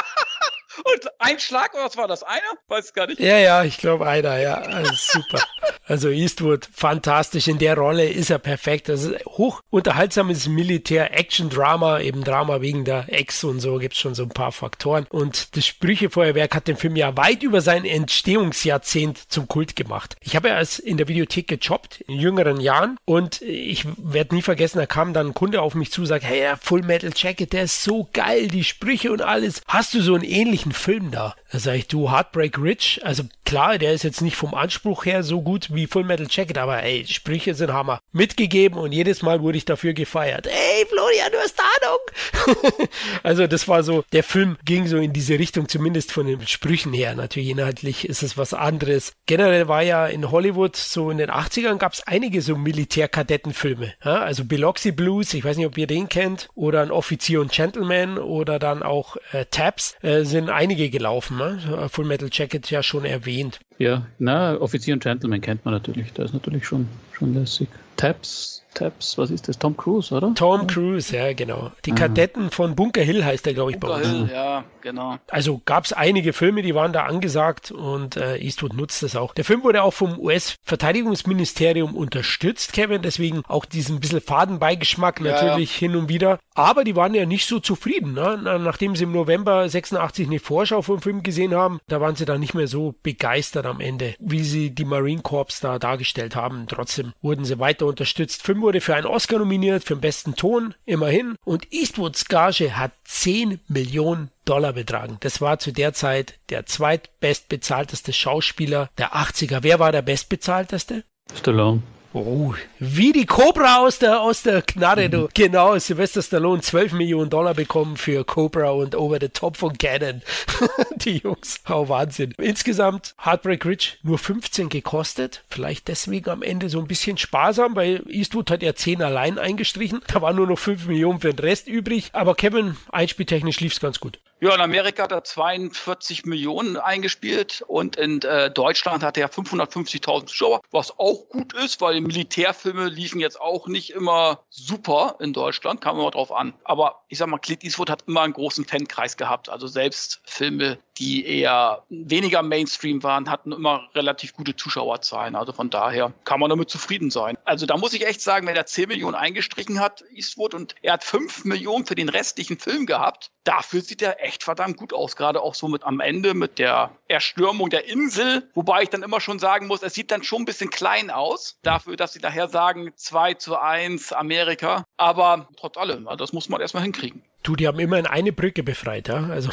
[0.78, 2.24] Und ein Schlag, was war das?
[2.24, 2.41] Einer?
[2.68, 3.20] Weiß gar nicht.
[3.20, 4.56] Ja, ja, ich glaube einer, ja.
[4.56, 5.41] Also super.
[5.86, 7.48] Also Eastwood, fantastisch.
[7.48, 8.90] In der Rolle ist er perfekt.
[8.90, 14.16] Das ist hoch unterhaltsames Militär-Action-Drama, eben Drama wegen der Ex und so, gibt es schon
[14.16, 15.06] so ein paar Faktoren.
[15.10, 20.16] Und das Sprüchefeuerwerk hat den Film ja weit über sein Entstehungsjahrzehnt zum Kult gemacht.
[20.22, 24.41] Ich habe ja als in der Videothek gejobbt in jüngeren Jahren und ich werde nie
[24.41, 27.64] vergessen, da kam dann ein Kunde auf mich zu sagt, hey, Full Metal Jacket, der
[27.64, 29.62] ist so geil, die Sprüche und alles.
[29.68, 31.35] Hast du so einen ähnlichen Film da?
[31.54, 35.22] Da sage ich, du, Heartbreak Rich, also klar, der ist jetzt nicht vom Anspruch her
[35.22, 38.00] so gut wie Full Metal Jacket, aber ey, Sprüche sind Hammer.
[38.12, 40.48] Mitgegeben und jedes Mal wurde ich dafür gefeiert.
[40.48, 42.88] Ey, Florian, du hast Ahnung.
[43.24, 46.92] also das war so, der Film ging so in diese Richtung, zumindest von den Sprüchen
[46.92, 47.14] her.
[47.14, 49.14] Natürlich inhaltlich ist es was anderes.
[49.28, 53.94] Generell war ja in Hollywood so in den 80ern gab es einige so Militärkadettenfilme.
[54.04, 54.24] Ja?
[54.24, 58.18] Also Biloxi Blues, ich weiß nicht, ob ihr den kennt, oder ein Offizier und Gentleman
[58.18, 61.43] oder dann auch äh, Tabs, äh, sind einige gelaufen.
[61.52, 61.90] Ne?
[61.90, 63.60] Full Metal Jacket ja schon erwähnt.
[63.78, 66.14] Ja, na, Offizier und Gentleman kennt man natürlich.
[66.14, 67.68] Da ist natürlich schon, schon lässig.
[67.98, 69.58] Tabs, Tabs, was ist das?
[69.60, 70.34] Tom Cruise, oder?
[70.34, 71.72] Tom Cruise, ja, genau.
[71.86, 72.00] Die Aha.
[72.00, 74.08] Kadetten von Bunker Hill heißt der, glaube ich, bei Bunker uns.
[74.08, 75.18] Hill, ja, genau.
[75.30, 79.34] Also gab es einige Filme, die waren da angesagt und äh, Eastwood nutzt das auch.
[79.34, 85.76] Der Film wurde auch vom US-Verteidigungsministerium unterstützt, Kevin, deswegen auch diesen bisschen Fadenbeigeschmack Ja, natürlich
[85.76, 86.40] hin und wieder.
[86.56, 88.40] Aber die waren ja nicht so zufrieden, ne?
[88.44, 92.26] Na, Nachdem sie im November 86 eine Vorschau vom Film gesehen haben, da waren sie
[92.26, 96.66] dann nicht mehr so begeistert am Ende, wie sie die Marine Corps da dargestellt haben.
[96.68, 98.44] Trotzdem wurden sie weiter unterstützt.
[98.44, 101.35] Film wurde für einen Oscar nominiert, für den besten Ton, immerhin.
[101.45, 105.18] Und Eastwoods Gage hat 10 Millionen Dollar betragen.
[105.19, 109.60] Das war zu der Zeit der zweitbestbezahlteste Schauspieler der 80er.
[109.61, 111.03] Wer war der bestbezahlteste?
[111.35, 111.84] Stallone.
[112.15, 115.30] Oh, wie die Cobra aus der, aus der Knarre, du.
[115.34, 120.22] Genau, Sylvester Stallone 12 Millionen Dollar bekommen für Cobra und Over the Top von Cannon.
[120.98, 122.35] die Jungs, oh Wahnsinn.
[122.38, 125.44] Insgesamt Heartbreak Ridge nur 15 gekostet.
[125.49, 130.02] Vielleicht deswegen am Ende so ein bisschen sparsam, weil Eastwood hat ja 10 allein eingestrichen.
[130.07, 132.11] Da waren nur noch 5 Millionen für den Rest übrig.
[132.14, 134.19] Aber Kevin, einspieltechnisch lief's ganz gut.
[134.44, 140.26] Ja, in Amerika hat er 42 Millionen eingespielt und in äh, Deutschland hat er 550.000
[140.26, 145.80] Zuschauer, was auch gut ist, weil Militärfilme liefen jetzt auch nicht immer super in Deutschland,
[145.80, 146.53] kam immer drauf an.
[146.65, 149.48] Aber ich sag mal, Clint Eastwood hat immer einen großen Fankreis gehabt.
[149.48, 155.36] Also selbst Filme, die eher weniger Mainstream waren, hatten immer relativ gute Zuschauerzahlen.
[155.36, 157.38] Also von daher kann man damit zufrieden sein.
[157.45, 160.94] Also da muss ich echt sagen, wenn er 10 Millionen eingestrichen hat, Eastwood, und er
[160.94, 165.15] hat 5 Millionen für den restlichen Film gehabt, dafür sieht er echt verdammt gut aus.
[165.15, 168.49] Gerade auch so mit am Ende mit der Erstürmung der Insel.
[168.53, 171.57] Wobei ich dann immer schon sagen muss, es sieht dann schon ein bisschen klein aus.
[171.64, 174.86] Dafür, dass sie nachher sagen 2 zu 1 Amerika.
[174.98, 177.24] Aber trotz allem, das muss man erstmal hinkriegen.
[177.44, 179.26] Du, die haben immerhin eine Brücke befreit, ja.
[179.30, 179.49] Also,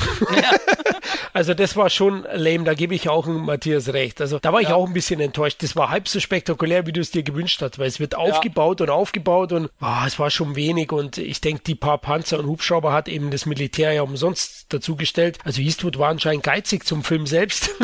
[1.32, 4.20] also das war schon lame, da gebe ich auch Matthias recht.
[4.20, 4.74] Also da war ich Ja.
[4.76, 5.62] auch ein bisschen enttäuscht.
[5.62, 8.80] Das war halb so spektakulär, wie du es dir gewünscht hast, weil es wird aufgebaut
[8.80, 12.46] und aufgebaut und ah, es war schon wenig und ich denke, die paar Panzer und
[12.46, 15.38] Hubschrauber hat eben das Militär ja umsonst dazugestellt.
[15.44, 17.70] Also Eastwood war anscheinend geizig zum Film selbst.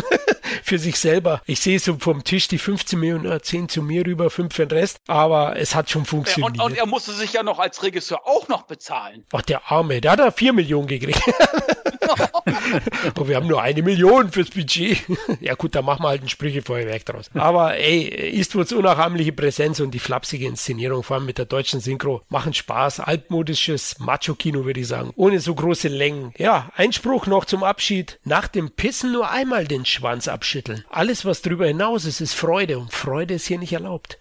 [0.62, 1.42] für sich selber.
[1.46, 4.66] Ich sehe so vom Tisch die 15 Millionen, äh, 10 zu mir rüber, 5 für
[4.66, 6.52] den Rest, aber es hat schon Ja, funktioniert.
[6.60, 9.24] und, und er musste sich ja noch als Regisseur auch noch bezahlen.
[9.32, 11.22] Ach, der Arme, der hat da 4 Millionen gekriegt.
[13.14, 15.02] Aber wir haben nur eine Million fürs Budget.
[15.40, 17.30] ja gut, da machen wir halt ein Sprüchefeuerwerk draus.
[17.34, 22.22] Aber ey, Eastwoods unnachahmliche Präsenz und die flapsige Inszenierung, vor allem mit der deutschen Synchro,
[22.28, 23.00] machen Spaß.
[23.00, 25.12] Altmodisches Macho-Kino, würde ich sagen.
[25.16, 26.32] Ohne so große Längen.
[26.38, 28.18] Ja, Einspruch noch zum Abschied.
[28.24, 30.84] Nach dem Pissen nur einmal den Schwanz abschütteln.
[30.90, 32.78] Alles, was drüber hinaus ist, ist Freude.
[32.78, 34.18] Und Freude ist hier nicht erlaubt.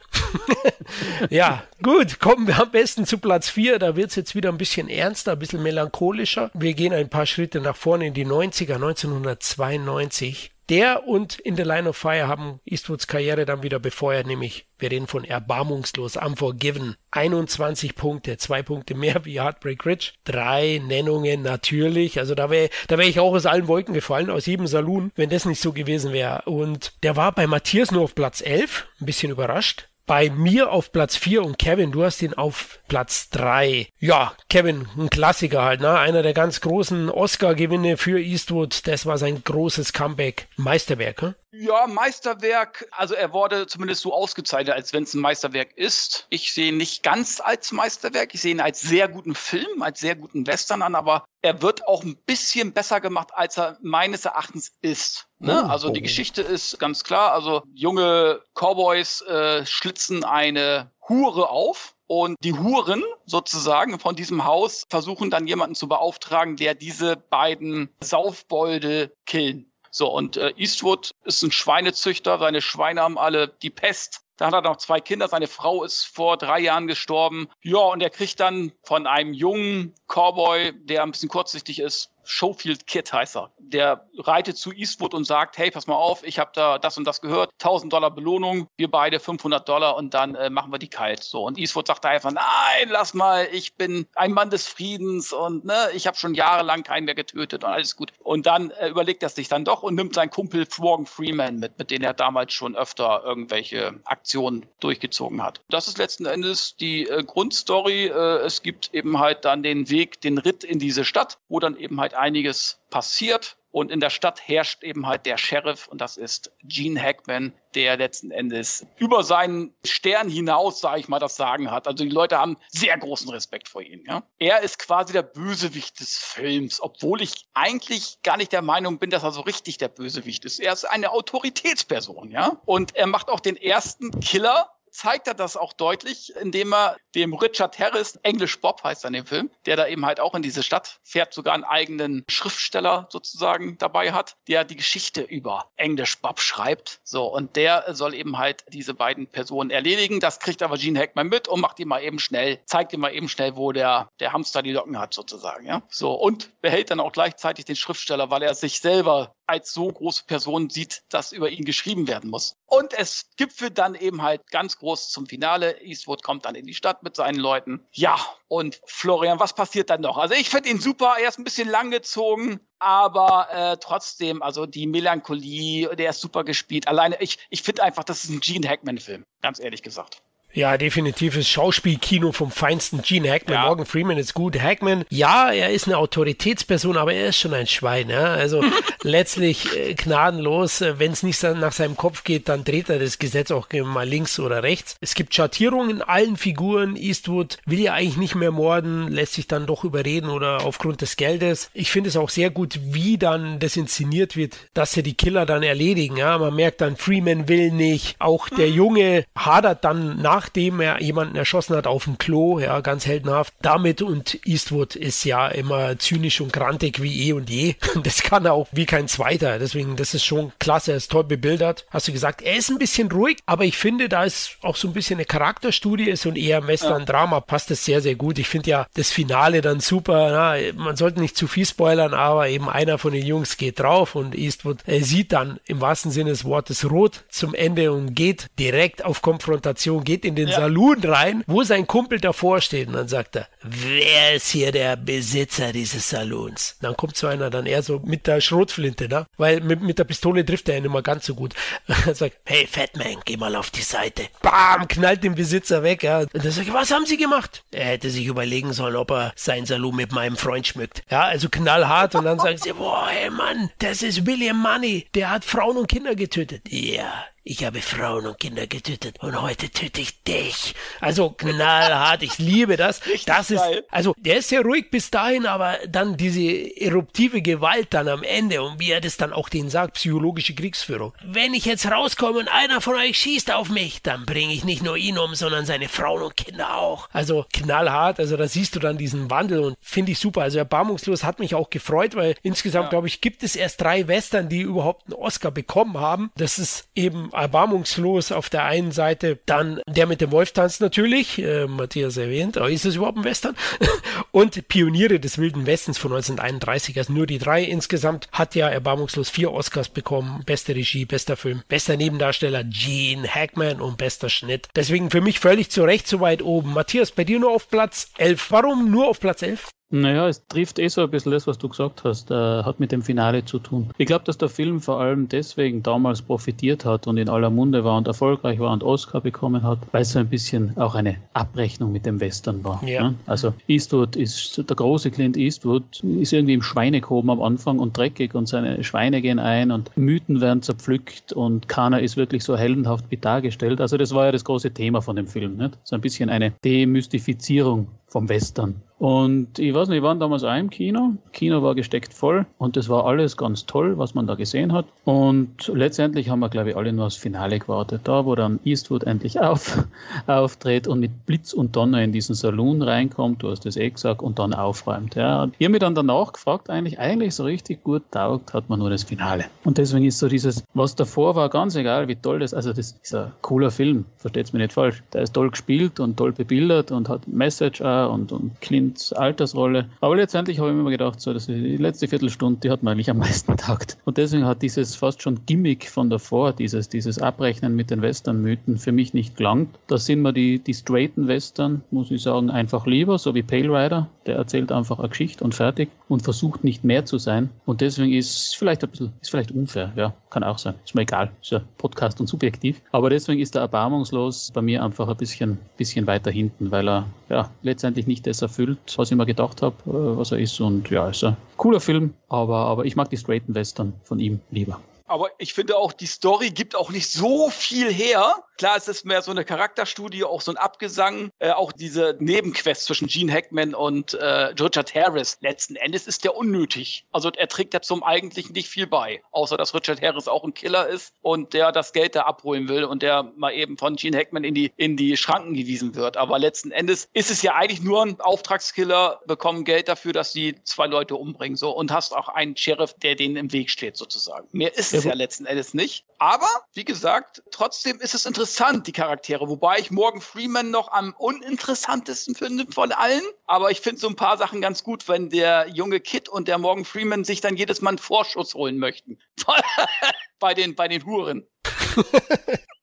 [1.30, 3.80] ja, gut, kommen wir am besten zu Platz 4.
[3.80, 6.52] Da wird es jetzt wieder ein bisschen ernster, ein bisschen melancholischer.
[6.54, 10.52] Wir gehen ein paar Schritte nach vorne in die 90er, 1992.
[10.70, 14.90] Der und In the Line of Fire haben Eastwoods Karriere dann wieder befeuert, nämlich wir
[14.90, 16.96] reden von Erbarmungslos, Unforgiven.
[17.12, 20.14] 21 Punkte, zwei Punkte mehr wie Heartbreak Ridge.
[20.24, 22.18] Drei Nennungen natürlich.
[22.18, 25.30] Also da wäre da wär ich auch aus allen Wolken gefallen, aus jedem Saloon, wenn
[25.30, 26.42] das nicht so gewesen wäre.
[26.46, 30.92] Und der war bei Matthias nur auf Platz 11, ein bisschen überrascht bei mir auf
[30.92, 33.88] Platz 4 und Kevin, du hast ihn auf Platz 3.
[34.00, 35.98] Ja, Kevin, ein Klassiker halt, ne?
[35.98, 38.88] Einer der ganz großen Oscar-Gewinne für Eastwood.
[38.88, 40.48] Das war sein großes Comeback.
[40.58, 41.36] Meisterwerk, hm?
[41.58, 42.88] Ja, Meisterwerk.
[42.92, 46.28] Also er wurde zumindest so ausgezeichnet, als wenn es ein Meisterwerk ist.
[46.30, 48.34] Ich sehe ihn nicht ganz als Meisterwerk.
[48.34, 51.88] Ich sehe ihn als sehr guten Film, als sehr guten Western an, aber er wird
[51.88, 55.28] auch ein bisschen besser gemacht, als er meines Erachtens ist.
[55.40, 55.64] Ne?
[55.66, 55.70] Oh.
[55.70, 57.32] Also die Geschichte ist ganz klar.
[57.32, 61.94] Also junge Cowboys äh, schlitzen eine Hure auf.
[62.08, 67.90] Und die Huren sozusagen von diesem Haus versuchen dann jemanden zu beauftragen, der diese beiden
[68.00, 69.72] Saufbolde killen.
[69.98, 74.26] So, und äh, Eastwood ist ein Schweinezüchter, seine Schweine haben alle die Pest.
[74.36, 77.48] Da hat er noch zwei Kinder, seine Frau ist vor drei Jahren gestorben.
[77.62, 82.88] Ja, und er kriegt dann von einem jungen Cowboy, der ein bisschen kurzsichtig ist, Schofield
[82.88, 83.52] Kid heißt er.
[83.60, 87.06] Der reitet zu Eastwood und sagt, hey, pass mal auf, ich habe da das und
[87.06, 90.90] das gehört, 1000 Dollar Belohnung, wir beide 500 Dollar und dann äh, machen wir die
[90.90, 91.24] kalt.
[91.24, 95.34] So, und Eastwood sagt da einfach, nein, lass mal, ich bin ein Mann des Friedens
[95.34, 98.12] und ne, ich habe schon jahrelang keinen mehr getötet und alles gut.
[98.20, 101.78] Und dann äh, überlegt er sich dann doch und nimmt seinen Kumpel Morgan Freeman mit,
[101.78, 105.62] mit dem er damals schon öfter irgendwelche Aktionen durchgezogen hat.
[105.70, 108.08] Das ist letzten Endes die äh, Grundstory.
[108.08, 111.78] Äh, es gibt eben halt dann den Weg, den Ritt in diese Stadt, wo dann
[111.78, 113.58] eben halt einiges passiert.
[113.76, 117.98] Und in der Stadt herrscht eben halt der Sheriff und das ist Gene Hackman, der
[117.98, 121.86] letzten Endes über seinen Stern hinaus, sage ich mal, das Sagen hat.
[121.86, 124.02] Also die Leute haben sehr großen Respekt vor ihm.
[124.08, 124.24] Ja?
[124.40, 129.10] Er ist quasi der Bösewicht des Films, obwohl ich eigentlich gar nicht der Meinung bin,
[129.10, 130.62] dass er so richtig der Bösewicht ist.
[130.62, 132.62] Er ist eine Autoritätsperson, ja.
[132.64, 137.34] Und er macht auch den ersten Killer zeigt er das auch deutlich, indem er dem
[137.34, 140.42] Richard Harris, Englisch Bob heißt er in dem Film, der da eben halt auch in
[140.42, 146.20] diese Stadt fährt, sogar einen eigenen Schriftsteller sozusagen dabei hat, der die Geschichte über Englisch
[146.22, 147.00] Bob schreibt.
[147.04, 150.20] So, und der soll eben halt diese beiden Personen erledigen.
[150.20, 153.14] Das kriegt aber Gene Hackman mit und macht ihm mal eben schnell, zeigt ihm mal
[153.14, 155.82] eben schnell, wo der, der Hamster die Locken hat sozusagen, ja.
[155.90, 160.24] So, und behält dann auch gleichzeitig den Schriftsteller, weil er sich selber als so große
[160.26, 162.56] Person sieht, dass über ihn geschrieben werden muss.
[162.66, 165.82] Und es gipfelt dann eben halt ganz groß zum Finale.
[165.82, 167.86] Eastwood kommt dann in die Stadt mit seinen Leuten.
[167.92, 170.18] Ja, und Florian, was passiert dann noch?
[170.18, 171.16] Also ich finde ihn super.
[171.20, 176.88] Er ist ein bisschen langgezogen, aber äh, trotzdem, also die Melancholie, der ist super gespielt.
[176.88, 180.22] Alleine, ich, ich finde einfach, das ist ein Gene Hackman-Film, ganz ehrlich gesagt.
[180.56, 183.02] Ja, definitives Schauspielkino vom feinsten.
[183.02, 183.66] Gene Hackman, ja.
[183.66, 184.58] Morgan Freeman ist gut.
[184.58, 188.10] Hackman, ja, er ist eine Autoritätsperson, aber er ist schon ein Schwein.
[188.10, 188.24] Ja?
[188.24, 188.64] Also
[189.04, 190.80] letztlich äh, gnadenlos.
[190.80, 194.08] Äh, Wenn es nicht nach seinem Kopf geht, dann dreht er das Gesetz auch mal
[194.08, 194.96] links oder rechts.
[195.02, 196.96] Es gibt Schattierungen in allen Figuren.
[196.96, 201.18] Eastwood will ja eigentlich nicht mehr morden, lässt sich dann doch überreden oder aufgrund des
[201.18, 201.70] Geldes.
[201.74, 205.46] Ich finde es auch sehr gut, wie dann das inszeniert wird, dass sie die Killer
[205.46, 206.16] dann erledigen.
[206.16, 208.16] Ja, man merkt dann, Freeman will nicht.
[208.20, 212.80] Auch der Junge hadert dann nach nachdem er jemanden erschossen hat auf dem Klo, ja,
[212.82, 213.52] ganz heldenhaft.
[213.64, 217.76] Damit und Eastwood ist ja immer zynisch und grantig wie eh und je.
[218.04, 219.58] Das kann er auch wie kein zweiter.
[219.58, 220.92] Deswegen, das ist schon klasse.
[220.92, 221.86] Er ist toll bebildert.
[221.90, 224.88] Hast du gesagt, er ist ein bisschen ruhig, aber ich finde, da ist auch so
[224.88, 228.38] ein bisschen eine Charakterstudie ist und eher Western-Drama passt das sehr, sehr gut.
[228.38, 230.30] Ich finde ja das Finale dann super.
[230.32, 234.14] Na, man sollte nicht zu viel spoilern, aber eben einer von den Jungs geht drauf
[234.14, 238.48] und Eastwood er sieht dann im wahrsten Sinne des Wortes rot zum Ende und geht
[238.60, 240.60] direkt auf Konfrontation, geht in in den ja.
[240.60, 242.88] Saloon rein, wo sein Kumpel davor steht.
[242.88, 246.78] Und dann sagt er, wer ist hier der Besitzer dieses Salons?
[246.82, 249.28] Dann kommt so einer dann eher so mit der Schrotflinte, ne?
[249.38, 251.54] Weil mit, mit der Pistole trifft er ihn immer ganz so gut.
[252.06, 254.24] Er sagt, hey Fatman, geh mal auf die Seite.
[254.42, 256.20] Bam, knallt den Besitzer weg, ja.
[256.20, 257.64] Und dann sagt er, was haben Sie gemacht?
[257.72, 261.04] Er hätte sich überlegen sollen, ob er sein Saloon mit meinem Freund schmückt.
[261.10, 262.16] Ja, also knallhart.
[262.16, 265.08] Und dann sagen sie, boah, hey Mann, das ist William Money.
[265.16, 266.62] Der hat Frauen und Kinder getötet.
[266.70, 270.74] Ja, ich habe Frauen und Kinder getötet und heute töte ich dich.
[271.00, 273.06] Also knallhart, ich liebe das.
[273.06, 273.86] Richtig das ist, geil.
[273.92, 278.64] also der ist sehr ruhig bis dahin, aber dann diese eruptive Gewalt dann am Ende
[278.64, 281.14] und wie er das dann auch den sagt, psychologische Kriegsführung.
[281.24, 284.82] Wenn ich jetzt rauskomme und einer von euch schießt auf mich, dann bringe ich nicht
[284.82, 287.10] nur ihn um, sondern seine Frauen und Kinder auch.
[287.14, 290.42] Also knallhart, also da siehst du dann diesen Wandel und finde ich super.
[290.42, 292.90] Also erbarmungslos hat mich auch gefreut, weil insgesamt, ja.
[292.90, 296.32] glaube ich, gibt es erst drei Western, die überhaupt einen Oscar bekommen haben.
[296.38, 299.40] Das ist eben erbarmungslos auf der einen Seite.
[299.46, 303.56] Dann der mit dem Wolftanz natürlich, äh, Matthias erwähnt, aber ist es überhaupt ein Western?
[304.32, 307.64] Und Pioniere des Wilden Westens von 1931, also nur die drei.
[307.64, 310.44] Insgesamt hat ja erbarmungslos vier Oscars bekommen.
[310.46, 314.68] Beste Regie, bester Film, bester Nebendarsteller Gene Hackman und bester Schnitt.
[314.76, 316.74] Deswegen für mich völlig zu Recht so weit oben.
[316.74, 318.52] Matthias, bei dir nur auf Platz 11.
[318.52, 319.75] Warum nur auf Platz 11?
[319.92, 322.92] Naja, es trifft eh so ein bisschen das, was du gesagt hast, äh, hat mit
[322.92, 323.92] dem Finale zu tun.
[323.98, 327.84] Ich glaube, dass der Film vor allem deswegen damals profitiert hat und in aller Munde
[327.84, 331.18] war und erfolgreich war und Oscar bekommen hat, weil es so ein bisschen auch eine
[331.34, 332.84] Abrechnung mit dem Western war.
[332.84, 333.10] Ja.
[333.10, 333.16] Ne?
[333.28, 338.34] Also Eastwood ist, der große Clint Eastwood ist irgendwie im Schweinekoben am Anfang und dreckig
[338.34, 343.06] und seine Schweine gehen ein und Mythen werden zerpflückt und keiner ist wirklich so heldenhaft
[343.10, 343.80] wie dargestellt.
[343.80, 345.58] Also das war ja das große Thema von dem Film.
[345.58, 345.78] Nicht?
[345.84, 348.82] So ein bisschen eine Demystifizierung vom Western.
[348.98, 351.16] Und ich weiß nicht, wir waren damals auch im Kino.
[351.34, 354.86] Kino war gesteckt voll und das war alles ganz toll, was man da gesehen hat.
[355.04, 358.02] Und letztendlich haben wir, glaube ich, alle nur aufs Finale gewartet.
[358.06, 359.86] Da, wo dann Eastwood endlich auf,
[360.28, 364.22] auftritt und mit Blitz und Donner in diesen Saloon reinkommt, du hast das eh gesagt,
[364.22, 365.16] und dann aufräumt.
[365.16, 365.50] Ja.
[365.60, 368.90] Ich habe mich dann danach gefragt, eigentlich, eigentlich so richtig gut taugt hat man nur
[368.90, 369.44] das Finale.
[369.66, 372.94] Und deswegen ist so dieses, was davor war, ganz egal, wie toll das, also das
[373.04, 375.04] ist ein cooler Film, versteht es mir nicht falsch.
[375.12, 379.90] Der ist toll gespielt und toll bebildert und hat Message auch und, und Clint's Altersrolle.
[380.02, 382.92] Aber letztendlich habe ich mir immer gedacht, so, dass die letzte Viertelstunde, die hat mir
[382.92, 383.98] eigentlich am meisten taugt.
[384.06, 388.78] Und deswegen hat dieses fast schon Gimmick von davor, dieses, dieses Abrechnen mit den Western-Mythen
[388.78, 389.78] für mich nicht gelangt.
[389.88, 393.70] Da sind mir die, die straighten Western, muss ich sagen, einfach lieber, so wie Pale
[393.70, 394.10] Rider.
[394.26, 397.50] Der erzählt einfach eine Geschichte und fertig und versucht nicht mehr zu sein.
[397.66, 400.76] Und deswegen ist vielleicht ein bisschen, ist vielleicht unfair, ja, kann auch sein.
[400.84, 402.82] Ist mir egal, ist ja Podcast und subjektiv.
[402.92, 407.08] Aber deswegen ist der erbarmungslos bei mir einfach ein bisschen, bisschen weiter hinten, weil er,
[407.30, 410.60] ja, letztendlich letztendlich nicht das erfüllt, was ich mir gedacht habe, äh, was er ist.
[410.60, 414.42] Und ja, ist ein cooler Film, aber, aber ich mag die straighten Western von ihm
[414.52, 414.80] lieber.
[415.08, 418.44] Aber ich finde auch, die Story gibt auch nicht so viel her.
[418.58, 422.86] Klar, es ist mehr so eine Charakterstudie, auch so ein Abgesang, äh, auch diese Nebenquest
[422.86, 425.38] zwischen Gene Hackman und äh, Richard Harris.
[425.42, 427.06] Letzten Endes ist der unnötig.
[427.12, 430.54] Also er trägt ja zum Eigentlichen nicht viel bei, außer dass Richard Harris auch ein
[430.54, 434.18] Killer ist und der das Geld da abholen will und der mal eben von Gene
[434.18, 436.16] Hackman in die, in die Schranken gewiesen wird.
[436.18, 440.56] Aber letzten Endes ist es ja eigentlich nur ein Auftragskiller, bekommen Geld dafür, dass sie
[440.64, 444.48] zwei Leute umbringen, so, und hast auch einen Sheriff, der denen im Weg steht, sozusagen.
[444.52, 446.06] Mehr ist es ja letzten Endes nicht.
[446.18, 449.48] Aber, wie gesagt, trotzdem ist es interessant, die Charaktere.
[449.50, 453.24] Wobei ich Morgan Freeman noch am uninteressantesten finde von allen.
[453.46, 456.58] Aber ich finde so ein paar Sachen ganz gut, wenn der junge Kid und der
[456.58, 459.20] Morgan Freeman sich dann jedes Mal einen Vorschuss holen möchten.
[460.40, 461.48] bei, den, bei den Huren.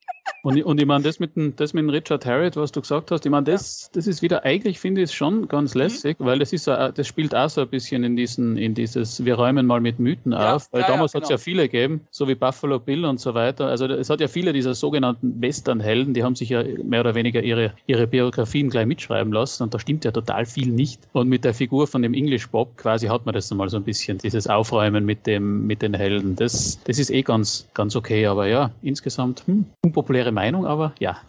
[0.43, 3.11] Und, und ich meine, das mit, dem, das mit dem Richard Harriet, was du gesagt
[3.11, 6.25] hast, ich meine, das, das ist wieder, eigentlich finde ich es schon ganz lässig, mhm.
[6.25, 9.67] weil das ist das spielt auch so ein bisschen in diesen, in dieses, wir räumen
[9.67, 11.31] mal mit Mythen ja, auf, weil ja, damals ja, genau.
[11.31, 13.67] hat es ja viele gegeben, so wie Buffalo Bill und so weiter.
[13.67, 17.43] Also es hat ja viele dieser sogenannten Western-Helden, die haben sich ja mehr oder weniger
[17.43, 21.01] ihre, ihre Biografien gleich mitschreiben lassen und da stimmt ja total viel nicht.
[21.13, 23.85] Und mit der Figur von dem English Bob quasi hat man das mal so ein
[23.85, 26.35] bisschen, dieses Aufräumen mit dem, mit den Helden.
[26.35, 31.19] Das, das ist eh ganz, ganz okay, aber ja, insgesamt hm, unpopuläre Meinung, aber ja.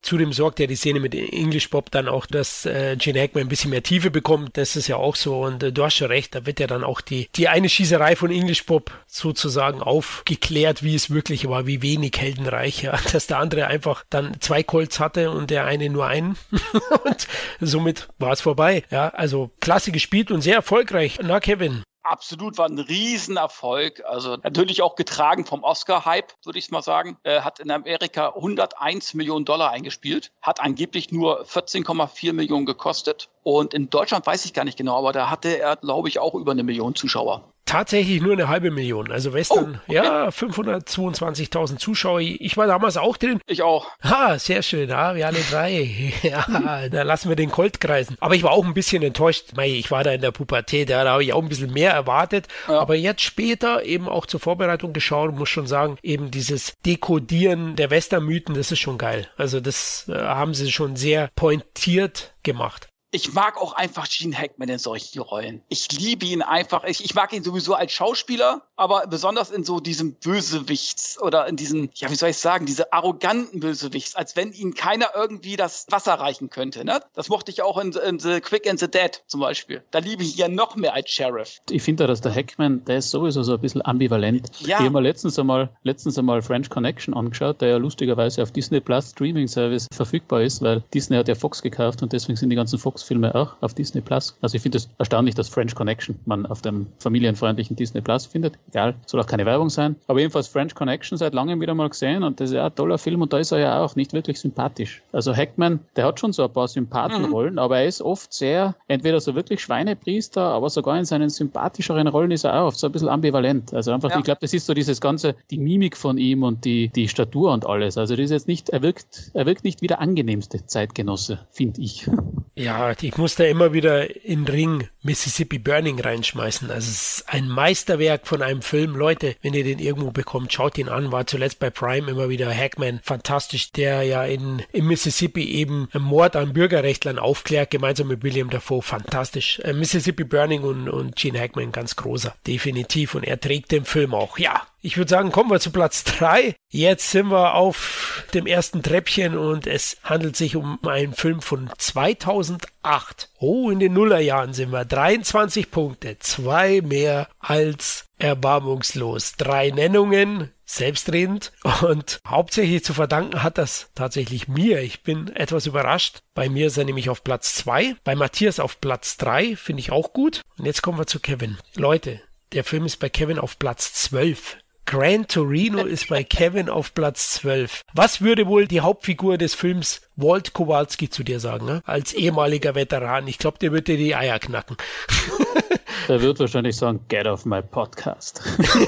[0.00, 3.48] Zudem sorgt ja die Szene mit English Bob dann auch, dass äh, Gene Hackman ein
[3.48, 4.56] bisschen mehr Tiefe bekommt.
[4.56, 5.40] Das ist ja auch so.
[5.40, 8.14] Und äh, du hast schon recht, da wird ja dann auch die, die eine Schießerei
[8.14, 12.96] von English Bob sozusagen aufgeklärt, wie es wirklich war, wie wenig heldenreich, ja.
[13.12, 16.38] Dass der andere einfach dann zwei Colts hatte und der eine nur einen.
[17.04, 17.26] und
[17.60, 18.84] somit war es vorbei.
[18.90, 21.18] Ja, also klasse gespielt und sehr erfolgreich.
[21.22, 24.04] Na, Kevin, absolut war ein Riesenerfolg.
[24.04, 27.18] Also natürlich auch getragen vom Oscar-Hype, würde ich mal sagen.
[27.22, 33.28] Er hat in Amerika 101 Millionen Dollar eingespielt, hat angeblich nur 14,4 Millionen gekostet.
[33.42, 36.34] Und in Deutschland weiß ich gar nicht genau, aber da hatte er, glaube ich, auch
[36.34, 39.12] über eine Million Zuschauer tatsächlich nur eine halbe Million.
[39.12, 39.94] Also Western, oh, okay.
[39.94, 42.20] ja, 522.000 Zuschauer.
[42.20, 43.40] Ich war damals auch drin.
[43.46, 43.86] Ich auch.
[44.02, 44.88] Ha, sehr schön.
[44.88, 46.12] Ja, wir alle drei.
[46.22, 48.16] ja, da lassen wir den Colt kreisen.
[48.20, 49.52] Aber ich war auch ein bisschen enttäuscht.
[49.62, 52.48] Ich war da in der Pubertät, ja, da habe ich auch ein bisschen mehr erwartet.
[52.66, 52.80] Ja.
[52.80, 57.76] Aber jetzt später eben auch zur Vorbereitung geschaut und muss schon sagen, eben dieses Dekodieren
[57.76, 59.28] der Western-Mythen, das ist schon geil.
[59.36, 64.68] Also das äh, haben sie schon sehr pointiert gemacht ich mag auch einfach Gene Hackman
[64.68, 65.62] in solchen Rollen.
[65.68, 66.84] Ich liebe ihn einfach.
[66.84, 71.56] Ich, ich mag ihn sowieso als Schauspieler, aber besonders in so diesem Bösewichts oder in
[71.56, 75.86] diesen, ja, wie soll ich sagen, diese arroganten Bösewichts, als wenn ihnen keiner irgendwie das
[75.90, 76.84] Wasser reichen könnte.
[76.84, 77.00] Ne?
[77.14, 79.82] Das mochte ich auch in, in The Quick and the Dead zum Beispiel.
[79.90, 81.60] Da liebe ich ihn ja noch mehr als Sheriff.
[81.70, 84.50] Ich finde ja, dass der Hackman, der ist sowieso so ein bisschen ambivalent.
[84.60, 84.78] Ja.
[84.78, 88.80] Ich habe mir letztens einmal, letztens einmal French Connection angeschaut, der ja lustigerweise auf Disney
[88.80, 92.56] Plus Streaming Service verfügbar ist, weil Disney hat ja Fox gekauft und deswegen sind die
[92.56, 94.36] ganzen Fox Fox-Filme auch auf Disney Plus.
[94.40, 98.54] Also ich finde es erstaunlich, dass French Connection man auf dem familienfreundlichen Disney Plus findet.
[98.70, 99.96] Egal, soll auch keine Werbung sein.
[100.06, 102.98] Aber jedenfalls French Connection seit langem wieder mal gesehen und das ist ja ein toller
[102.98, 105.02] Film und da ist er ja auch nicht wirklich sympathisch.
[105.12, 107.58] Also Hackman, der hat schon so ein paar Sympathenrollen, mhm.
[107.58, 112.30] aber er ist oft sehr, entweder so wirklich Schweinepriester, aber sogar in seinen sympathischeren Rollen
[112.30, 113.72] ist er auch oft so ein bisschen ambivalent.
[113.72, 114.18] Also einfach, ja.
[114.18, 117.52] ich glaube, das ist so dieses ganze, die Mimik von ihm und die, die Statur
[117.52, 117.96] und alles.
[117.96, 121.80] Also das ist jetzt nicht, er wirkt, er wirkt nicht wie der angenehmste Zeitgenosse, finde
[121.80, 122.08] ich.
[122.54, 126.70] Ja, ich muss da immer wieder in Ring Mississippi Burning reinschmeißen.
[126.70, 128.94] Also es ist ein Meisterwerk von einem Film.
[128.94, 131.10] Leute, wenn ihr den irgendwo bekommt, schaut ihn an.
[131.10, 133.00] War zuletzt bei Prime immer wieder Hackman.
[133.02, 138.82] Fantastisch, der ja in, in Mississippi eben Mord an Bürgerrechtlern aufklärt, gemeinsam mit William Dafoe.
[138.82, 139.60] Fantastisch.
[139.60, 142.34] Äh, Mississippi Burning und, und Gene Hackman ganz großer.
[142.46, 143.14] Definitiv.
[143.14, 144.36] Und er trägt den Film auch.
[144.36, 146.54] Ja, ich würde sagen, kommen wir zu Platz drei.
[146.70, 151.68] Jetzt sind wir auf dem ersten Treppchen und es handelt sich um einen Film von
[151.76, 153.30] 2008.
[153.40, 154.84] Oh, in den Nullerjahren sind wir.
[154.98, 159.34] 23 Punkte, zwei mehr als erbarmungslos.
[159.36, 161.52] Drei Nennungen, selbstredend
[161.82, 164.80] und hauptsächlich zu verdanken hat das tatsächlich mir.
[164.80, 166.22] Ich bin etwas überrascht.
[166.34, 169.92] Bei mir ist er nämlich auf Platz zwei, bei Matthias auf Platz drei, finde ich
[169.92, 170.42] auch gut.
[170.58, 171.58] Und jetzt kommen wir zu Kevin.
[171.76, 172.20] Leute,
[172.50, 174.56] der Film ist bei Kevin auf Platz 12.
[174.88, 177.82] Gran Torino ist bei Kevin auf Platz 12.
[177.92, 181.82] Was würde wohl die Hauptfigur des Films Walt Kowalski zu dir sagen, ne?
[181.84, 183.28] als ehemaliger Veteran?
[183.28, 184.78] Ich glaube, der würde dir die Eier knacken.
[186.08, 188.42] Der wird wahrscheinlich sagen, get off my podcast.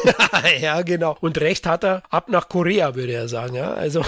[0.60, 1.16] ja, genau.
[1.20, 3.54] Und recht hat er, ab nach Korea, würde er sagen.
[3.54, 3.74] Ja?
[3.74, 4.04] Also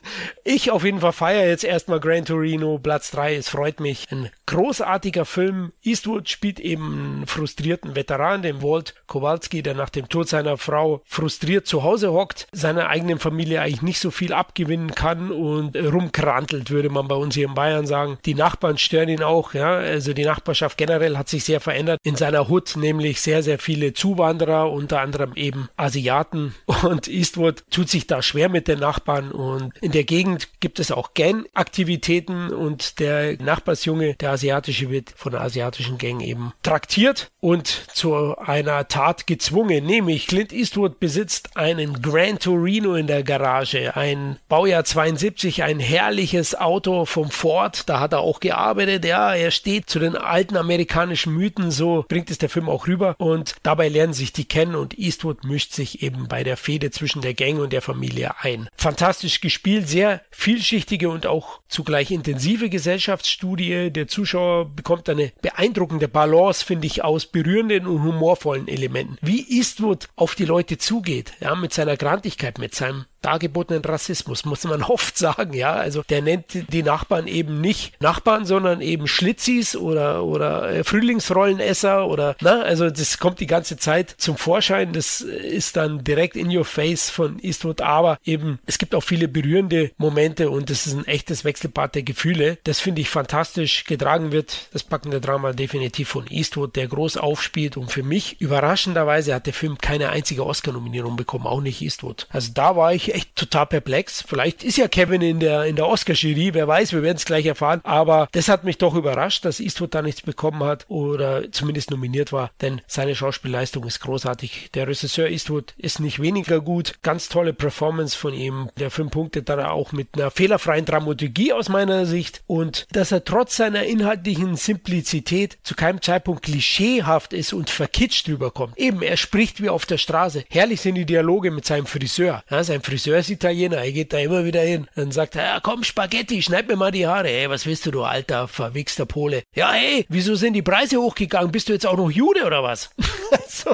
[0.44, 4.06] ich auf jeden Fall feiere jetzt erstmal Gran Torino, Platz 3, es freut mich.
[4.10, 5.72] Ein großartiger Film.
[5.82, 11.02] Eastwood spielt eben einen frustrierten Veteran, den Walt Kowalski, der nach dem Tod seiner Frau
[11.04, 16.70] frustriert zu Hause hockt, seiner eigenen Familie eigentlich nicht so viel abgewinnen kann und rumkrantelt,
[16.70, 18.18] würde man bei uns hier in Bayern sagen.
[18.24, 19.76] Die Nachbarn stören ihn auch, ja.
[19.76, 22.00] Also die Nachbarschaft generell hat sich sehr verändert.
[22.02, 26.54] In seiner Hut nämlich sehr, sehr viele Zuwanderer, unter anderem eben Asiaten.
[26.82, 30.90] Und Eastwood tut sich da schwer mit den Nachbarn und in der Gegend gibt es
[30.90, 37.66] auch Gang-Aktivitäten und der Nachbarsjunge, der asiatische, wird von der asiatischen Gang eben traktiert und
[37.92, 39.86] zu einer Tat gezwungen.
[39.86, 46.54] Nämlich Clint Eastwood besitzt einen Gran Torino in der Garage, ein Baujahr 72, ein herrliches
[46.54, 47.88] Auto vom Ford.
[47.88, 49.04] Da hat er auch gearbeitet.
[49.04, 53.14] Ja, er steht zu den alten amerikanischen Mythen, so bringt es der Film auch rüber.
[53.18, 57.22] Und dabei lernen sich die kennen und Eastwood mischt sich eben bei der Fehde zwischen
[57.22, 58.68] der Gang und der Familie ein.
[58.76, 63.90] Fantastisch gespielt, sehr vielschichtige und auch zugleich intensive Gesellschaftsstudie.
[63.90, 69.18] Der Zuschauer bekommt eine beeindruckende Balance, finde ich, aus berührenden und humorvollen Elementen.
[69.20, 74.64] Wie Eastwood auf die Leute zugeht, ja, mit seiner Grantigkeit, mit seinem dargebotenen Rassismus, muss
[74.64, 75.74] man oft sagen, ja.
[75.74, 82.06] Also der nennt die Nachbarn eben nicht Nachbarn, sondern eben Schlitzis oder, oder äh, Frühlingsrollenesser
[82.06, 84.92] oder, na, also das kommt die ganze Zeit zum Vorschein.
[84.92, 89.28] Das ist dann direkt in your face von Eastwood, aber eben, es gibt auch viele
[89.28, 92.58] berührende Momente und es ist ein echtes Wechselbad der Gefühle.
[92.64, 97.76] Das finde ich fantastisch getragen wird, das packende Drama definitiv von Eastwood, der groß aufspielt
[97.76, 102.28] und für mich überraschenderweise hat der Film keine einzige Oscar-Nominierung bekommen, auch nicht Eastwood.
[102.30, 104.22] Also da war ich echt total perplex.
[104.26, 107.46] Vielleicht ist ja Kevin in der, in der Oscar-Jury, wer weiß, wir werden es gleich
[107.46, 107.80] erfahren.
[107.82, 112.32] Aber das hat mich doch überrascht, dass Eastwood da nichts bekommen hat oder zumindest nominiert
[112.32, 114.70] war, denn seine Schauspielleistung ist großartig.
[114.74, 116.94] Der Regisseur Eastwood ist nicht weniger gut.
[117.02, 118.68] Ganz tolle Performance von ihm.
[118.78, 123.24] Der fünf Punkte dann auch mit einer fehlerfreien Dramaturgie aus meiner Sicht und dass er
[123.24, 128.76] trotz seiner inhaltlichen Simplizität zu keinem Zeitpunkt klischeehaft ist und verkitscht rüberkommt.
[128.76, 130.44] Eben, er spricht wie auf der Straße.
[130.50, 132.42] Herrlich sind die Dialoge mit seinem Friseur.
[132.50, 134.88] Ja, sein Friseur Friseur ist Italiener, er geht da immer wieder hin.
[134.94, 137.28] Dann sagt er, ja komm Spaghetti, schneid mir mal die Haare.
[137.28, 139.42] Ey, was willst du, du alter, verwichster Pole?
[139.54, 141.52] Ja, hey, wieso sind die Preise hochgegangen?
[141.52, 142.88] Bist du jetzt auch noch Jude oder was?
[143.48, 143.70] so,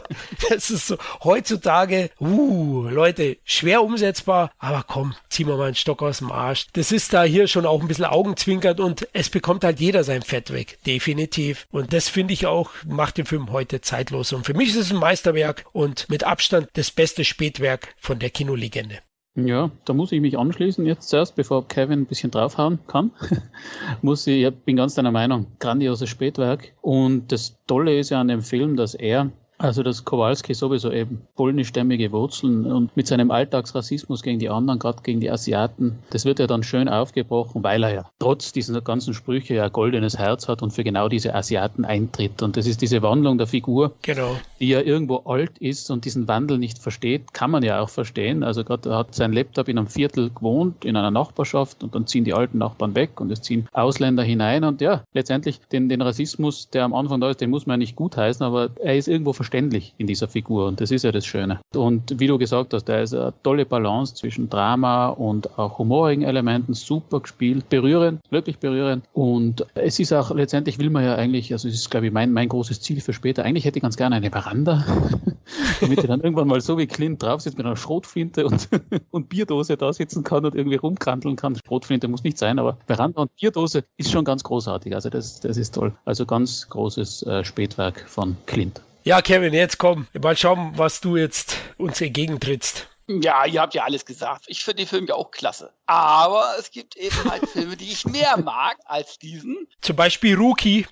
[0.49, 6.03] das ist so, heutzutage, uh, Leute, schwer umsetzbar, aber komm, zieh mal mal einen Stock
[6.03, 6.67] aus dem Arsch.
[6.73, 10.23] Das ist da hier schon auch ein bisschen augenzwinkert und es bekommt halt jeder sein
[10.23, 10.81] Fett weg.
[10.85, 11.69] Definitiv.
[11.71, 14.33] Und das finde ich auch, macht den Film heute zeitlos.
[14.33, 18.31] Und für mich ist es ein Meisterwerk und mit Abstand das beste Spätwerk von der
[18.31, 18.99] Kinolegende.
[19.35, 23.13] Ja, da muss ich mich anschließen jetzt zuerst, bevor Kevin ein bisschen draufhauen kann.
[24.03, 26.73] muss ich, ich bin ganz deiner Meinung, grandioses Spätwerk.
[26.83, 29.31] Und das Tolle ist ja an dem Film, dass er
[29.63, 35.03] also, dass Kowalski sowieso eben polnischstämmige Wurzeln und mit seinem Alltagsrassismus gegen die anderen, gerade
[35.05, 39.15] gegen die Asiaten, das wird ja dann schön aufgebrochen, weil er ja trotz dieser ganzen
[39.15, 42.43] Sprüche ja ein goldenes Herz hat und für genau diese Asiaten eintritt.
[42.43, 44.35] Und das ist diese Wandlung der Figur, genau.
[44.59, 48.43] die ja irgendwo alt ist und diesen Wandel nicht versteht, kann man ja auch verstehen.
[48.43, 52.09] Also gerade er hat sein Laptop in einem Viertel gewohnt, in einer Nachbarschaft und dann
[52.09, 56.03] ziehen die alten Nachbarn weg und es ziehen Ausländer hinein und ja, letztendlich den, den
[56.03, 59.07] Rassismus, der am Anfang da ist, den muss man ja nicht gutheißen, aber er ist
[59.07, 61.61] irgendwo verständlich verständlich in dieser Figur und das ist ja das Schöne.
[61.75, 66.23] Und wie du gesagt hast, da ist eine tolle Balance zwischen Drama und auch humorigen
[66.23, 69.05] Elementen, super gespielt, berührend, wirklich berührend.
[69.13, 72.33] Und es ist auch, letztendlich will man ja eigentlich, also es ist glaube ich mein,
[72.33, 74.87] mein großes Ziel für später, eigentlich hätte ich ganz gerne eine Veranda,
[75.83, 78.71] damit ich dann irgendwann mal so wie Clint drauf sitzt mit einer Schrotflinte und,
[79.11, 81.59] und Bierdose da sitzen kann und irgendwie rumkranteln kann.
[81.67, 84.95] Schrotflinte muss nicht sein, aber Veranda und Bierdose ist schon ganz großartig.
[84.95, 85.93] Also das, das ist toll.
[86.07, 88.81] Also ganz großes äh, Spätwerk von Clint.
[89.05, 90.07] Ja, Kevin, jetzt komm.
[90.21, 92.89] Mal schauen, was du jetzt uns entgegentrittst.
[93.09, 94.45] Ja, ihr habt ja alles gesagt.
[94.47, 95.73] Ich finde die Filme ja auch klasse.
[95.87, 99.67] Aber es gibt eben halt Filme, die ich mehr mag als diesen.
[99.81, 100.87] Zum Beispiel Rookie.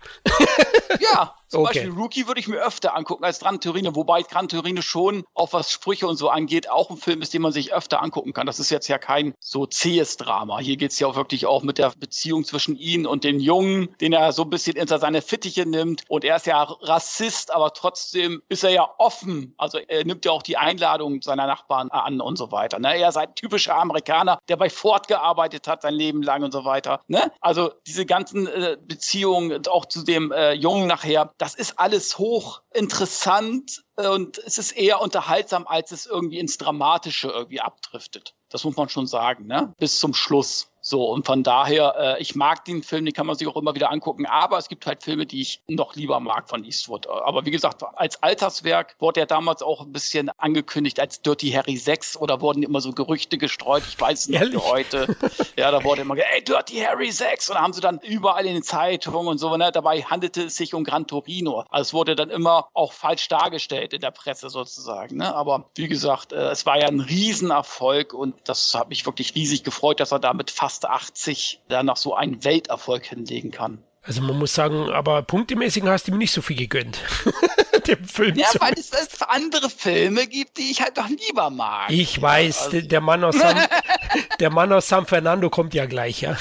[1.01, 1.81] ja, zum okay.
[1.81, 5.53] Beispiel Rookie würde ich mir öfter angucken als Gran Torino, wobei Gran Torino schon, auch
[5.53, 8.47] was Sprüche und so angeht, auch ein Film ist, den man sich öfter angucken kann.
[8.47, 10.61] Das ist jetzt ja kein so zähes Drama.
[10.61, 13.89] Hier geht es ja auch wirklich auch mit der Beziehung zwischen ihm und den Jungen,
[14.01, 16.05] den er so ein bisschen hinter seine Fittiche nimmt.
[16.09, 19.55] Und er ist ja Rassist, aber trotzdem ist er ja offen.
[19.59, 22.79] Also er nimmt ja auch die Einladung seiner Nachbarn an und so weiter.
[22.79, 22.97] Ne?
[22.97, 26.65] Er ist ein typischer Amerikaner, der bei Ford gearbeitet hat sein Leben lang und so
[26.65, 27.01] weiter.
[27.09, 27.33] Ne?
[27.41, 32.61] Also diese ganzen äh, Beziehungen, auch zu dem äh, Jungen nachher, das ist alles hoch
[32.71, 38.35] interessant äh, und es ist eher unterhaltsam, als es irgendwie ins Dramatische irgendwie abdriftet.
[38.51, 39.73] Das muss man schon sagen, ne?
[39.79, 40.70] Bis zum Schluss.
[40.83, 43.75] So, und von daher, äh, ich mag den Film, den kann man sich auch immer
[43.75, 47.07] wieder angucken, aber es gibt halt Filme, die ich noch lieber mag von Eastwood.
[47.07, 51.77] Aber wie gesagt, als Alterswerk wurde er damals auch ein bisschen angekündigt als Dirty Harry
[51.77, 55.17] 6 oder wurden immer so Gerüchte gestreut, ich weiß nicht heute.
[55.57, 58.47] Ja, da wurde immer gesagt, ey, Dirty Harry 6 und da haben sie dann überall
[58.47, 59.71] in den Zeitungen und so, ne?
[59.73, 61.65] dabei handelte es sich um Gran Torino.
[61.69, 65.19] Also es wurde dann immer auch falsch dargestellt in der Presse sozusagen.
[65.19, 65.35] Ne?
[65.35, 69.65] Aber wie gesagt, äh, es war ja ein Riesenerfolg und das hat mich wirklich riesig
[69.65, 73.83] gefreut, dass er damit fast fast 80 da noch so einen Welterfolg hinlegen kann.
[74.03, 77.01] Also man muss sagen, aber punktemäßig hast du mir nicht so viel gegönnt.
[77.81, 81.91] Dem Film ja, weil es, es andere Filme gibt, die ich halt noch lieber mag.
[81.91, 82.81] Ich weiß, also.
[82.81, 83.57] der, Mann aus San,
[84.41, 86.37] der Mann aus San Fernando kommt ja gleich, ja.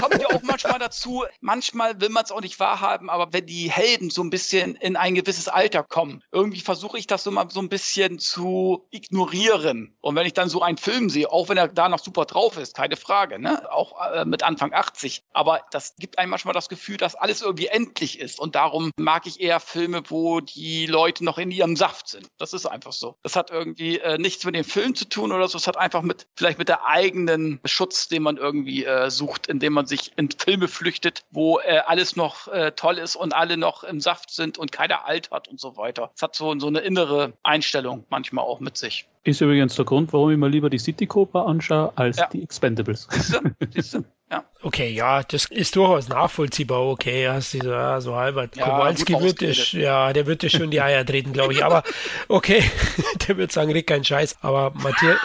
[0.00, 3.70] Kommt ja auch manchmal dazu, manchmal will man es auch nicht wahrhaben, aber wenn die
[3.70, 7.48] Helden so ein bisschen in ein gewisses Alter kommen, irgendwie versuche ich das so mal
[7.50, 9.96] so ein bisschen zu ignorieren.
[10.00, 12.56] Und wenn ich dann so einen Film sehe, auch wenn er da noch super drauf
[12.56, 13.70] ist, keine Frage, ne?
[13.70, 17.66] auch äh, mit Anfang 80, aber das gibt einem manchmal das Gefühl, dass alles irgendwie
[17.66, 18.38] endlich ist.
[18.40, 22.28] Und darum mag ich eher Filme, wo die Leute noch in ihrem Saft sind.
[22.38, 23.16] Das ist einfach so.
[23.22, 25.58] Das hat irgendwie äh, nichts mit dem Film zu tun oder so.
[25.58, 29.74] Es hat einfach mit, vielleicht mit der eigenen Schutz, den man irgendwie äh, sucht, indem
[29.74, 33.84] man sich in Filme flüchtet, wo äh, alles noch äh, toll ist und alle noch
[33.84, 36.10] im Saft sind und keiner alt hat und so weiter.
[36.14, 39.06] Es hat so, so eine innere Einstellung manchmal auch mit sich.
[39.22, 42.28] Ist übrigens der Grund, warum ich mir lieber die City Cobra anschaue als ja.
[42.28, 43.06] die Expendables.
[43.10, 43.54] Siehste?
[43.72, 44.04] Siehste?
[44.30, 44.44] Ja.
[44.62, 46.82] Okay, ja, das ist durchaus nachvollziehbar.
[46.82, 48.46] Okay, hast du so, ja, so halber.
[48.54, 51.64] Ja, Kowalski wird dich, ja, der wird dir schon die Eier treten, glaube ich.
[51.64, 51.82] Aber
[52.28, 52.62] okay,
[53.28, 54.36] der wird sagen, red keinen Scheiß.
[54.42, 55.18] Aber Matthias,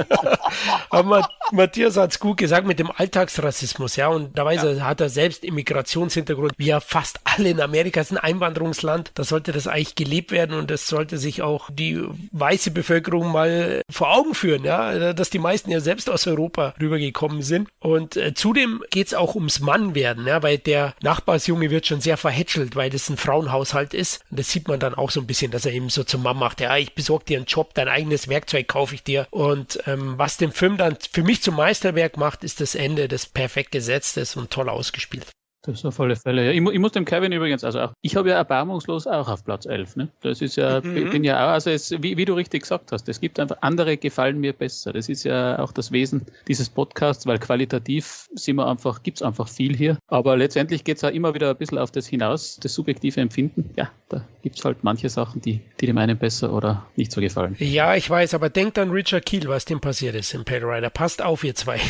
[0.90, 4.06] aber Matthias hat es gut gesagt mit dem Alltagsrassismus, ja.
[4.06, 4.84] Und dabei ja.
[4.84, 9.10] hat er selbst Immigrationshintergrund, wie ja fast alle in Amerika ist ein Einwanderungsland.
[9.16, 13.82] Da sollte das eigentlich gelebt werden und das sollte sich auch die weiße Bevölkerung mal
[13.90, 17.68] vor Augen führen, ja, dass die meisten ja selbst aus Europa rübergekommen sind.
[17.80, 22.16] Und äh, zudem geht es auch ums Mannwerden, ja, weil der Nachbarsjunge wird schon sehr
[22.16, 24.22] verhätschelt, weil das ein Frauenhaushalt ist.
[24.30, 26.38] Und das sieht man dann auch so ein bisschen, dass er eben so zum Mann
[26.38, 29.26] macht, ja, ich besorge dir einen Job, dein eigenes Werkzeug kaufe ich dir.
[29.30, 33.26] Und ähm, was den Film dann für mich zum Meisterwerk macht, ist das Ende, das
[33.26, 35.26] perfekt gesetzt ist und toll ausgespielt.
[35.66, 36.44] Das ist auf alle Fälle.
[36.44, 36.50] Ja.
[36.50, 39.64] Ich, ich, muss dem Kevin übrigens, also auch, ich habe ja erbarmungslos auch auf Platz
[39.64, 39.96] 11.
[39.96, 40.08] Ne?
[40.20, 41.10] Das ist ja, mhm.
[41.10, 43.96] bin ja auch, also es, wie, wie, du richtig gesagt hast, es gibt einfach andere
[43.96, 44.92] gefallen mir besser.
[44.92, 49.22] Das ist ja auch das Wesen dieses Podcasts, weil qualitativ sind wir einfach, gibt es
[49.22, 49.96] einfach viel hier.
[50.06, 53.70] Aber letztendlich geht es auch immer wieder ein bisschen auf das hinaus, das subjektive Empfinden.
[53.76, 57.22] Ja, da gibt es halt manche Sachen, die, die dem einen besser oder nicht so
[57.22, 57.56] gefallen.
[57.58, 60.90] Ja, ich weiß, aber denkt an Richard Keel, was dem passiert ist im Pale Rider.
[60.90, 61.80] Passt auf, ihr zwei.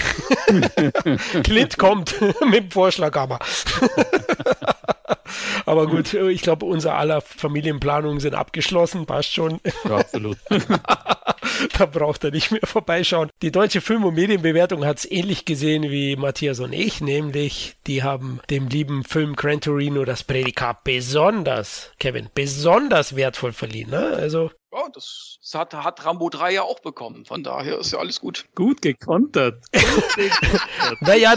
[1.43, 2.15] Clint kommt
[2.49, 3.17] mit dem Vorschlag,
[5.66, 5.86] aber.
[5.86, 9.61] Gut, ich glaube, unser aller Familienplanungen sind abgeschlossen, passt schon.
[9.85, 10.39] Ja, absolut.
[11.78, 13.31] da braucht er nicht mehr vorbeischauen.
[13.43, 18.03] Die deutsche Film- und Medienbewertung hat es ähnlich gesehen wie Matthias und ich, nämlich die
[18.03, 23.91] haben dem lieben Film Gran Torino das Prädikat besonders, Kevin, besonders wertvoll verliehen.
[23.91, 24.15] Ne?
[24.16, 27.25] Also ja, das, hat, hat, Rambo 3 ja auch bekommen.
[27.25, 28.47] Von daher ist ja alles gut.
[28.55, 29.65] Gut gekontert.
[31.01, 31.35] naja,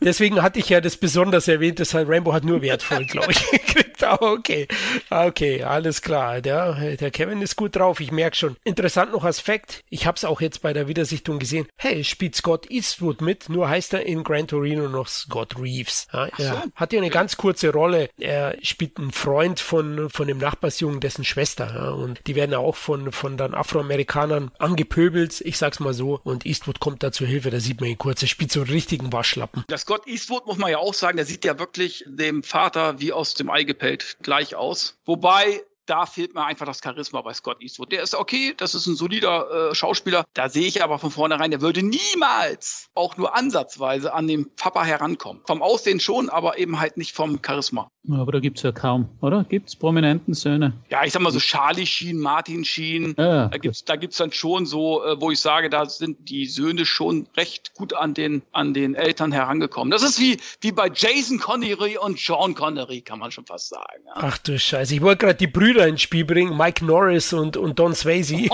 [0.00, 4.02] deswegen hatte ich ja das besonders erwähnt, deshalb Rambo hat nur wertvoll, glaube ich, gekriegt.
[4.02, 4.66] Aber okay,
[5.10, 6.40] okay, alles klar.
[6.40, 8.56] Der, der Kevin ist gut drauf, ich merke schon.
[8.64, 11.66] Interessant noch als Fakt, ich habe es auch jetzt bei der Wiedersichtung gesehen.
[11.76, 16.06] Hey, spielt Scott Eastwood mit, nur heißt er in Gran Torino noch Scott Reeves.
[16.12, 16.62] Ja, er so.
[16.74, 18.08] hat ja eine ganz kurze Rolle.
[18.18, 21.72] Er spielt einen Freund von, von dem Nachbarsjungen, dessen Schwester.
[21.74, 26.20] Ja, und die werden auch von, von dann Afroamerikanern angepöbelt, ich sag's mal so.
[26.24, 28.70] Und Eastwood kommt da zur Hilfe, da sieht man ihn kurz, er spielt so einen
[28.70, 29.64] richtigen Waschlappen.
[29.68, 33.12] Das Scott Eastwood muss man ja auch sagen, der sieht ja wirklich dem Vater wie
[33.12, 34.98] aus dem Ei gepellt gleich aus.
[35.04, 37.92] Wobei da fehlt mir einfach das Charisma bei Scott Eastwood.
[37.92, 40.24] Der ist okay, das ist ein solider äh, Schauspieler.
[40.34, 44.84] Da sehe ich aber von vornherein, der würde niemals auch nur ansatzweise an den Papa
[44.84, 45.42] herankommen.
[45.46, 47.90] Vom Aussehen schon, aber eben halt nicht vom Charisma.
[48.10, 49.44] Aber da gibt es ja kaum, oder?
[49.44, 50.72] Gibt es prominenten Söhne?
[50.88, 53.14] Ja, ich sag mal so Charlie Sheen, Martin Sheen.
[53.18, 56.28] Ja, da gibt es da gibt's dann schon so, äh, wo ich sage, da sind
[56.28, 59.90] die Söhne schon recht gut an den, an den Eltern herangekommen.
[59.90, 64.02] Das ist wie, wie bei Jason Connery und Sean Connery, kann man schon fast sagen.
[64.06, 64.12] Ja.
[64.16, 67.56] Ach du Scheiße, ich wollte gerade die Brüder Brüder ins Spiel bringen, Mike Norris und,
[67.56, 68.36] und Don Swayze.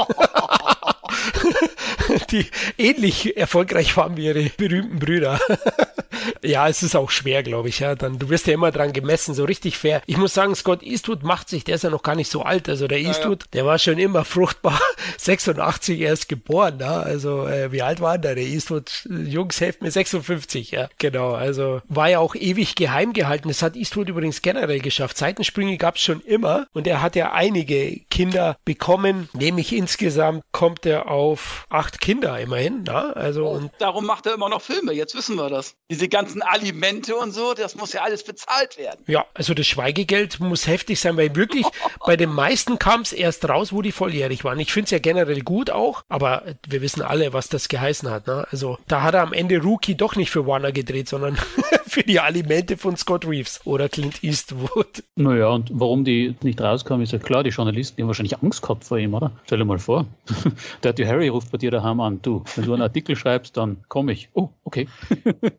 [2.33, 2.47] die
[2.79, 5.41] ähnlich erfolgreich waren wie ihre berühmten Brüder.
[6.43, 7.81] ja, es ist auch schwer, glaube ich.
[7.81, 10.03] Ja, dann du wirst ja immer dran gemessen, so richtig fair.
[10.07, 12.69] Ich muss sagen, Scott Eastwood macht sich, der ist ja noch gar nicht so alt.
[12.69, 13.51] Also der Eastwood, ja, ja.
[13.55, 14.81] der war schon immer fruchtbar.
[15.19, 16.79] 86 erst geboren.
[16.81, 17.01] Ja?
[17.01, 18.35] Also äh, wie alt war der?
[18.35, 20.71] Der Eastwood, Jungs, helft mir 56.
[20.73, 21.33] Ja, genau.
[21.33, 23.49] Also war ja auch ewig geheim gehalten.
[23.49, 25.17] Das hat Eastwood übrigens generell geschafft.
[25.17, 29.29] Seitensprünge gab es schon immer und er hat ja einige Kinder bekommen.
[29.33, 32.85] Nämlich insgesamt kommt er auf acht Kinder immerhin.
[32.87, 33.13] Na?
[33.13, 34.93] Also oh, und darum macht er immer noch Filme.
[34.93, 35.77] Jetzt wissen wir das.
[35.91, 39.05] Diese ganzen Alimente und so, das muss ja alles bezahlt werden.
[39.07, 41.67] Ja, also das Schweigegeld muss heftig sein, weil wirklich
[42.07, 44.59] bei den meisten kam es erst raus, wo die volljährig waren.
[44.59, 48.27] Ich finde es ja generell gut auch, aber wir wissen alle, was das geheißen hat.
[48.27, 48.47] Ne?
[48.51, 51.39] Also da hat er am Ende Rookie doch nicht für Warner gedreht, sondern
[51.87, 55.05] für die Alimente von Scott Reeves oder Clint Eastwood.
[55.17, 58.63] Naja, und warum die nicht rauskamen, ist ja klar, die Journalisten die haben wahrscheinlich Angst
[58.63, 59.33] gehabt vor ihm, oder?
[59.45, 60.07] Stell dir mal vor,
[60.83, 62.10] der Dirty Harry ruft bei dir daheim an.
[62.23, 64.29] Du, wenn du einen Artikel schreibst, dann komme ich.
[64.35, 64.89] Oh, okay.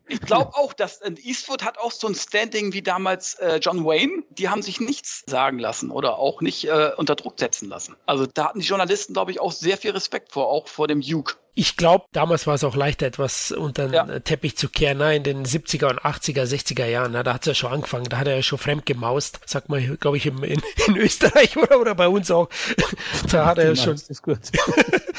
[0.08, 3.84] ich glaube auch, dass äh, Eastwood hat auch so ein Standing wie damals äh, John
[3.84, 4.22] Wayne.
[4.30, 7.96] Die haben sich nichts sagen lassen oder auch nicht äh, unter Druck setzen lassen.
[8.06, 11.00] Also da hatten die Journalisten, glaube ich, auch sehr viel Respekt vor, auch vor dem
[11.00, 11.34] Duke.
[11.54, 14.20] Ich glaube, damals war es auch leichter, etwas unter den ja.
[14.20, 14.98] Teppich zu kehren.
[14.98, 18.06] Na, in den 70er und 80er, 60er Jahren, na, da hat es ja schon angefangen.
[18.06, 19.40] Da hat er ja schon fremd gemaust.
[19.44, 20.42] Sagt man, glaube ich, in,
[20.86, 22.48] in, Österreich oder, oder bei uns auch.
[23.30, 24.00] da hat er ja schon.
[24.08, 24.08] Das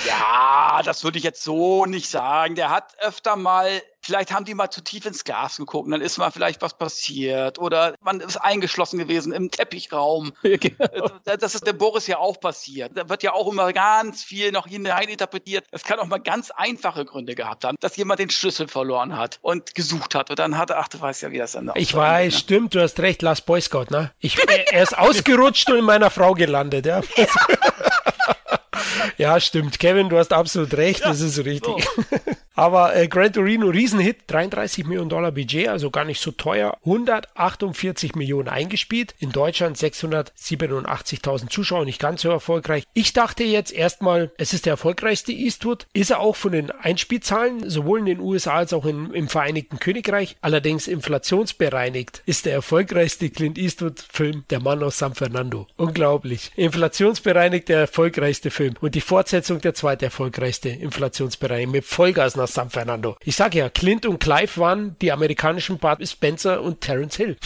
[0.07, 2.55] ja, das würde ich jetzt so nicht sagen.
[2.55, 3.69] Der hat öfter mal
[4.03, 7.57] Vielleicht haben die mal zu tief ins Glas geguckt, dann ist mal vielleicht was passiert
[7.57, 10.33] oder man ist eingeschlossen gewesen im Teppichraum.
[10.63, 11.09] Genau.
[11.23, 12.91] Das ist der Boris ja auch passiert.
[12.95, 15.65] Da wird ja auch immer ganz viel noch hineininterpretiert.
[15.71, 19.39] Es kann auch mal ganz einfache Gründe gehabt haben, dass jemand den Schlüssel verloren hat
[19.41, 21.93] und gesucht hat und dann hat er, ach, du weißt ja, wie das dann Ich
[21.93, 22.39] weiß, ne?
[22.39, 24.11] stimmt, du hast recht, Last Boy Scout, ne?
[24.19, 24.37] Ich,
[24.71, 27.01] er ist ausgerutscht und in meiner Frau gelandet, ja.
[29.17, 29.79] ja, stimmt.
[29.79, 31.83] Kevin, du hast absolut recht, ja, das ist richtig.
[31.83, 32.03] So.
[32.55, 36.77] Aber äh, Gran Torino, Riesenhit, 33 Millionen Dollar Budget, also gar nicht so teuer.
[36.85, 39.15] 148 Millionen eingespielt.
[39.19, 42.83] In Deutschland 687.000 Zuschauer, nicht ganz so erfolgreich.
[42.93, 45.87] Ich dachte jetzt erstmal, es ist der erfolgreichste Eastwood.
[45.93, 49.79] Ist er auch von den Einspielzahlen, sowohl in den USA als auch in, im Vereinigten
[49.79, 50.35] Königreich.
[50.41, 55.67] Allerdings inflationsbereinigt ist der erfolgreichste Clint Eastwood-Film Der Mann aus San Fernando.
[55.75, 56.51] Unglaublich.
[56.55, 58.75] Inflationsbereinigt der erfolgreichste Film.
[58.79, 63.17] Und die Fortsetzung der zweite erfolgreichste inflationsbereinigt mit Vollgas San Fernando.
[63.23, 67.37] Ich sage ja, Clint und Clive waren die amerikanischen Bud Spencer und Terence Hill.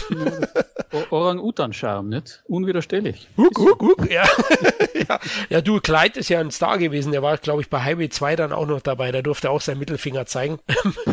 [1.09, 2.43] Orang-Utan-Charme, nicht?
[2.47, 3.27] Unwiderstehlich.
[3.37, 4.25] Huck, huck, huck, ja.
[5.09, 5.19] ja.
[5.49, 7.11] ja, du, Clyde ist ja ein Star gewesen.
[7.11, 9.11] Der war, glaube ich, bei Highway 2 dann auch noch dabei.
[9.11, 10.59] Da durfte er auch seinen Mittelfinger zeigen.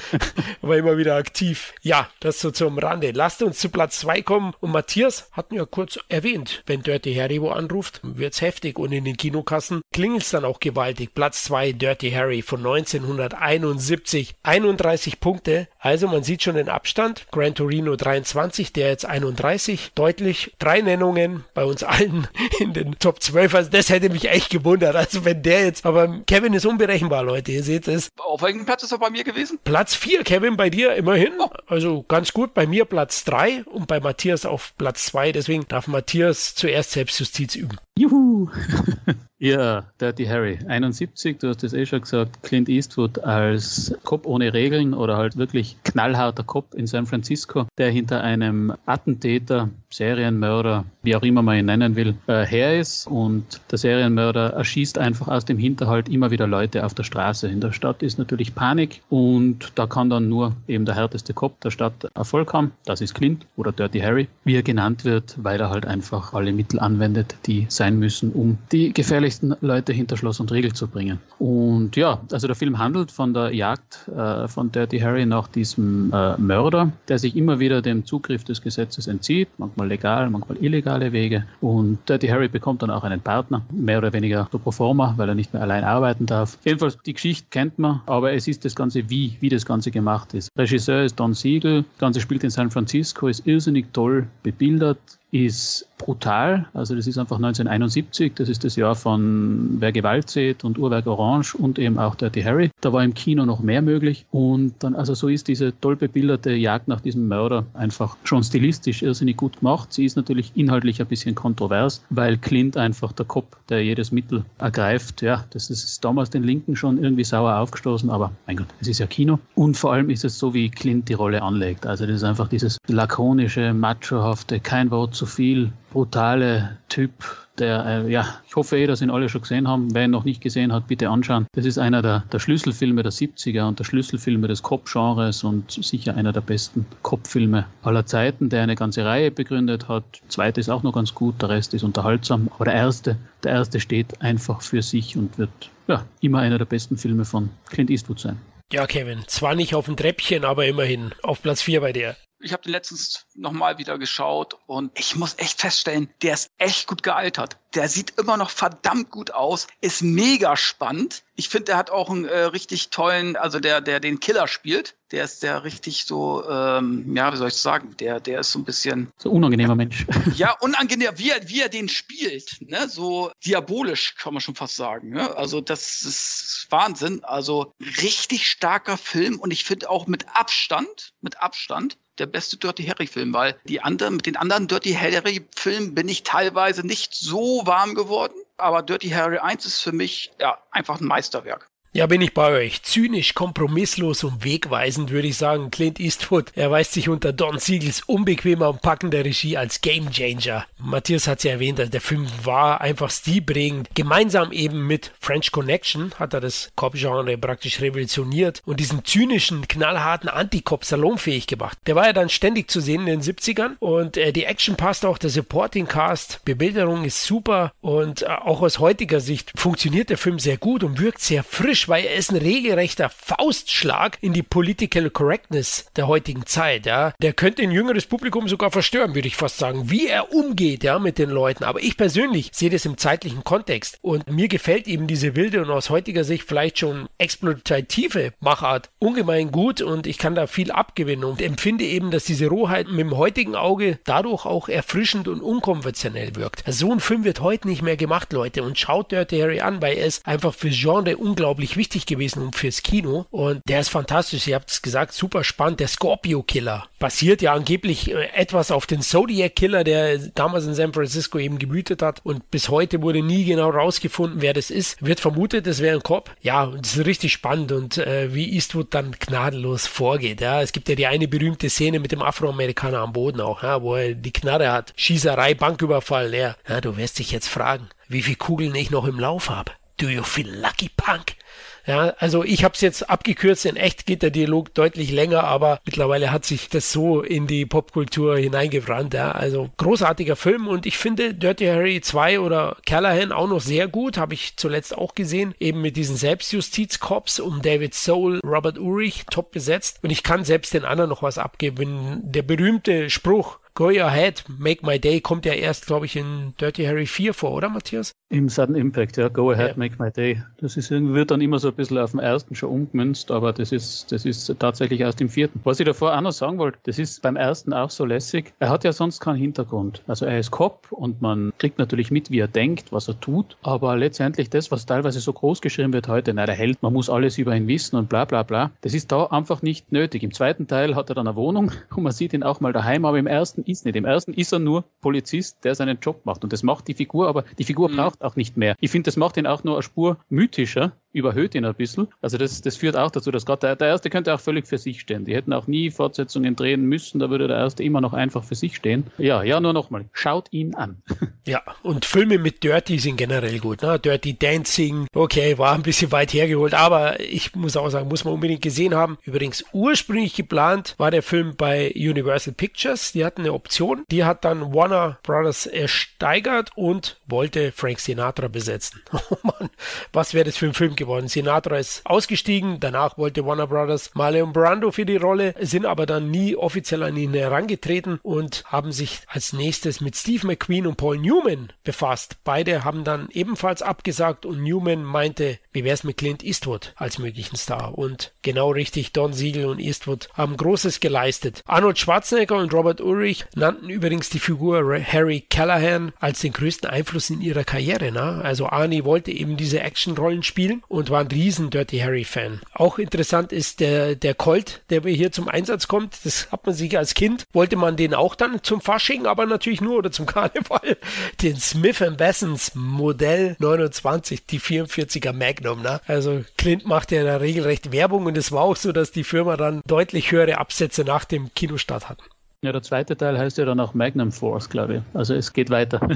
[0.63, 1.75] war immer wieder aktiv.
[1.83, 3.11] Ja, das so zum Rande.
[3.13, 4.55] Lasst uns zu Platz 2 kommen.
[4.61, 8.79] Und Matthias hatten ja kurz erwähnt, wenn Dirty Harry wo anruft, wird's heftig.
[8.79, 11.15] Und in den Kinokassen klingelt's dann auch gewaltig.
[11.15, 13.74] Platz 2 Dirty Harry von 1991.
[13.75, 15.69] 71, 31 Punkte.
[15.79, 17.27] Also man sieht schon den Abstand.
[17.31, 19.93] Gran Torino 23, der jetzt 31.
[19.95, 22.29] Deutlich drei Nennungen bei uns allen
[22.61, 23.55] in den Top 12.
[23.55, 24.97] Also das hätte mich echt gewundert.
[24.97, 27.53] Also wenn der jetzt, aber Kevin ist unberechenbar, Leute.
[27.53, 28.09] Ihr seht es.
[28.17, 29.59] Auf welchem Platz ist er bei mir gewesen?
[29.65, 31.33] Platz 4, Kevin, bei dir immerhin.
[31.39, 31.51] Oh.
[31.67, 32.55] Also ganz gut.
[32.55, 35.33] Bei mir Platz 3 und bei Matthias auf Platz 2.
[35.33, 37.79] Deswegen darf Matthias zuerst Selbstjustiz üben.
[37.97, 38.49] Juhu!
[39.39, 44.53] ja, Dirty Harry, 71, du hast es eh schon gesagt, Clint Eastwood als Cop ohne
[44.53, 51.15] Regeln oder halt wirklich knallharter Cop in San Francisco, der hinter einem Attentäter, Serienmörder, wie
[51.15, 55.45] auch immer man ihn nennen will, äh, her ist und der Serienmörder erschießt einfach aus
[55.45, 57.47] dem Hinterhalt immer wieder Leute auf der Straße.
[57.47, 61.61] In der Stadt ist natürlich Panik und da kann dann nur eben der härteste Cop
[61.61, 62.73] der Stadt Erfolg haben.
[62.87, 66.53] Das ist Clint oder Dirty Harry, wie er genannt wird, weil er halt einfach alle
[66.53, 70.89] Mittel anwendet, die sein sein müssen, um die gefährlichsten Leute hinter Schloss und Riegel zu
[70.89, 71.19] bringen.
[71.39, 76.11] Und ja, also der Film handelt von der Jagd äh, von Dirty Harry nach diesem
[76.13, 81.13] äh, Mörder, der sich immer wieder dem Zugriff des Gesetzes entzieht, manchmal legal, manchmal illegale
[81.13, 81.45] Wege.
[81.61, 85.35] Und Dirty Harry bekommt dann auch einen Partner, mehr oder weniger pro forma, weil er
[85.35, 86.57] nicht mehr allein arbeiten darf.
[86.65, 90.33] Jedenfalls, die Geschichte kennt man, aber es ist das Ganze, wie, wie das Ganze gemacht
[90.33, 90.49] ist.
[90.57, 94.99] Regisseur ist Don Siegel, das Ganze spielt in San Francisco, ist irrsinnig toll bebildert,
[95.35, 96.67] ist brutal.
[96.75, 101.07] Also das ist einfach 1971, das ist das Jahr von Wer Gewalt sieht und Uhrwerk
[101.07, 102.71] Orange und eben auch Dirty Harry.
[102.81, 106.53] Da war im Kino noch mehr möglich und dann, also so ist diese toll bebilderte
[106.53, 109.93] Jagd nach diesem Mörder einfach schon stilistisch irrsinnig gut gemacht.
[109.93, 114.45] Sie ist natürlich inhaltlich ein bisschen kontrovers, weil Clint einfach der Kopf, der jedes Mittel
[114.59, 118.87] ergreift, ja, das ist damals den Linken schon irgendwie sauer aufgestoßen, aber mein Gott, es
[118.87, 119.41] ist ja Kino.
[119.57, 121.87] Und vor allem ist es so, wie Clint die Rolle anlegt.
[121.87, 127.13] Also das ist einfach dieses lakonische, machohafte, kein Wort zu so viel brutale Typ,
[127.59, 129.95] der, äh, ja, ich hoffe eh, dass ihn alle schon gesehen haben.
[129.95, 131.47] Wer ihn noch nicht gesehen hat, bitte anschauen.
[131.55, 136.15] Das ist einer der, der Schlüsselfilme der 70er und der Schlüsselfilme des Cop-Genres und sicher
[136.17, 140.05] einer der besten Cop-Filme aller Zeiten, der eine ganze Reihe begründet hat.
[140.23, 142.51] Der zweite ist auch noch ganz gut, der Rest ist unterhaltsam.
[142.55, 146.67] Aber der erste, der erste steht einfach für sich und wird ja, immer einer der
[146.67, 148.39] besten Filme von Clint Eastwood sein.
[148.73, 152.17] Ja, Kevin, zwar nicht auf dem Treppchen, aber immerhin auf Platz 4 bei dir.
[152.45, 156.87] Ich habe den letztens nochmal wieder geschaut und ich muss echt feststellen, der ist echt
[156.87, 157.57] gut gealtert.
[157.75, 161.25] Der sieht immer noch verdammt gut aus, ist mega spannend.
[161.37, 164.95] Ich finde, der hat auch einen äh, richtig tollen, also der, der den Killer spielt,
[165.11, 168.59] der ist der richtig so, ähm, ja, wie soll ich sagen, der, der ist so
[168.59, 169.13] ein bisschen.
[169.17, 170.07] So unangenehmer Mensch.
[170.35, 172.89] Ja, unangenehm, wie er, wie er den spielt, ne?
[172.89, 175.11] So diabolisch, kann man schon fast sagen.
[175.11, 175.37] Ne?
[175.37, 177.23] Also, das ist Wahnsinn.
[177.23, 177.73] Also
[178.03, 183.07] richtig starker Film und ich finde auch mit Abstand, mit Abstand, der beste Dirty Harry
[183.07, 187.63] Film, weil die anderen, mit den anderen Dirty Harry Filmen bin ich teilweise nicht so
[187.67, 188.35] warm geworden.
[188.57, 191.69] Aber Dirty Harry 1 ist für mich ja einfach ein Meisterwerk.
[191.97, 192.83] Ja, bin ich bei euch.
[192.83, 195.71] Zynisch, kompromisslos und wegweisend würde ich sagen.
[195.71, 200.67] Clint Eastwood erweist sich unter Don Siegels unbequemer und packender Regie als Gamechanger.
[200.77, 203.91] Matthias hat es ja erwähnt, der Film war einfach stilprägend.
[203.95, 210.29] Gemeinsam eben mit French Connection hat er das Cop-Genre praktisch revolutioniert und diesen zynischen, knallharten
[210.29, 211.79] Anti-Cop salonfähig gemacht.
[211.87, 215.07] Der war ja dann ständig zu sehen in den 70ern und äh, die Action passt
[215.07, 220.19] auch, der Supporting Cast, Bebilderung ist super und äh, auch aus heutiger Sicht funktioniert der
[220.19, 224.43] Film sehr gut und wirkt sehr frisch weil er ist ein regelrechter Faustschlag in die
[224.43, 227.13] Political Correctness der heutigen Zeit, ja.
[227.21, 230.99] Der könnte ein jüngeres Publikum sogar verstören, würde ich fast sagen, wie er umgeht, ja,
[230.99, 231.65] mit den Leuten.
[231.65, 235.71] Aber ich persönlich sehe das im zeitlichen Kontext und mir gefällt eben diese wilde und
[235.71, 241.25] aus heutiger Sicht vielleicht schon exploitative Machart ungemein gut und ich kann da viel abgewinnen
[241.25, 246.37] und empfinde eben, dass diese Rohheit mit dem heutigen Auge dadurch auch erfrischend und unkonventionell
[246.37, 246.65] wirkt.
[246.67, 249.97] So ein Film wird heute nicht mehr gemacht, Leute, und schaut Dirty Harry an, weil
[249.97, 253.27] er ist einfach für Genre unglaublich wichtig gewesen und fürs Kino.
[253.31, 254.47] Und der ist fantastisch.
[254.47, 255.81] Ihr habt es gesagt, super spannend.
[255.81, 260.75] Der Scorpio Killer basiert ja angeblich äh, etwas auf den Zodiac Killer, der damals in
[260.75, 262.21] San Francisco eben gebütet hat.
[262.25, 265.05] Und bis heute wurde nie genau rausgefunden, wer das ist.
[265.05, 266.31] Wird vermutet, es wäre ein Cop.
[266.41, 270.41] Ja, das ist richtig spannend und äh, wie Eastwood dann gnadenlos vorgeht.
[270.41, 273.83] Ja, es gibt ja die eine berühmte Szene mit dem Afroamerikaner am Boden auch, ja,
[273.83, 274.93] wo er die Knarre hat.
[274.97, 276.35] Schießerei, Banküberfall.
[276.35, 279.73] Ja, ja du wirst dich jetzt fragen, wie viele Kugeln ich noch im Lauf habe.
[279.97, 281.37] Do you feel lucky, Punk?
[281.87, 283.67] Ja, also ich habe es jetzt abgekürzt.
[283.67, 287.67] In echt geht der Dialog deutlich länger, aber mittlerweile hat sich das so in die
[287.67, 289.15] Popkultur hineingebrannt.
[289.15, 293.89] Ja, also großartiger Film und ich finde Dirty Harry 2 oder Callahan auch noch sehr
[293.89, 294.17] gut.
[294.17, 299.53] Habe ich zuletzt auch gesehen, eben mit diesen Selbstjustiz-Cops um David Soul, Robert Urich, top
[299.53, 299.99] besetzt.
[300.03, 302.21] Und ich kann selbst den anderen noch was abgeben.
[302.23, 306.85] Der berühmte Spruch Go Ahead, Make My Day kommt ja erst, glaube ich, in Dirty
[306.85, 308.13] Harry 4 vor, oder Matthias?
[308.31, 309.29] Im Sudden Impact, ja.
[309.29, 309.77] Go Ahead, ja.
[309.77, 310.43] Make My Day.
[310.59, 313.71] Das ist, wird dann immer so ein bisschen auf den ersten schon umgemünzt, aber das
[313.71, 315.61] ist, das ist tatsächlich erst im vierten.
[315.63, 318.55] Was ich davor auch noch sagen wollte, das ist beim ersten auch so lässig.
[318.59, 320.03] Er hat ja sonst keinen Hintergrund.
[320.07, 323.57] Also er ist Cop und man kriegt natürlich mit, wie er denkt, was er tut,
[323.63, 327.11] aber letztendlich das, was teilweise so groß geschrieben wird heute, na, der Held, man muss
[327.11, 330.23] alles über ihn wissen und bla bla bla, das ist da einfach nicht nötig.
[330.23, 333.05] Im zweiten Teil hat er dann eine Wohnung und man sieht ihn auch mal daheim,
[333.05, 333.97] aber im ersten ist nicht.
[333.97, 336.43] Im ersten ist er nur Polizist, der seinen Job macht.
[336.43, 337.97] Und das macht die Figur, aber die Figur mhm.
[337.97, 338.77] braucht auch nicht mehr.
[338.81, 342.09] Ich finde, das macht ihn auch nur eine Spur mythischer, überhöht ihn ein bisschen.
[342.21, 344.79] Also das, das führt auch dazu, dass gerade der, der erste könnte auch völlig für
[344.79, 345.25] sich stehen.
[345.25, 348.57] Die hätten auch nie Fortsetzungen drehen müssen, da würde der erste immer noch einfach für
[348.57, 349.05] sich stehen.
[349.17, 351.03] Ja, ja, nur nochmal, schaut ihn an.
[351.47, 353.83] Ja, und Filme mit Dirty sind generell gut.
[353.83, 353.99] Ne?
[353.99, 358.33] Dirty Dancing, okay, war ein bisschen weit hergeholt, aber ich muss auch sagen, muss man
[358.33, 359.19] unbedingt gesehen haben.
[359.25, 363.13] Übrigens, ursprünglich geplant war der Film bei Universal Pictures.
[363.13, 364.05] Die hatten eine Option.
[364.11, 369.03] Die hat dann Warner Brothers ersteigert und wollte Frank Sinatra besetzen.
[369.31, 369.71] Oh Mann,
[370.13, 371.04] was wäre das für ein Film gewesen?
[371.05, 371.29] Geworden.
[371.29, 376.31] Sinatra ist ausgestiegen, danach wollte Warner Brothers Marlon Brando für die Rolle, sind aber dann
[376.31, 381.19] nie offiziell an ihn herangetreten und haben sich als nächstes mit Steve McQueen und Paul
[381.19, 382.37] Newman befasst.
[382.45, 387.57] Beide haben dann ebenfalls abgesagt und Newman meinte, wie wär's mit Clint Eastwood als möglichen
[387.57, 387.97] Star?
[387.97, 391.63] Und genau richtig, Don Siegel und Eastwood haben Großes geleistet.
[391.67, 397.31] Arnold Schwarzenegger und Robert Ulrich nannten übrigens die Figur Harry Callahan als den größten Einfluss
[397.31, 398.13] in ihrer Karriere.
[398.13, 398.41] Ne?
[398.43, 402.61] Also Arnie wollte eben diese Actionrollen spielen und war ein riesen Dirty Harry-Fan.
[402.73, 406.25] Auch interessant ist der, der Colt, der hier zum Einsatz kommt.
[406.25, 409.81] Das hat man sich als Kind, wollte man den auch dann zum Fasching, aber natürlich
[409.81, 410.97] nur oder zum Karneval.
[411.43, 415.83] Den Smith Wessons Modell 29, die 44er Magnum.
[415.83, 416.01] Ne?
[416.07, 419.11] Also Clint macht ja in der Regel recht Werbung und es war auch so, dass
[419.11, 422.25] die Firma dann deutlich höhere Absätze nach dem Kinostart hatten.
[422.65, 425.03] Ja, der zweite Teil heißt ja dann auch Magnum Force, glaube ich.
[425.13, 426.01] Also es geht weiter.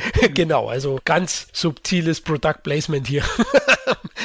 [0.34, 3.22] genau, also ganz subtiles Product Placement hier.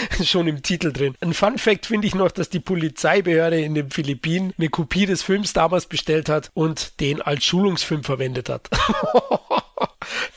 [0.24, 1.16] Schon im Titel drin.
[1.22, 5.24] Ein Fun Fact finde ich noch, dass die Polizeibehörde in den Philippinen eine Kopie des
[5.24, 8.70] Films damals bestellt hat und den als Schulungsfilm verwendet hat.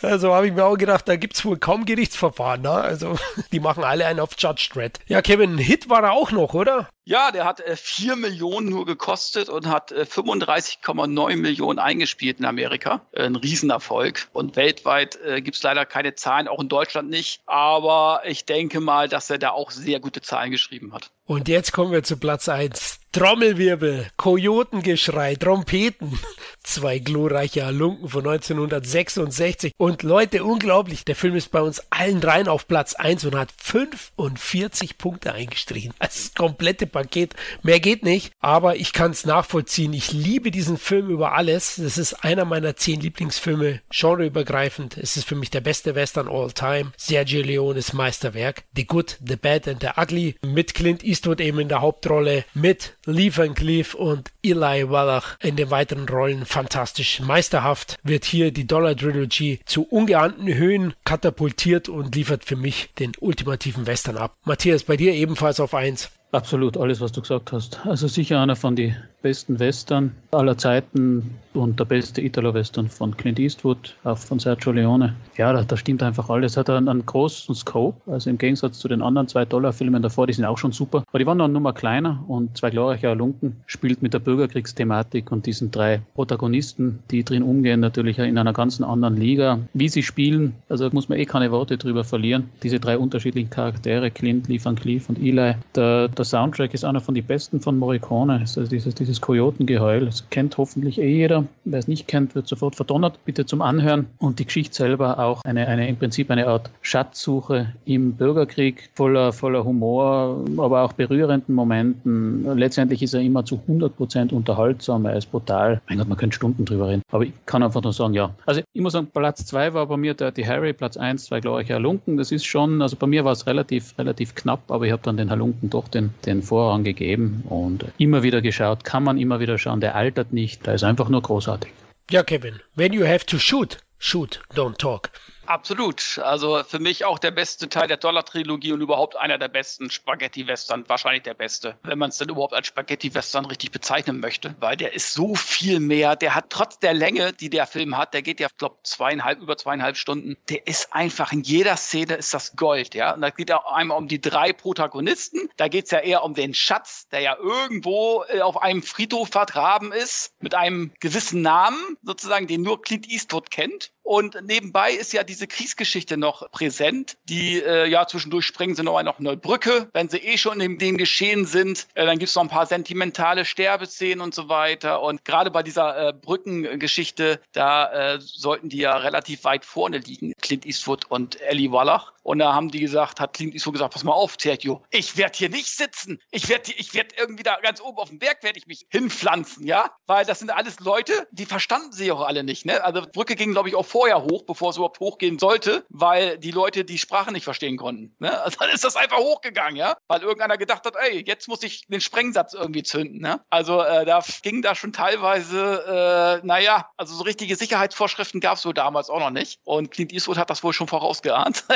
[0.03, 2.63] Also habe ich mir auch gedacht, da gibt es wohl kaum Gerichtsverfahren.
[2.63, 2.71] Ne?
[2.71, 3.17] Also
[3.53, 4.99] die machen alle einen auf Judge Dredd.
[5.07, 6.89] Ja, Kevin, ein Hit war er auch noch, oder?
[7.05, 12.45] Ja, der hat äh, 4 Millionen nur gekostet und hat äh, 35,9 Millionen eingespielt in
[12.45, 13.01] Amerika.
[13.11, 14.29] Äh, ein Riesenerfolg.
[14.33, 17.43] Und weltweit äh, gibt es leider keine Zahlen, auch in Deutschland nicht.
[17.47, 21.11] Aber ich denke mal, dass er da auch sehr gute Zahlen geschrieben hat.
[21.25, 23.01] Und jetzt kommen wir zu Platz 1.
[23.13, 26.19] Trommelwirbel, Kojotengeschrei, Trompeten.
[26.63, 29.75] Zwei glorreiche Halunken von 1966.
[29.77, 33.53] Und Leute, unglaublich, der Film ist bei uns allen dreien auf Platz 1 und hat
[33.59, 35.93] 45 Punkte eingestrichen.
[35.99, 37.35] Das komplette Paket.
[37.63, 39.93] Mehr geht nicht, aber ich kann es nachvollziehen.
[39.93, 41.77] Ich liebe diesen Film über alles.
[41.77, 44.97] Das ist einer meiner zehn Lieblingsfilme, genreübergreifend.
[44.97, 46.93] Es ist für mich der beste Western all time.
[46.97, 48.63] Sergio Leones Meisterwerk.
[48.77, 50.37] The Good, The Bad and The Ugly.
[50.43, 52.45] Mit Clint Eastwood eben in der Hauptrolle.
[52.55, 56.47] Mit Lee Van Cleef und Eli Wallach in den weiteren Rollen.
[56.47, 57.21] Fantastisch.
[57.21, 63.13] Meisterhaft wird hier die Dollar Trilogy zu ungeahnten Höhen katapultiert und liefert für mich den
[63.21, 64.37] ultimativen Western ab.
[64.45, 66.11] Matthias, bei dir ebenfalls auf 1.
[66.33, 67.85] Absolut, alles, was du gesagt hast.
[67.87, 73.39] Also sicher einer von den besten Western aller Zeiten und der beste Italo-Western von Clint
[73.39, 75.15] Eastwood, auch von Sergio Leone.
[75.37, 76.57] Ja, da, da stimmt einfach alles.
[76.57, 80.33] Hat einen, einen großen Scope, also im Gegensatz zu den anderen zwei Dollar-Filmen davor, die
[80.33, 81.05] sind auch schon super.
[81.09, 85.31] Aber die waren noch eine Nummer kleiner und zwei glorreiche Halunken spielt mit der Bürgerkriegsthematik
[85.31, 89.61] und diesen drei Protagonisten, die drin umgehen, natürlich in einer ganz anderen Liga.
[89.75, 92.49] Wie sie spielen, also muss man eh keine Worte drüber verlieren.
[92.63, 95.55] Diese drei unterschiedlichen Charaktere, Clint, Lee Van Cleef und Eli.
[95.75, 98.41] Der, der Soundtrack ist einer von den besten von Morricone.
[98.41, 100.07] Also dieses, dieses Kojotengeheul.
[100.07, 101.45] Das kennt hoffentlich eh jeder.
[101.65, 103.19] Wer es nicht kennt, wird sofort verdonnert.
[103.25, 104.07] Bitte zum Anhören.
[104.19, 109.33] Und die Geschichte selber auch eine, eine im Prinzip eine Art Schatzsuche im Bürgerkrieg, voller,
[109.33, 112.57] voller Humor, aber auch berührenden Momenten.
[112.57, 115.05] Letztendlich ist er immer zu 100 Prozent unterhaltsam.
[115.05, 115.81] Er ist brutal.
[115.89, 117.03] Mein Gott, man könnte Stunden drüber reden.
[117.11, 118.35] Aber ich kann einfach nur sagen, ja.
[118.47, 121.75] Also ich muss sagen, Platz zwei war bei mir Dirty Harry, Platz eins zwei glorreiche
[121.75, 122.17] Halunken.
[122.17, 125.17] Das ist schon, also bei mir war es relativ, relativ knapp, aber ich habe dann
[125.17, 129.59] den Halunken doch den, den Vorrang gegeben und immer wieder geschaut, kann man immer wieder
[129.59, 131.71] schauen, der altert nicht, der ist einfach nur großartig.
[132.11, 135.11] Ja, Kevin, when you have to shoot, shoot, don't talk.
[135.53, 136.19] Absolut.
[136.23, 140.89] Also für mich auch der beste Teil der Dollar-Trilogie und überhaupt einer der besten Spaghetti-Western.
[140.89, 144.55] Wahrscheinlich der beste, wenn man es denn überhaupt als Spaghetti-Western richtig bezeichnen möchte.
[144.61, 146.17] Weil der ist so viel mehr.
[146.17, 149.59] Der hat trotz der Länge, die der Film hat, der geht ja, glaube zweieinhalb, über
[149.59, 150.39] zweieinhalb Stunden.
[150.49, 153.13] Der ist einfach in jeder Szene ist das Gold, ja.
[153.13, 155.51] Und da geht ja einmal um die drei Protagonisten.
[155.59, 159.29] Da geht es ja eher um den Schatz, der ja irgendwo äh, auf einem Friedhof
[159.29, 163.93] vergraben ist, mit einem gewissen Namen, sozusagen, den nur Clint Eastwood kennt.
[164.03, 167.17] Und nebenbei ist ja diese Kriegsgeschichte noch präsent.
[167.25, 170.79] Die äh, ja zwischendurch springen sie noch noch eine Brücke, wenn sie eh schon in
[170.79, 171.87] dem Geschehen sind.
[171.95, 175.03] Äh, dann gibt's noch ein paar sentimentale Sterbeszenen und so weiter.
[175.03, 180.33] Und gerade bei dieser äh, Brückengeschichte, da äh, sollten die ja relativ weit vorne liegen,
[180.41, 182.13] Clint Eastwood und Ellie Wallach.
[182.23, 185.37] Und da haben die gesagt, hat Clint Eastwood gesagt, pass mal auf, Sergio, ich werde
[185.37, 186.21] hier nicht sitzen.
[186.31, 189.67] Ich werde ich werd irgendwie da ganz oben auf dem Berg werde ich mich hinpflanzen,
[189.67, 189.91] ja?
[190.07, 192.83] Weil das sind alles Leute, die verstanden sie auch alle nicht, ne?
[192.85, 196.51] Also Brücke ging, glaube ich, auch vorher hoch, bevor es überhaupt hochgehen sollte, weil die
[196.51, 198.17] Leute die Sprache nicht verstehen konnten.
[198.19, 198.33] Ne?
[198.43, 199.97] Also dann ist das einfach hochgegangen, ja?
[200.09, 203.41] Weil irgendeiner gedacht hat, ey, jetzt muss ich den Sprengsatz irgendwie zünden, ne?
[203.51, 208.67] Also äh, da ging da schon teilweise, äh, naja, also so richtige Sicherheitsvorschriften gab es
[208.67, 209.61] wohl damals auch noch nicht.
[209.65, 211.65] Und Clint Eastwood hat das wohl schon vorausgeahnt.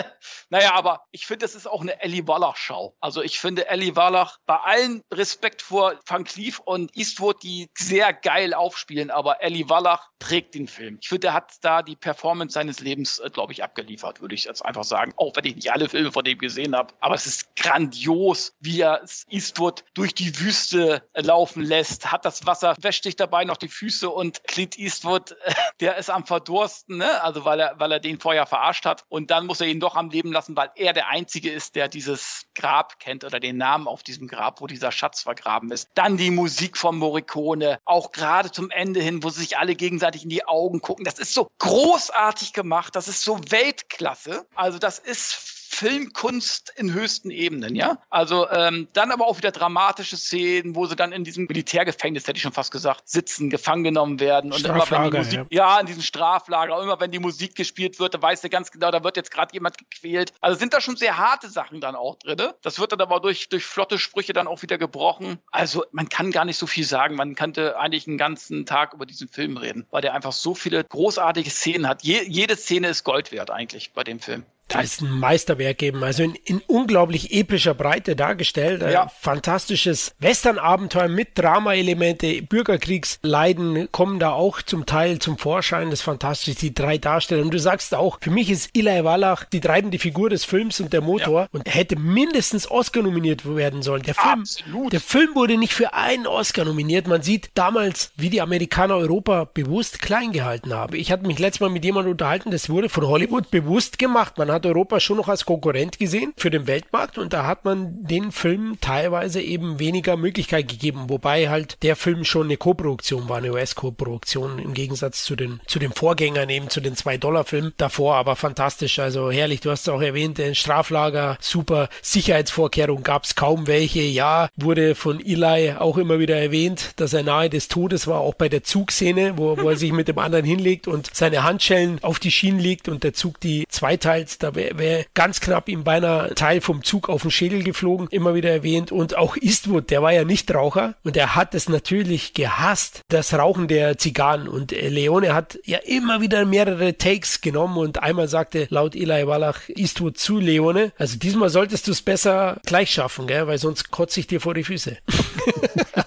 [0.48, 2.97] Naja, aber ich finde, es ist auch eine Ellie Wallach-Schau.
[3.01, 8.12] Also ich finde Ellie Wallach bei allen Respekt vor Van Cleef und Eastwood, die sehr
[8.12, 10.98] geil aufspielen, aber Ellie Wallach trägt den Film.
[11.01, 14.44] Ich finde, er hat da die Performance seines Lebens, äh, glaube ich, abgeliefert, würde ich
[14.44, 15.12] jetzt einfach sagen.
[15.16, 16.94] Auch wenn ich nicht alle Filme von dem gesehen habe.
[17.00, 22.46] Aber es ist grandios, wie er Eastwood durch die Wüste äh, laufen lässt, hat das
[22.46, 25.34] Wasser, wäscht sich dabei noch die Füße und Clint Eastwood,
[25.80, 27.22] der ist am Verdursten, ne?
[27.22, 29.04] also weil er, weil er den vorher verarscht hat.
[29.08, 31.88] Und dann muss er ihn doch am Leben lassen, weil er der Einzige ist, der
[31.88, 35.88] dieses Grab kennt oder den Namen auf diesem Grab, wo dieser Schatz vergraben ist.
[35.94, 40.22] Dann die Musik von Morricone, auch gerade zum Ende hin, wo sie sich alle gegenseitig
[40.22, 41.04] in die Augen gucken.
[41.04, 41.48] Das ist so
[41.97, 44.47] großartig gemacht, das ist so Weltklasse.
[44.55, 47.98] Also das ist Filmkunst in höchsten Ebenen, ja.
[48.08, 52.38] Also ähm, dann aber auch wieder dramatische Szenen, wo sie dann in diesem Militärgefängnis, hätte
[52.38, 55.74] ich schon fast gesagt, sitzen, gefangen genommen werden und immer wenn die Musik, ja.
[55.74, 58.90] ja, in diesem Straflager, immer wenn die Musik gespielt wird, da weißt du ganz genau,
[58.90, 60.32] da wird jetzt gerade jemand gequält.
[60.40, 62.38] Also sind da schon sehr harte Sachen dann auch drin.
[62.62, 65.38] Das wird dann aber durch, durch flotte Sprüche dann auch wieder gebrochen.
[65.50, 67.16] Also man kann gar nicht so viel sagen.
[67.16, 70.84] Man könnte eigentlich einen ganzen Tag über diesen Film reden, weil der einfach so viele
[70.84, 72.02] großartige Szenen hat.
[72.02, 76.02] Je, jede Szene ist Gold wert eigentlich bei dem Film da ist ein Meisterwerk eben,
[76.02, 78.82] also in, in unglaublich epischer Breite dargestellt.
[78.82, 79.05] Ja.
[79.05, 85.90] Ein fantastisches Western-Abenteuer mit Drama-Elemente, Bürgerkriegsleiden kommen da auch zum Teil zum Vorschein.
[85.90, 87.43] Das ist fantastisch, die drei Darsteller.
[87.43, 90.93] Und du sagst auch, für mich ist Eli Wallach die treibende Figur des Films und
[90.93, 91.48] der Motor ja.
[91.52, 94.02] und hätte mindestens Oscar nominiert werden sollen.
[94.02, 94.93] Der Film, Absolut.
[94.93, 97.06] der Film wurde nicht für einen Oscar nominiert.
[97.06, 100.97] Man sieht damals, wie die Amerikaner Europa bewusst klein gehalten haben.
[100.97, 104.38] Ich hatte mich letztes Mal mit jemandem unterhalten, das wurde von Hollywood bewusst gemacht.
[104.38, 107.64] Man hat hat Europa schon noch als Konkurrent gesehen für den Weltmarkt und da hat
[107.64, 113.28] man den Film teilweise eben weniger Möglichkeit gegeben, wobei halt der Film schon eine Koproduktion
[113.28, 118.16] war, eine US-Koproduktion im Gegensatz zu den, zu den Vorgängern eben, zu den 2-Dollar-Filmen davor,
[118.16, 123.34] aber fantastisch, also herrlich, du hast es auch erwähnt, ein Straflager, super, Sicherheitsvorkehrungen gab es
[123.34, 128.06] kaum welche, ja, wurde von Eli auch immer wieder erwähnt, dass er nahe des Todes
[128.06, 131.42] war, auch bei der Zugszene, wo, wo er sich mit dem anderen hinlegt und seine
[131.44, 135.68] Handschellen auf die Schienen legt und der Zug die zweiteilt, da wäre wär ganz knapp
[135.68, 138.93] ihm beinahe Teil vom Zug auf den Schädel geflogen, immer wieder erwähnt.
[138.93, 143.35] Und auch Eastwood, der war ja nicht Raucher und er hat es natürlich gehasst, das
[143.35, 144.47] Rauchen der Zigarren.
[144.47, 149.27] Und äh, Leone hat ja immer wieder mehrere Takes genommen und einmal sagte laut Eli
[149.27, 153.48] Wallach Eastwood zu Leone, also diesmal solltest du es besser gleich schaffen, gell?
[153.48, 154.97] weil sonst kotze ich dir vor die Füße.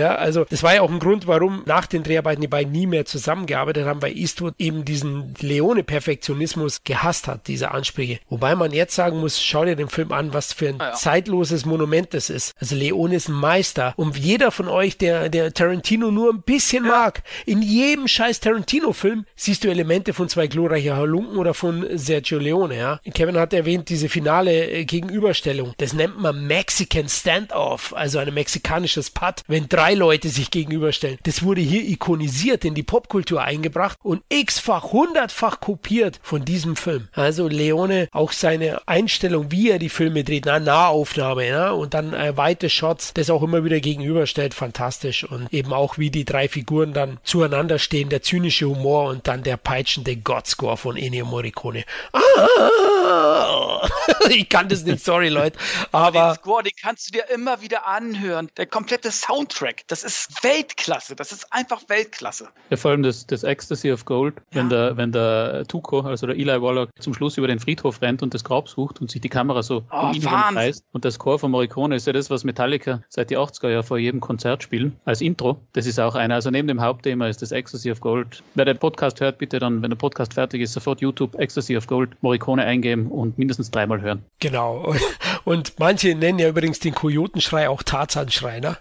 [0.00, 2.86] Ja, also das war ja auch ein Grund, warum nach den Dreharbeiten die beiden nie
[2.86, 8.18] mehr zusammengearbeitet haben, weil Eastwood eben diesen Leone-Perfektionismus gehasst hat, diese Ansprüche.
[8.30, 10.92] Wobei man jetzt sagen muss, schau dir den Film an, was für ein ah, ja.
[10.94, 12.54] zeitloses Monument das ist.
[12.58, 13.92] Also Leone ist ein Meister.
[13.96, 16.90] Und jeder von euch, der, der Tarantino nur ein bisschen ja.
[16.90, 22.38] mag, in jedem scheiß Tarantino-Film siehst du Elemente von zwei glorreicher Halunken oder von Sergio
[22.38, 23.00] Leone, ja.
[23.12, 25.74] Kevin hat erwähnt, diese finale äh, Gegenüberstellung.
[25.76, 31.18] Das nennt man Mexican Standoff, also ein mexikanisches Putt, wenn drei drei Leute sich gegenüberstellen.
[31.24, 37.08] Das wurde hier ikonisiert, in die Popkultur eingebracht und x-fach, hundertfach kopiert von diesem Film.
[37.12, 42.14] Also Leone, auch seine Einstellung, wie er die Filme dreht, na, Nahaufnahme, ja, und dann
[42.14, 45.24] äh, weite Shots, das auch immer wieder gegenüberstellt, fantastisch.
[45.24, 49.42] Und eben auch, wie die drei Figuren dann zueinander stehen, der zynische Humor und dann
[49.42, 51.84] der peitschende Godscore von Ennio Morricone.
[52.12, 53.88] Ah,
[54.28, 55.58] ich kann das nicht, sorry Leute,
[55.90, 56.34] aber...
[56.34, 58.50] Den Score, den kannst du dir immer wieder anhören.
[58.56, 59.84] Der komplette Soundtrack Soundtrack.
[59.88, 61.16] Das ist Weltklasse.
[61.16, 62.48] Das ist einfach Weltklasse.
[62.70, 64.60] Ja, vor allem das, das Ecstasy of Gold, ja.
[64.60, 68.22] wenn der, wenn der Tuco, also der Eli Waller, zum Schluss über den Friedhof rennt
[68.22, 70.84] und das Grab sucht und sich die Kamera so oh, um ihn kreist.
[70.92, 73.98] Und das Chor von Morricone ist ja das, was Metallica seit die 80er ja vor
[73.98, 75.60] jedem Konzert spielen, als Intro.
[75.72, 76.34] Das ist auch einer.
[76.34, 78.42] Also neben dem Hauptthema ist das Ecstasy of Gold.
[78.54, 81.86] Wer den Podcast hört, bitte dann, wenn der Podcast fertig ist, sofort YouTube Ecstasy of
[81.86, 84.24] Gold Morricone eingeben und mindestens dreimal hören.
[84.40, 84.94] Genau.
[85.44, 88.76] Und manche nennen ja übrigens den Kojotenschrei auch Tarzanschrei, ne?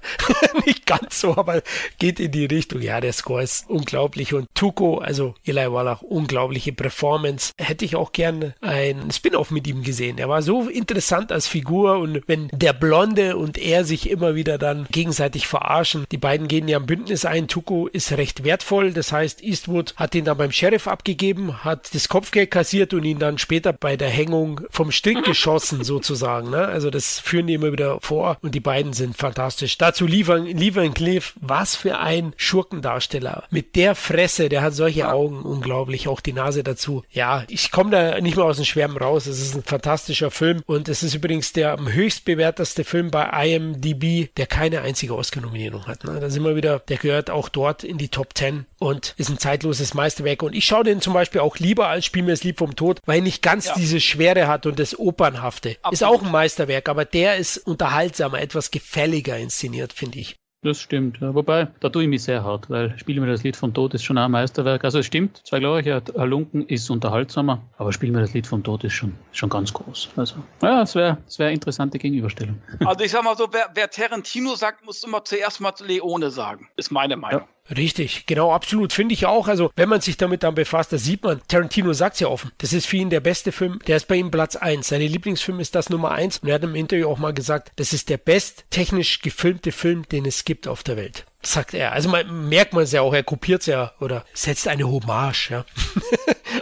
[0.89, 1.61] Ganz so, aber
[1.99, 2.81] geht in die Richtung.
[2.81, 4.33] Ja, der Score ist unglaublich.
[4.33, 7.53] Und Tuko, also Eli Wallach, unglaubliche Performance.
[7.59, 10.17] Hätte ich auch gern ein Spin-off mit ihm gesehen.
[10.17, 14.57] Er war so interessant als Figur und wenn der Blonde und er sich immer wieder
[14.57, 17.47] dann gegenseitig verarschen, die beiden gehen ja ein Bündnis ein.
[17.47, 18.91] Tuko ist recht wertvoll.
[18.91, 23.19] Das heißt, Eastwood hat ihn dann beim Sheriff abgegeben, hat das Kopfgeld kassiert und ihn
[23.19, 26.49] dann später bei der Hängung vom Strick geschossen sozusagen.
[26.49, 26.67] Ne?
[26.67, 29.77] Also das führen die immer wieder vor und die beiden sind fantastisch.
[29.77, 33.43] Dazu liefern, liefern Cliff, was für ein Schurkendarsteller.
[33.49, 37.03] Mit der Fresse, der hat solche Augen, unglaublich, auch die Nase dazu.
[37.11, 39.27] Ja, ich komme da nicht mehr aus dem Schwärmen raus.
[39.27, 43.25] Es ist ein fantastischer Film und es ist übrigens der am höchst bewerteste Film bei
[43.45, 46.03] IMDb, der keine einzige Oscar-Nominierung hat.
[46.03, 46.19] Ne?
[46.19, 49.37] Da sind wir wieder, der gehört auch dort in die Top 10 und ist ein
[49.37, 50.43] zeitloses Meisterwerk.
[50.43, 52.99] Und ich schaue den zum Beispiel auch lieber als Spiel mir das Lieb vom Tod,
[53.05, 53.73] weil er nicht ganz ja.
[53.75, 55.77] diese Schwere hat und das Opernhafte.
[55.81, 55.93] Absolut.
[55.93, 60.35] Ist auch ein Meisterwerk, aber der ist unterhaltsamer, etwas gefälliger inszeniert, finde ich.
[60.61, 61.33] Das stimmt, ja.
[61.33, 64.03] wobei, da tue ich mich sehr hart, weil Spiel mir das Lied vom Tod ist
[64.03, 64.83] schon ein Meisterwerk.
[64.83, 68.83] Also es stimmt, zwei glorreiche Halunken ist unterhaltsamer, aber Spiel mir das Lied vom Tod
[68.83, 70.09] ist schon, schon ganz groß.
[70.17, 72.61] Also, ja, es wäre es wär eine interessante Gegenüberstellung.
[72.83, 76.67] Also ich sag mal so, wer, wer Tarantino sagt, muss immer zuerst mal Leone sagen,
[76.75, 77.41] ist meine Meinung.
[77.41, 77.47] Ja.
[77.75, 78.93] Richtig, genau, absolut.
[78.93, 79.47] Finde ich auch.
[79.47, 82.51] Also, wenn man sich damit dann befasst, da sieht man, Tarantino sagt es ja offen.
[82.57, 83.79] Das ist für ihn der beste Film.
[83.87, 84.87] Der ist bei ihm Platz 1.
[84.87, 86.39] Seine Lieblingsfilm ist das Nummer 1.
[86.39, 90.07] Und er hat im Interview auch mal gesagt, das ist der best technisch gefilmte Film,
[90.09, 91.25] den es gibt auf der Welt.
[91.41, 91.93] sagt er.
[91.93, 95.51] Also man, merkt man es ja auch, er kopiert es ja oder setzt eine Hommage,
[95.51, 95.65] ja.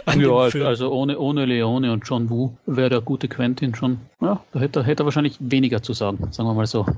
[0.14, 4.60] ja, also ohne, ohne Leone und John Woo wäre der gute Quentin schon, ja, da
[4.60, 6.86] hätte, hätte er wahrscheinlich weniger zu sagen, sagen wir mal so.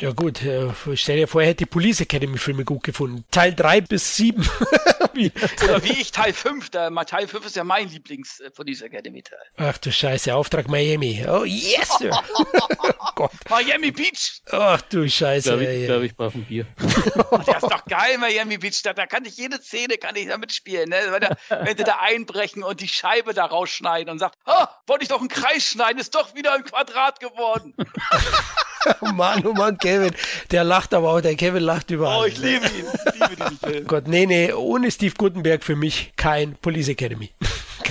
[0.00, 3.24] Ja gut, äh, stell dir vor, er hätte die Police Academy Filme gut gefunden.
[3.32, 4.48] Teil 3 bis 7.
[5.12, 5.32] wie?
[5.64, 6.70] Oder wie ich Teil 5.
[6.70, 9.40] Der, Teil 5 ist ja mein Lieblings äh, Police Academy Teil.
[9.56, 11.26] Ach du Scheiße, Auftrag Miami.
[11.28, 11.98] Oh yes!
[13.16, 14.40] oh Miami Beach!
[14.52, 15.48] Ach du Scheiße.
[15.48, 16.64] Glaube ich, glaub ich brauche ein Bier.
[16.78, 18.80] der ist doch geil, Miami Beach.
[18.84, 20.90] Da, da kann ich jede Szene kann ich da mitspielen.
[20.90, 20.96] Ne?
[21.10, 25.02] Wenn, der, wenn die da einbrechen und die Scheibe da rausschneiden und sagt, oh, wollte
[25.02, 27.74] ich doch einen Kreis schneiden, ist doch wieder ein Quadrat geworden.
[29.00, 30.12] oh Mann, oh Mann, Kevin.
[30.50, 32.20] Der lacht aber auch, der Kevin lacht überall.
[32.20, 32.86] Oh, ich liebe ihn.
[33.04, 33.86] Ich liebe diesen Film.
[33.86, 37.30] Gott, nee, nee, ohne Steve Gutenberg für mich kein Police Academy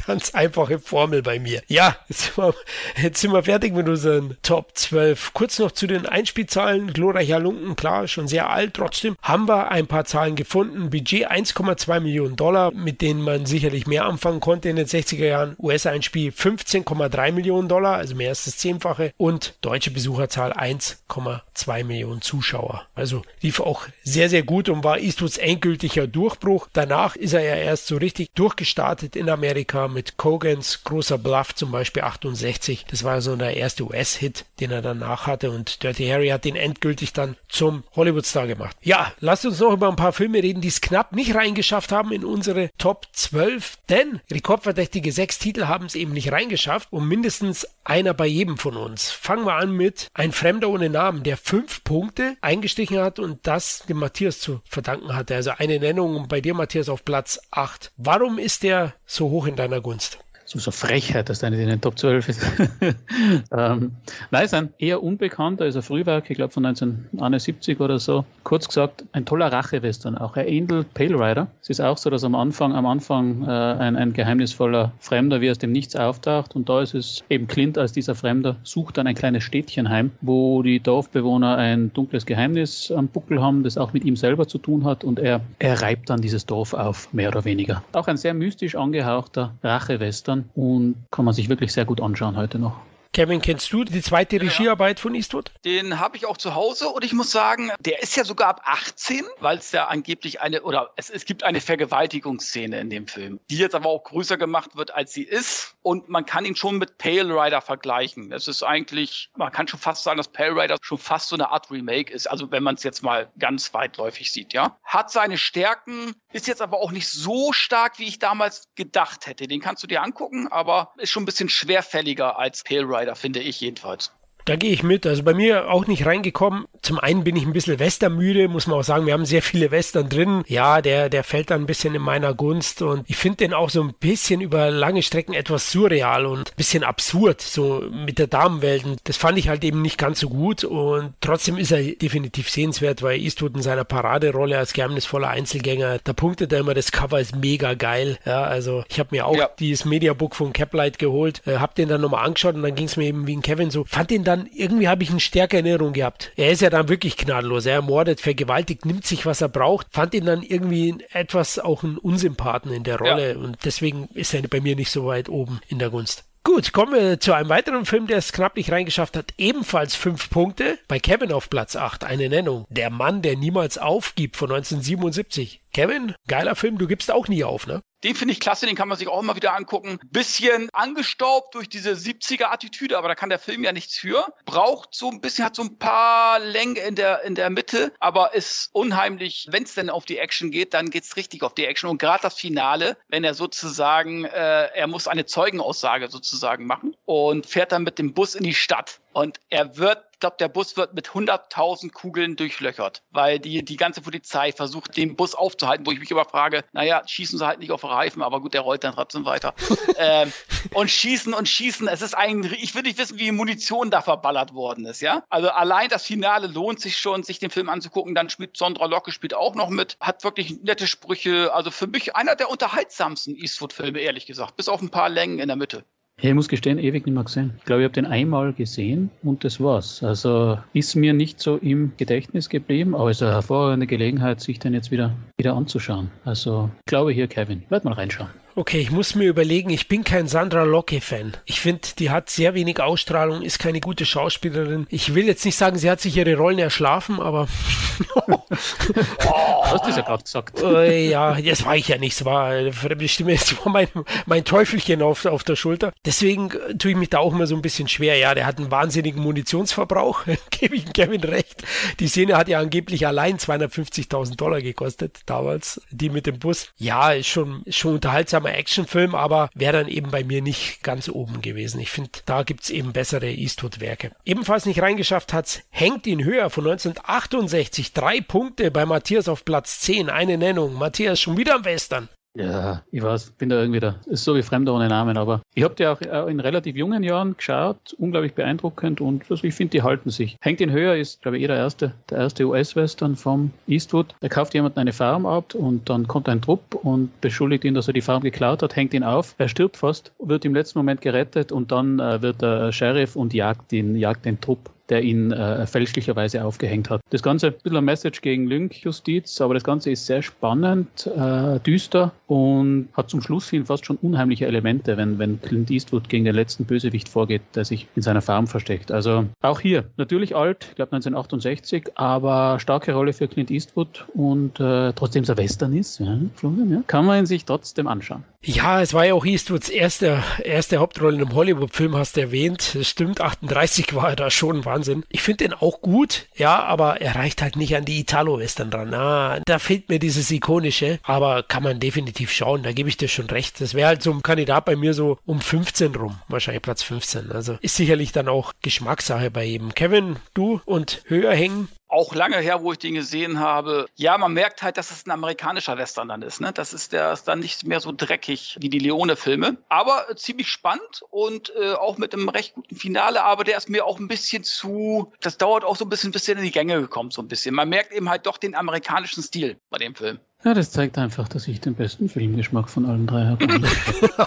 [0.07, 1.61] ganz einfache Formel bei mir.
[1.67, 2.55] Ja, jetzt sind, wir,
[3.01, 5.33] jetzt sind wir fertig mit unseren Top 12.
[5.33, 6.93] Kurz noch zu den Einspielzahlen.
[6.93, 8.75] Glorreicher Lunken, klar, schon sehr alt.
[8.75, 10.89] Trotzdem haben wir ein paar Zahlen gefunden.
[10.89, 15.55] Budget 1,2 Millionen Dollar, mit denen man sicherlich mehr anfangen konnte in den 60er Jahren.
[15.59, 19.11] US-Einspiel 15,3 Millionen Dollar, also mehr als das Zehnfache.
[19.17, 22.87] Und deutsche Besucherzahl 1,2 Millionen Zuschauer.
[22.95, 26.69] Also lief auch sehr, sehr gut und war Eastwoods endgültiger Durchbruch.
[26.71, 31.71] Danach ist er ja erst so richtig durchgestartet in Amerika mit Kogans großer Bluff zum
[31.71, 32.85] Beispiel 68.
[32.87, 36.55] Das war so der erste US-Hit, den er danach hatte und Dirty Harry hat den
[36.55, 38.77] endgültig dann zum Hollywood-Star gemacht.
[38.83, 42.11] Ja, lasst uns noch über ein paar Filme reden, die es knapp nicht reingeschafft haben
[42.11, 47.67] in unsere Top 12, denn rekordverdächtige sechs Titel haben es eben nicht reingeschafft und mindestens
[47.83, 49.09] einer bei jedem von uns.
[49.09, 53.83] Fangen wir an mit Ein Fremder ohne Namen, der fünf Punkte eingestrichen hat und das
[53.89, 55.33] dem Matthias zu verdanken hatte.
[55.33, 57.91] Also eine Nennung bei dir, Matthias, auf Platz 8.
[57.97, 60.26] Warum ist der so hoch in deiner Gunst?
[60.47, 62.41] So, so Frechheit, dass der nicht in den Top 12 ist.
[63.51, 63.91] ähm,
[64.31, 68.23] nein, ist ein eher unbekannter, ist ein Frühwerk, ich glaube von 1971 oder so.
[68.43, 70.37] Kurz gesagt, ein toller Rachewestern auch.
[70.37, 71.47] Er ähnelt Pale Rider.
[71.61, 75.51] Es ist auch so, dass am Anfang, am Anfang äh, ein, ein geheimnisvoller Fremder wie
[75.51, 79.05] aus dem Nichts auftaucht und da ist es eben Clint als dieser Fremder sucht dann
[79.05, 83.91] ein kleines Städtchen heim, wo die Dorfbewohner ein dunkles Geheimnis am Buckel haben, das auch
[83.91, 87.27] mit ihm selber zu tun hat und er, er reibt dann dieses Dorf auf, mehr
[87.27, 87.83] oder weniger.
[87.91, 92.59] Auch ein sehr mystisch angehauchter Rachewestern Und kann man sich wirklich sehr gut anschauen heute
[92.59, 92.79] noch.
[93.13, 95.51] Kevin, kennst du die zweite Regiearbeit von Eastwood?
[95.65, 98.61] Den habe ich auch zu Hause und ich muss sagen, der ist ja sogar ab
[98.65, 103.39] 18, weil es ja angeblich eine, oder es, es gibt eine Vergewaltigungsszene in dem Film,
[103.49, 105.75] die jetzt aber auch größer gemacht wird, als sie ist.
[105.81, 108.31] Und man kann ihn schon mit Pale Rider vergleichen.
[108.31, 111.49] Es ist eigentlich, man kann schon fast sagen, dass Pale Rider schon fast so eine
[111.49, 112.27] Art Remake ist.
[112.29, 114.77] Also wenn man es jetzt mal ganz weitläufig sieht, ja.
[114.83, 119.47] Hat seine Stärken, ist jetzt aber auch nicht so stark, wie ich damals gedacht hätte.
[119.47, 122.96] Den kannst du dir angucken, aber ist schon ein bisschen schwerfälliger als Pale Rider.
[122.97, 124.16] Rider, finde ich jedenfalls.
[124.47, 125.05] Da gehe ich mit.
[125.05, 126.65] Also bei mir auch nicht reingekommen.
[126.81, 129.05] Zum einen bin ich ein bisschen Western-müde, muss man auch sagen.
[129.05, 130.43] Wir haben sehr viele Western drin.
[130.47, 133.69] Ja, der, der fällt dann ein bisschen in meiner Gunst und ich finde den auch
[133.69, 138.27] so ein bisschen über lange Strecken etwas surreal und ein bisschen absurd, so mit der
[138.27, 138.85] Damenwelt.
[138.85, 142.49] Und das fand ich halt eben nicht ganz so gut und trotzdem ist er definitiv
[142.49, 147.19] sehenswert, weil Eastwood in seiner Paraderolle als geheimnisvoller Einzelgänger, da punktet er immer, das Cover
[147.19, 148.17] ist mega geil.
[148.23, 149.49] Ja, also ich habe mir auch ja.
[149.59, 152.95] dieses Mediabook von Caplight geholt, äh, hab den dann nochmal angeschaut und dann ging es
[152.95, 155.59] mir eben wie ein Kevin so, fand den dann dann, irgendwie habe ich eine stärkere
[155.59, 156.31] Erinnerung gehabt.
[156.35, 157.65] Er ist ja dann wirklich gnadenlos.
[157.65, 159.87] Er ermordet, vergewaltigt, nimmt sich, was er braucht.
[159.91, 163.33] Fand ihn dann irgendwie etwas auch ein Unsympathen in der Rolle.
[163.33, 163.37] Ja.
[163.37, 166.23] Und deswegen ist er bei mir nicht so weit oben in der Gunst.
[166.43, 169.33] Gut, kommen wir zu einem weiteren Film, der es knapp nicht reingeschafft hat.
[169.37, 170.79] Ebenfalls fünf Punkte.
[170.87, 172.65] Bei Kevin auf Platz 8 eine Nennung.
[172.69, 175.59] Der Mann, der niemals aufgibt von 1977.
[175.73, 177.81] Kevin, geiler Film, du gibst auch nie auf, ne?
[178.03, 179.99] Den finde ich klasse, den kann man sich auch immer wieder angucken.
[180.05, 184.25] Bisschen angestaubt durch diese 70er-Attitüde, aber da kann der Film ja nichts für.
[184.45, 188.35] Braucht so ein bisschen, hat so ein paar Längen in der, in der Mitte, aber
[188.35, 191.65] ist unheimlich, wenn es denn auf die Action geht, dann geht es richtig auf die
[191.65, 191.89] Action.
[191.89, 197.47] Und gerade das Finale, wenn er sozusagen, äh, er muss eine Zeugenaussage sozusagen machen und
[197.47, 198.99] fährt dann mit dem Bus in die Stadt.
[199.17, 203.77] Und er wird ich glaube, der Bus wird mit 100.000 Kugeln durchlöchert, weil die, die
[203.77, 207.59] ganze Polizei versucht, den Bus aufzuhalten, wo ich mich immer frage, naja, schießen sie halt
[207.59, 209.53] nicht auf Reifen, aber gut, der rollt dann trotzdem weiter.
[209.97, 210.33] ähm,
[210.73, 214.55] und schießen und schießen, es ist eigentlich, ich will nicht wissen, wie Munition da verballert
[214.55, 215.21] worden ist, ja.
[215.29, 218.15] Also allein das Finale lohnt sich schon, sich den Film anzugucken.
[218.15, 221.53] Dann spielt Sondra Locke spielt auch noch mit, hat wirklich nette Sprüche.
[221.53, 225.47] Also für mich einer der unterhaltsamsten Eastwood-Filme, ehrlich gesagt, bis auf ein paar Längen in
[225.47, 225.85] der Mitte.
[226.19, 227.53] Ich muss gestehen, ewig nicht mehr gesehen.
[227.59, 230.01] Ich glaube, ich habe den einmal gesehen und das war's.
[230.01, 234.57] Also ist mir nicht so im Gedächtnis geblieben, aber es ist eine hervorragende Gelegenheit, sich
[234.57, 236.09] den jetzt wieder, wieder anzuschauen.
[236.25, 238.31] Also ich glaube hier, Kevin, werd mal reinschauen.
[238.57, 241.37] Okay, ich muss mir überlegen, ich bin kein Sandra Locke-Fan.
[241.45, 244.87] Ich finde, die hat sehr wenig Ausstrahlung, ist keine gute Schauspielerin.
[244.89, 247.47] Ich will jetzt nicht sagen, sie hat sich ihre Rollen erschlafen, aber.
[248.25, 250.59] oh, hast du es ja gerade gesagt.
[250.63, 252.13] Äh, ja, das war ich ja nicht.
[252.13, 253.89] Es war fremde Stimme, es war mein,
[254.25, 255.93] mein Teufelchen auf, auf der Schulter.
[256.03, 258.17] Deswegen tue ich mich da auch immer so ein bisschen schwer.
[258.17, 261.63] Ja, der hat einen wahnsinnigen Munitionsverbrauch, gebe ich Kevin recht.
[261.99, 266.71] Die Szene hat ja angeblich allein 250.000 Dollar gekostet, damals, die mit dem Bus.
[266.77, 268.01] Ja, ist schon, schon
[268.47, 271.79] unterhaltsamer Actionfilm, aber wäre dann eben bei mir nicht ganz oben gewesen.
[271.79, 274.11] Ich finde, da gibt's eben bessere Eastwood-Werke.
[274.25, 277.93] Ebenfalls nicht reingeschafft hat's Hängt ihn höher von 1968.
[277.93, 280.09] Drei Punkte bei Matthias auf Platz 10.
[280.09, 280.73] Eine Nennung.
[280.73, 282.09] Matthias schon wieder am Western.
[282.37, 283.95] Ja, ich weiß, bin da irgendwie da.
[284.05, 287.01] Ist so wie Fremder ohne Namen, aber ich habe die auch äh, in relativ jungen
[287.01, 290.37] Jahren geschaut, unglaublich beeindruckend und also ich finde, die halten sich.
[290.41, 294.13] Hängt ihn höher ist, glaube ich, eh der erste, der erste US-Western vom Eastwood.
[294.19, 297.87] Da kauft jemand eine Farm ab und dann kommt ein Trupp und beschuldigt ihn, dass
[297.87, 299.33] er die Farm geklaut hat, hängt ihn auf.
[299.39, 303.33] Er stirbt fast, wird im letzten Moment gerettet und dann äh, wird der Sheriff und
[303.33, 307.01] jagt ihn, jagt den Trupp der ihn äh, fälschlicherweise aufgehängt hat.
[307.09, 311.59] Das Ganze ein bisschen ein Message gegen Lynch-Justiz, aber das Ganze ist sehr spannend, äh,
[311.59, 316.25] düster und hat zum Schluss hin fast schon unheimliche Elemente, wenn, wenn Clint Eastwood gegen
[316.25, 318.91] den letzten Bösewicht vorgeht, der sich in seiner Farm versteckt.
[318.91, 324.59] Also auch hier, natürlich alt, ich glaube 1968, aber starke Rolle für Clint Eastwood und
[324.59, 328.23] äh, trotzdem es Western ist, ja, Florian, ja, kann man ihn sich trotzdem anschauen.
[328.43, 332.75] Ja, es war ja auch Eastwoods erste, erste Hauptrolle in einem Hollywood-Film, hast du erwähnt.
[332.75, 335.03] Das stimmt, 38 war er da schon, war Wahnsinn.
[335.09, 338.93] Ich finde den auch gut, ja, aber er reicht halt nicht an die Italo-Western dran.
[338.93, 343.07] Ah, da fehlt mir dieses Ikonische, aber kann man definitiv schauen, da gebe ich dir
[343.07, 343.59] schon recht.
[343.59, 347.31] Das wäre halt so ein Kandidat bei mir so um 15 rum, wahrscheinlich Platz 15.
[347.31, 349.73] Also ist sicherlich dann auch Geschmackssache bei jedem.
[349.73, 353.87] Kevin, du und höher hängen, auch lange her, wo ich den gesehen habe.
[353.95, 356.41] Ja, man merkt halt, dass es ein amerikanischer Western dann ist.
[356.41, 356.51] Ne?
[356.51, 359.57] Das ist der ist dann nicht mehr so dreckig wie die Leone-Filme.
[359.69, 363.23] Aber äh, ziemlich spannend und äh, auch mit einem recht guten Finale.
[363.23, 365.13] Aber der ist mir auch ein bisschen zu.
[365.21, 367.55] Das dauert auch so ein bisschen, bisschen in die Gänge gekommen, so ein bisschen.
[367.55, 370.19] Man merkt eben halt doch den amerikanischen Stil bei dem Film.
[370.47, 373.45] Ja, das zeigt einfach, dass ich den besten Filmgeschmack von allen drei habe.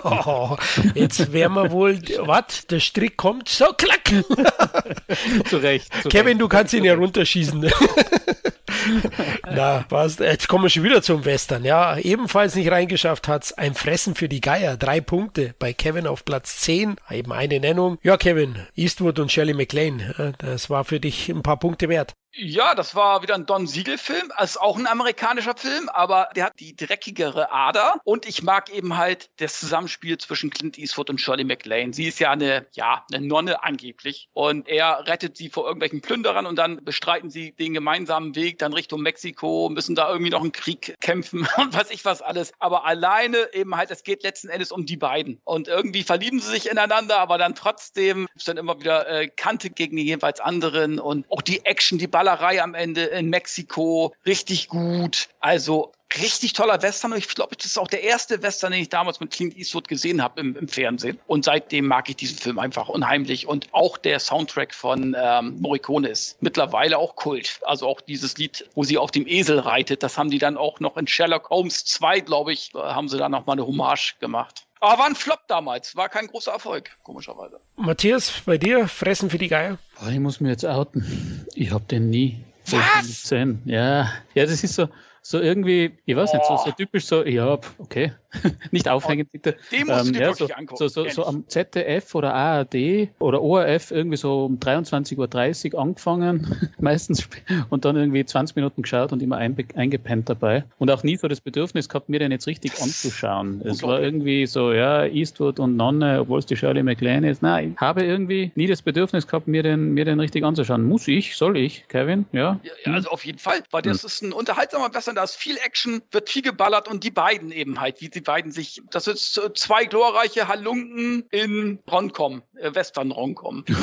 [0.04, 0.54] oh,
[0.94, 2.66] jetzt wären wir wohl, was?
[2.66, 4.02] Der Strick kommt, so klack.
[5.48, 5.90] zu Recht.
[6.02, 6.40] Zu Kevin, Recht.
[6.42, 7.62] du kannst ihn ja runterschießen.
[9.50, 10.18] Na, was?
[10.18, 11.64] Jetzt kommen wir schon wieder zum Western.
[11.64, 14.76] Ja, ebenfalls nicht reingeschafft hat's ein Fressen für die Geier.
[14.76, 16.96] Drei Punkte bei Kevin auf Platz 10.
[17.10, 17.96] Eben eine Nennung.
[18.02, 20.34] Ja, Kevin, Eastwood und Shirley MacLaine.
[20.36, 22.12] Das war für dich ein paar Punkte wert.
[22.32, 24.32] Ja, das war wieder ein Don Siegel-Film.
[24.40, 28.00] Ist auch ein amerikanischer Film, aber der hat die dreckigere Ader.
[28.04, 31.92] Und ich mag eben halt das Zusammenspiel zwischen Clint Eastwood und Shirley MacLaine.
[31.92, 34.28] Sie ist ja eine, ja, eine Nonne angeblich.
[34.32, 38.72] Und er rettet sie vor irgendwelchen Plünderern und dann bestreiten sie den gemeinsamen Weg dann
[38.74, 42.52] Richtung Mexiko, müssen da irgendwie noch einen Krieg kämpfen und weiß ich was alles.
[42.60, 45.40] Aber alleine eben halt, es geht letzten Endes um die beiden.
[45.42, 49.70] Und irgendwie verlieben sie sich ineinander, aber dann trotzdem ist dann immer wieder äh, Kante
[49.70, 54.68] gegen den jeweils anderen und auch die Action, die Ballerei am Ende in Mexiko, richtig
[54.68, 55.30] gut.
[55.40, 57.16] Also richtig toller Western.
[57.16, 60.22] Ich glaube, das ist auch der erste Western, den ich damals mit Clint Eastwood gesehen
[60.22, 61.18] habe im, im, Fernsehen.
[61.26, 63.46] Und seitdem mag ich diesen Film einfach unheimlich.
[63.46, 67.58] Und auch der Soundtrack von ähm, Morricone ist mittlerweile auch Kult.
[67.62, 70.78] Also auch dieses Lied, wo sie auf dem Esel reitet, das haben die dann auch
[70.78, 74.66] noch in Sherlock Holmes 2, glaube ich, haben sie da nochmal eine Hommage gemacht.
[74.80, 77.60] Aber war ein Flop damals, war kein großer Erfolg, komischerweise.
[77.76, 79.78] Matthias, bei dir, Fressen für die Geier?
[80.02, 81.46] Oh, ich muss mir jetzt outen.
[81.54, 83.06] Ich habe den nie Was?
[83.06, 83.60] gesehen.
[83.66, 84.88] Ja, ja, das ist so,
[85.20, 88.14] so irgendwie, ich weiß nicht, so, so typisch so, ja, okay,
[88.70, 89.56] nicht aufhängen bitte.
[89.72, 90.76] Den musst du dir ja, wirklich so, angucken.
[90.76, 96.70] So, so, so am ZDF oder ARD oder ORF irgendwie so um 23.30 Uhr angefangen,
[96.78, 97.28] meistens,
[97.70, 100.64] und dann irgendwie 20 Minuten geschaut und immer eingepennt dabei.
[100.78, 103.62] Und auch nie so das Bedürfnis gehabt, mir den jetzt richtig anzuschauen.
[103.64, 107.42] Es war irgendwie so, ja, Eastwood und Nonne, obwohl es die Shirley MacLaine ist.
[107.42, 110.84] Nein, ich habe irgendwie nie das Bedürfnis gehabt, mir den, mir den richtig anzuschauen.
[110.84, 111.36] Muss ich?
[111.36, 112.26] Soll ich, Kevin?
[112.32, 112.60] Ja?
[112.84, 116.02] Ja, also auf jeden Fall, weil das ist ein unterhaltsamer Western, da ist viel Action,
[116.10, 119.52] wird viel geballert und die beiden eben halt, wie die beiden sich, das ist äh,
[119.54, 123.64] zwei glorreiche Halunken in Ronkom, äh, Western Ronkom.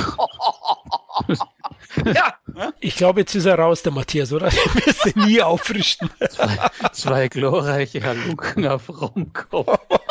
[2.05, 2.33] ja?
[2.79, 4.49] Ich glaube, jetzt ist er raus, der Matthias, oder?
[4.49, 6.09] Den wirst du nie auffrischen.
[6.29, 9.65] Zwei, zwei glorreiche Haluken auf Romcom.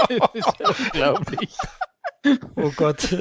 [0.09, 1.57] Das ist ja unglaublich.
[2.57, 3.15] Oh Gott.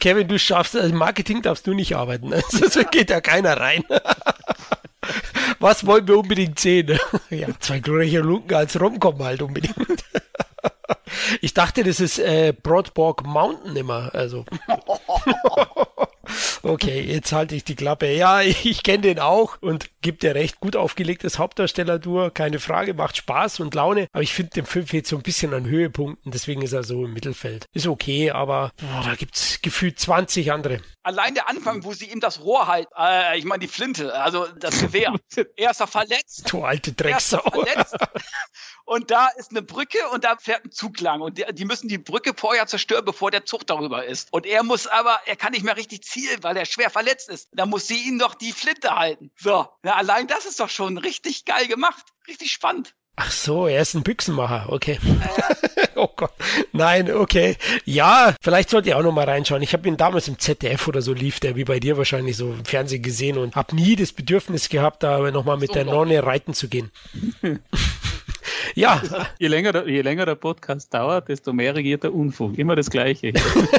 [0.00, 2.32] Kevin, du schaffst, also Marketing darfst du nicht arbeiten.
[2.40, 3.84] Also, so geht da keiner rein.
[5.60, 6.98] Was wollen wir unbedingt sehen?
[7.30, 9.76] Ja, zwei glorreiche Lunken als Romcom halt unbedingt.
[11.40, 14.10] Ich dachte, das ist äh, Broadborg Mountain immer.
[14.14, 14.44] Also.
[16.62, 18.12] Okay, jetzt halte ich die Klappe.
[18.12, 22.32] Ja, ich kenne den auch und gibt dir recht gut aufgelegtes Hauptdarsteller-Dur.
[22.32, 24.08] Keine Frage, macht Spaß und Laune.
[24.12, 26.32] Aber ich finde, dem Film fehlt so ein bisschen an Höhepunkten.
[26.32, 27.66] Deswegen ist er so im Mittelfeld.
[27.72, 30.80] Ist okay, aber boah, da gibt's gefühlt 20 andere.
[31.02, 34.46] Allein der Anfang, wo sie ihm das Rohr halt, äh, ich meine die Flinte, also
[34.58, 35.14] das Gewehr.
[35.56, 36.52] er ist ja verletzt.
[36.52, 37.42] Du alte Drecksau.
[38.90, 41.86] und da ist eine Brücke und da fährt ein Zug lang und die, die, müssen
[41.86, 44.32] die Brücke vorher zerstören, bevor der Zug darüber ist.
[44.32, 47.48] Und er muss aber, er kann nicht mehr richtig zielen, weil er schwer verletzt ist.
[47.52, 49.30] Da muss sie ihn doch die Flinte halten.
[49.36, 52.04] So, ja, allein das ist doch schon richtig geil gemacht.
[52.26, 52.92] Richtig spannend.
[53.14, 54.98] Ach so, er ist ein Büchsenmacher, okay.
[55.94, 56.32] oh Gott.
[56.72, 57.58] Nein, okay.
[57.84, 59.62] Ja, vielleicht sollte ich auch noch mal reinschauen.
[59.62, 62.50] Ich habe ihn damals im ZDF oder so lief, der wie bei dir wahrscheinlich so
[62.50, 65.84] im Fernsehen gesehen und habe nie das Bedürfnis gehabt, da noch mal mit so der
[65.84, 66.90] Nonne reiten zu gehen.
[68.74, 69.02] Ja.
[69.38, 72.58] Je länger, der, je länger der Podcast dauert, desto mehr regiert der Unfug.
[72.58, 73.32] Immer das Gleiche.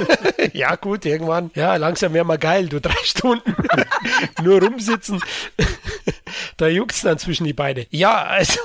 [0.54, 1.52] ja, gut, irgendwann.
[1.56, 2.68] Ja, langsam wäre mal geil.
[2.68, 3.56] Du drei Stunden
[4.44, 5.22] nur rumsitzen.
[6.58, 7.88] da juckt's dann zwischen die Beine.
[7.90, 8.60] Ja, also.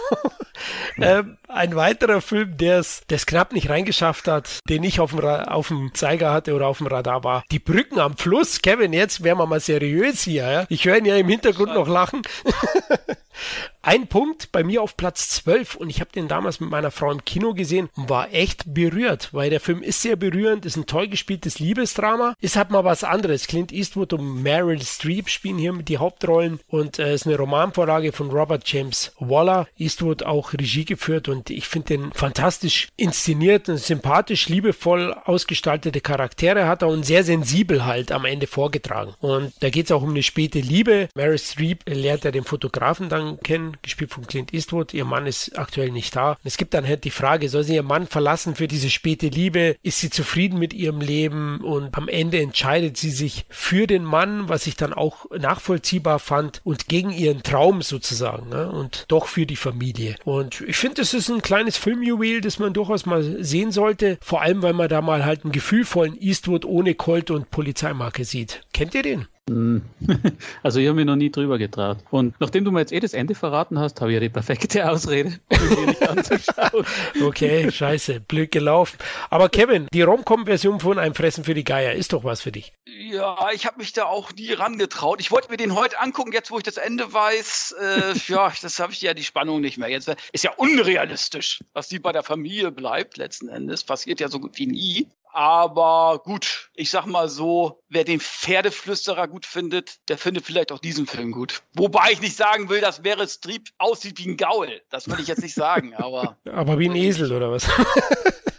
[0.98, 5.68] Ähm, ein weiterer Film, der es knapp nicht reingeschafft hat, den ich auf dem, auf
[5.68, 7.44] dem Zeiger hatte oder auf dem Radar war.
[7.51, 8.62] Die Brücken am Fluss.
[8.62, 10.51] Kevin, jetzt wären wir mal seriös hier.
[10.51, 10.66] Ja?
[10.68, 12.23] Ich höre ihn ja im Hintergrund noch lachen.
[13.82, 17.12] Ein Punkt bei mir auf Platz 12 und ich habe den damals mit meiner Frau
[17.12, 20.86] im Kino gesehen und war echt berührt, weil der Film ist sehr berührend, ist ein
[20.86, 23.47] toll gespieltes Liebesdrama, ist halt mal was anderes.
[23.47, 28.31] Clint Eastwood und Meryl Streep spielen hier die Hauptrollen und äh, ist eine Romanvorlage von
[28.31, 29.68] Robert James Waller.
[29.77, 36.67] Eastwood auch Regie geführt und ich finde den fantastisch inszeniert und sympathisch, liebevoll ausgestaltete Charaktere
[36.67, 39.15] hat er und sehr sensibel halt am Ende vorgetragen.
[39.21, 41.09] Und da geht es auch um eine späte Liebe.
[41.15, 44.95] Meryl Streep lernt ja den Fotografen dann kennen, gespielt von Clint Eastwood.
[44.95, 46.31] Ihr Mann ist aktuell nicht da.
[46.33, 49.29] Und es gibt dann halt die Frage, soll sie ihren Mann verlassen für diese späte
[49.29, 49.77] Liebe?
[49.83, 51.61] Ist sie zufrieden mit ihrem Leben?
[51.61, 56.61] Und am Ende entscheidet sie sich für den Mann, was ich dann auch nachvollziehbar fand
[56.65, 58.71] und gegen ihren Traum sozusagen ne?
[58.71, 60.17] und doch für die Familie.
[60.25, 64.19] Und ich finde, das ist ein kleines Filmjuwel, das man durchaus mal sehen sollte.
[64.20, 68.62] Vor allem, weil man da mal halt einen gefühlvollen Eastwood ohne Colt und Polizeimarke sieht.
[68.73, 69.27] Kennt ihr den?
[69.48, 69.82] Hm.
[70.62, 71.98] Also ich habe mich noch nie drüber getraut.
[72.10, 74.89] Und nachdem du mir jetzt eh das Ende verraten hast, habe ich ja die perfekte
[74.90, 76.85] Ausrede, mir nicht anzuschauen.
[77.23, 78.98] Okay, scheiße, blöd gelaufen.
[79.31, 82.73] Aber Kevin, die Romcom-Version von Ein Fressen für die Geier ist doch was für dich.
[82.86, 85.20] Ja, ich habe mich da auch nie rangetraut.
[85.20, 87.77] Ich wollte mir den heute angucken, jetzt wo ich das Ende weiß.
[87.81, 89.89] Äh, ja, das habe ich ja die Spannung nicht mehr.
[89.89, 93.85] Jetzt ist ja unrealistisch, was die bei der Familie bleibt letzten Endes.
[93.85, 95.09] Passiert ja so gut wie nie.
[95.37, 100.79] Aber gut, ich sag mal so, wer den Pferdeflüsterer gut findet, der findet vielleicht auch
[100.79, 101.61] diesen Film gut.
[101.75, 104.81] Wobei ich nicht sagen will, dass Meryl Streep aussieht wie ein Gaul.
[104.89, 106.39] Das will ich jetzt nicht sagen, aber.
[106.51, 107.69] aber wie ein Esel oder was?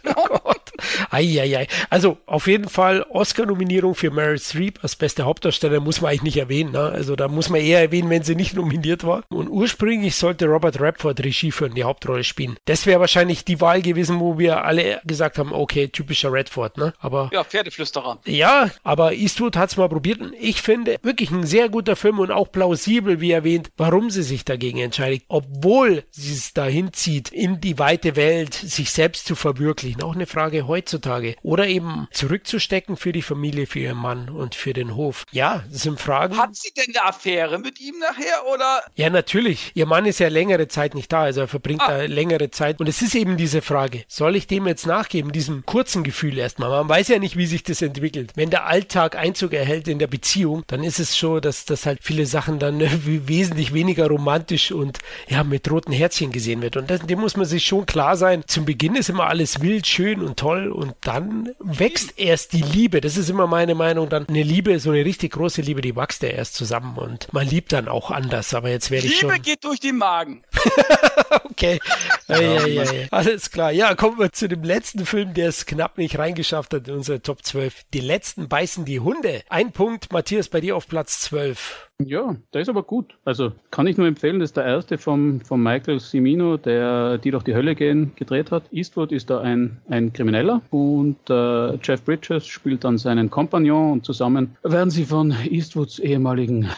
[1.10, 1.66] Eieiei.
[1.90, 6.36] Also auf jeden Fall Oscar-Nominierung für Meryl Streep als beste Hauptdarsteller muss man eigentlich nicht
[6.38, 6.72] erwähnen.
[6.72, 6.80] Ne?
[6.80, 9.22] Also da muss man eher erwähnen, wenn sie nicht nominiert war.
[9.28, 12.56] Und ursprünglich sollte Robert Redford Regie führen, die Hauptrolle spielen.
[12.64, 16.92] Das wäre wahrscheinlich die Wahl gewesen, wo wir alle gesagt haben, okay, typischer Redford, ne?
[17.00, 18.18] Aber ja, Pferdeflüsterer.
[18.26, 22.18] Ja, aber Eastwood hat es mal probiert und ich finde wirklich ein sehr guter Film
[22.18, 27.30] und auch plausibel, wie erwähnt, warum sie sich dagegen entscheidet, obwohl sie es dahin zieht,
[27.30, 30.02] in die weite Welt, sich selbst zu verwirklichen.
[30.02, 31.36] Auch eine Frage heutzutage.
[31.42, 35.24] Oder eben zurückzustecken für die Familie, für ihren Mann und für den Hof.
[35.32, 36.36] Ja, das sind Fragen.
[36.36, 38.82] Hat sie denn eine Affäre mit ihm nachher oder?
[38.96, 39.72] Ja, natürlich.
[39.74, 41.88] Ihr Mann ist ja längere Zeit nicht da, also er verbringt ah.
[41.88, 42.80] da längere Zeit.
[42.80, 46.70] Und es ist eben diese Frage, soll ich dem jetzt nachgeben, diesem kurzen Gefühl erstmal?
[46.70, 48.32] Man weiß ja nicht, wie sich das entwickelt.
[48.34, 52.00] Wenn der Alltag Einzug erhält in der Beziehung, dann ist es schon, dass das halt
[52.02, 54.98] viele Sachen dann wesentlich weniger romantisch und
[55.28, 56.76] ja, mit roten Herzchen gesehen wird.
[56.76, 58.42] Und das, dem muss man sich schon klar sein.
[58.46, 63.00] Zum Beginn ist immer alles wild, schön und toll und dann wächst erst die Liebe.
[63.00, 64.08] Das ist immer meine Meinung.
[64.08, 67.46] Dann eine Liebe, so eine richtig große Liebe, die wächst ja erst zusammen und man
[67.46, 68.54] liebt dann auch anders.
[68.54, 69.30] Aber jetzt werde ich schon.
[69.30, 70.42] Liebe geht durch den Magen.
[71.44, 71.80] okay.
[72.28, 73.72] Ja, ja, ja, Alles klar.
[73.72, 77.20] Ja, kommen wir zu dem letzten Film, der es knapp nicht reingeschafft hat in unsere
[77.20, 77.84] Top 12.
[77.92, 79.42] Die letzten beißen die Hunde.
[79.48, 81.87] Ein Punkt, Matthias, bei dir auf Platz 12.
[82.04, 83.18] Ja, der ist aber gut.
[83.24, 87.32] Also kann ich nur empfehlen, das ist der erste vom, von Michael Cimino, der Die
[87.32, 88.72] durch die Hölle gehen gedreht hat.
[88.72, 94.04] Eastwood ist da ein, ein Krimineller und äh, Jeff Bridges spielt dann seinen Kompagnon und
[94.04, 96.68] zusammen werden sie von Eastwoods ehemaligen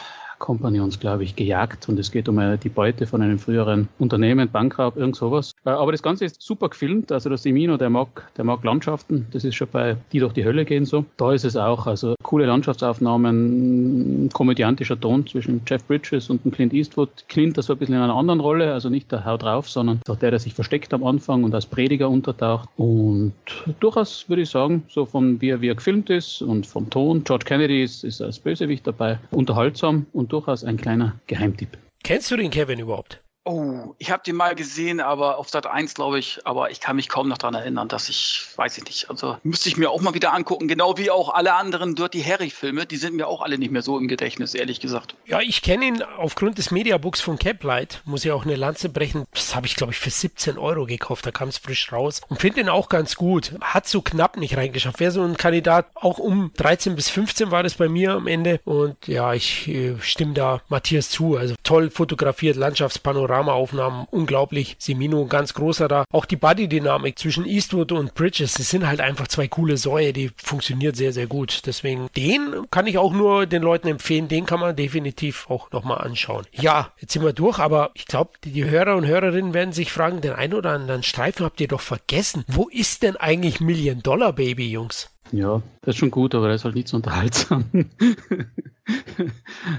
[0.41, 4.97] Kompagnons, glaube ich, gejagt und es geht um die Beute von einem früheren Unternehmen, Bankraub,
[4.97, 5.53] irgend sowas.
[5.65, 9.27] Äh, aber das Ganze ist super gefilmt, also der Semino, der mag, der mag Landschaften,
[9.31, 11.05] das ist schon bei Die durch die Hölle gehen so.
[11.17, 17.09] Da ist es auch, also coole Landschaftsaufnahmen, komödiantischer Ton zwischen Jeff Bridges und Clint Eastwood.
[17.29, 20.01] Clint das so ein bisschen in einer anderen Rolle, also nicht der Haut drauf, sondern
[20.09, 22.67] auch der, der sich versteckt am Anfang und als Prediger untertaucht.
[22.77, 23.33] Und
[23.79, 27.23] durchaus würde ich sagen, so von wie er, wie er gefilmt ist und vom Ton.
[27.23, 31.77] George Kennedy ist, ist als Bösewicht dabei, unterhaltsam und durchaus ein kleiner Geheimtipp.
[32.03, 33.21] Kennst du den Kevin überhaupt?
[33.43, 36.95] Oh, ich habe den mal gesehen, aber auf Sat 1, glaube ich, aber ich kann
[36.95, 39.99] mich kaum noch daran erinnern, dass ich, weiß ich nicht, also müsste ich mir auch
[39.99, 43.57] mal wieder angucken, genau wie auch alle anderen Dirty Harry-Filme, die sind mir auch alle
[43.57, 45.15] nicht mehr so im Gedächtnis, ehrlich gesagt.
[45.25, 49.25] Ja, ich kenne ihn aufgrund des Mediabooks von Caplight, muss ich auch eine Lanze brechen.
[49.33, 52.39] Das habe ich, glaube ich, für 17 Euro gekauft, da kam es frisch raus und
[52.39, 53.53] finde ihn auch ganz gut.
[53.61, 54.99] Hat so knapp nicht reingeschafft.
[54.99, 58.59] Wäre so ein Kandidat, auch um 13 bis 15 war das bei mir am Ende
[58.65, 61.37] und ja, ich äh, stimme da Matthias zu.
[61.37, 64.75] Also toll fotografiert, Landschaftspanorama Panoramaaufnahmen unglaublich.
[64.77, 66.03] Semino ganz großer da.
[66.11, 70.31] Auch die Body-Dynamik zwischen Eastwood und Bridges, das sind halt einfach zwei coole Säue, die
[70.35, 71.61] funktioniert sehr, sehr gut.
[71.65, 75.99] Deswegen den kann ich auch nur den Leuten empfehlen, den kann man definitiv auch nochmal
[75.99, 76.45] anschauen.
[76.51, 80.21] Ja, jetzt sind wir durch, aber ich glaube, die Hörer und Hörerinnen werden sich fragen,
[80.21, 82.43] den einen oder anderen Streifen habt ihr doch vergessen.
[82.47, 85.09] Wo ist denn eigentlich Million Dollar Baby, Jungs?
[85.31, 87.63] Ja, das ist schon gut, aber er ist halt nicht so unterhaltsam.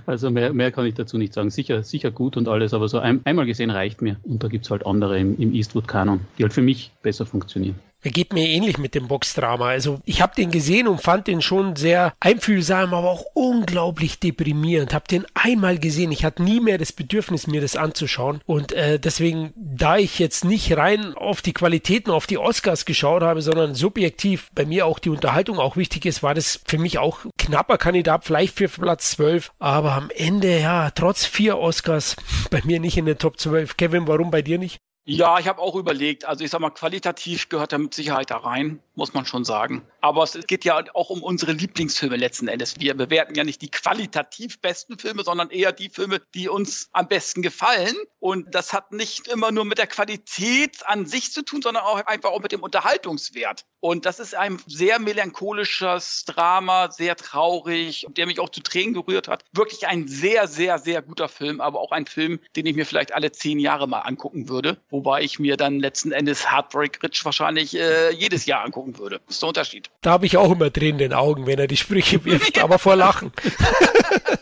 [0.06, 1.50] also mehr, mehr kann ich dazu nicht sagen.
[1.50, 4.16] Sicher, sicher gut und alles, aber so ein, einmal gesehen reicht mir.
[4.22, 7.74] Und da gibt es halt andere im, im Eastwood-Kanon, die halt für mich besser funktionieren.
[8.04, 9.68] Er geht mir ähnlich mit dem Boxdrama.
[9.68, 14.92] Also ich habe den gesehen und fand den schon sehr einfühlsam, aber auch unglaublich deprimierend.
[14.92, 16.10] Habe den einmal gesehen.
[16.10, 18.40] Ich hatte nie mehr das Bedürfnis, mir das anzuschauen.
[18.44, 23.22] Und äh, deswegen, da ich jetzt nicht rein auf die Qualitäten, auf die Oscars geschaut
[23.22, 26.98] habe, sondern subjektiv bei mir auch die Unterhaltung auch wichtig ist, war das für mich
[26.98, 29.52] auch knapper Kandidat, vielleicht für Platz 12.
[29.60, 32.16] Aber am Ende, ja, trotz vier Oscars,
[32.50, 33.76] bei mir nicht in den Top 12.
[33.76, 34.80] Kevin, warum bei dir nicht?
[35.04, 36.24] Ja, ich habe auch überlegt.
[36.24, 39.82] Also ich sag mal, qualitativ gehört er mit Sicherheit da rein, muss man schon sagen.
[40.02, 42.78] Aber es geht ja auch um unsere Lieblingsfilme letzten Endes.
[42.78, 47.08] Wir bewerten ja nicht die qualitativ besten Filme, sondern eher die Filme, die uns am
[47.08, 47.96] besten gefallen.
[48.18, 52.04] Und das hat nicht immer nur mit der Qualität an sich zu tun, sondern auch
[52.06, 53.64] einfach auch mit dem Unterhaltungswert.
[53.80, 59.26] Und das ist ein sehr melancholisches Drama, sehr traurig, der mich auch zu Tränen gerührt
[59.26, 59.44] hat.
[59.52, 63.12] Wirklich ein sehr, sehr, sehr guter Film, aber auch ein Film, den ich mir vielleicht
[63.12, 67.76] alle zehn Jahre mal angucken würde wobei ich mir dann letzten Endes Heartbreak Rich wahrscheinlich
[67.76, 69.20] äh, jedes Jahr angucken würde.
[69.26, 69.90] Das ist der Unterschied.
[70.02, 72.80] Da habe ich auch immer Tränen in den Augen, wenn er die Sprüche wirft, aber
[72.80, 73.32] vor Lachen.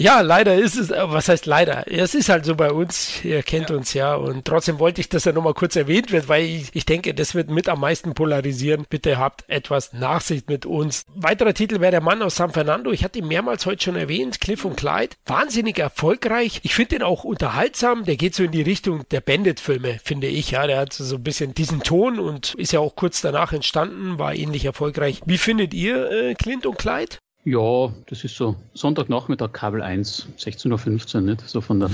[0.00, 1.82] Ja, leider ist es, äh, was heißt leider?
[1.90, 3.76] Es ist halt so bei uns, ihr kennt ja.
[3.76, 6.86] uns ja und trotzdem wollte ich, dass er nochmal kurz erwähnt wird, weil ich, ich
[6.86, 8.86] denke, das wird mit am meisten polarisieren.
[8.88, 11.04] Bitte habt etwas Nachsicht mit uns.
[11.16, 12.92] Weiterer Titel wäre der Mann aus San Fernando.
[12.92, 15.16] Ich hatte ihn mehrmals heute schon erwähnt, Cliff und Clyde.
[15.26, 16.60] Wahnsinnig erfolgreich.
[16.62, 18.04] Ich finde den auch unterhaltsam.
[18.04, 20.52] Der geht so in die Richtung der Bandit-Filme, finde ich.
[20.52, 24.20] Ja, der hat so ein bisschen diesen Ton und ist ja auch kurz danach entstanden,
[24.20, 25.22] war ähnlich erfolgreich.
[25.26, 27.16] Wie findet ihr äh, Clint und Clyde?
[27.48, 31.48] Ja, das ist so Sonntagnachmittag Kabel 1, 16.15 Uhr, nicht?
[31.48, 31.88] So von der.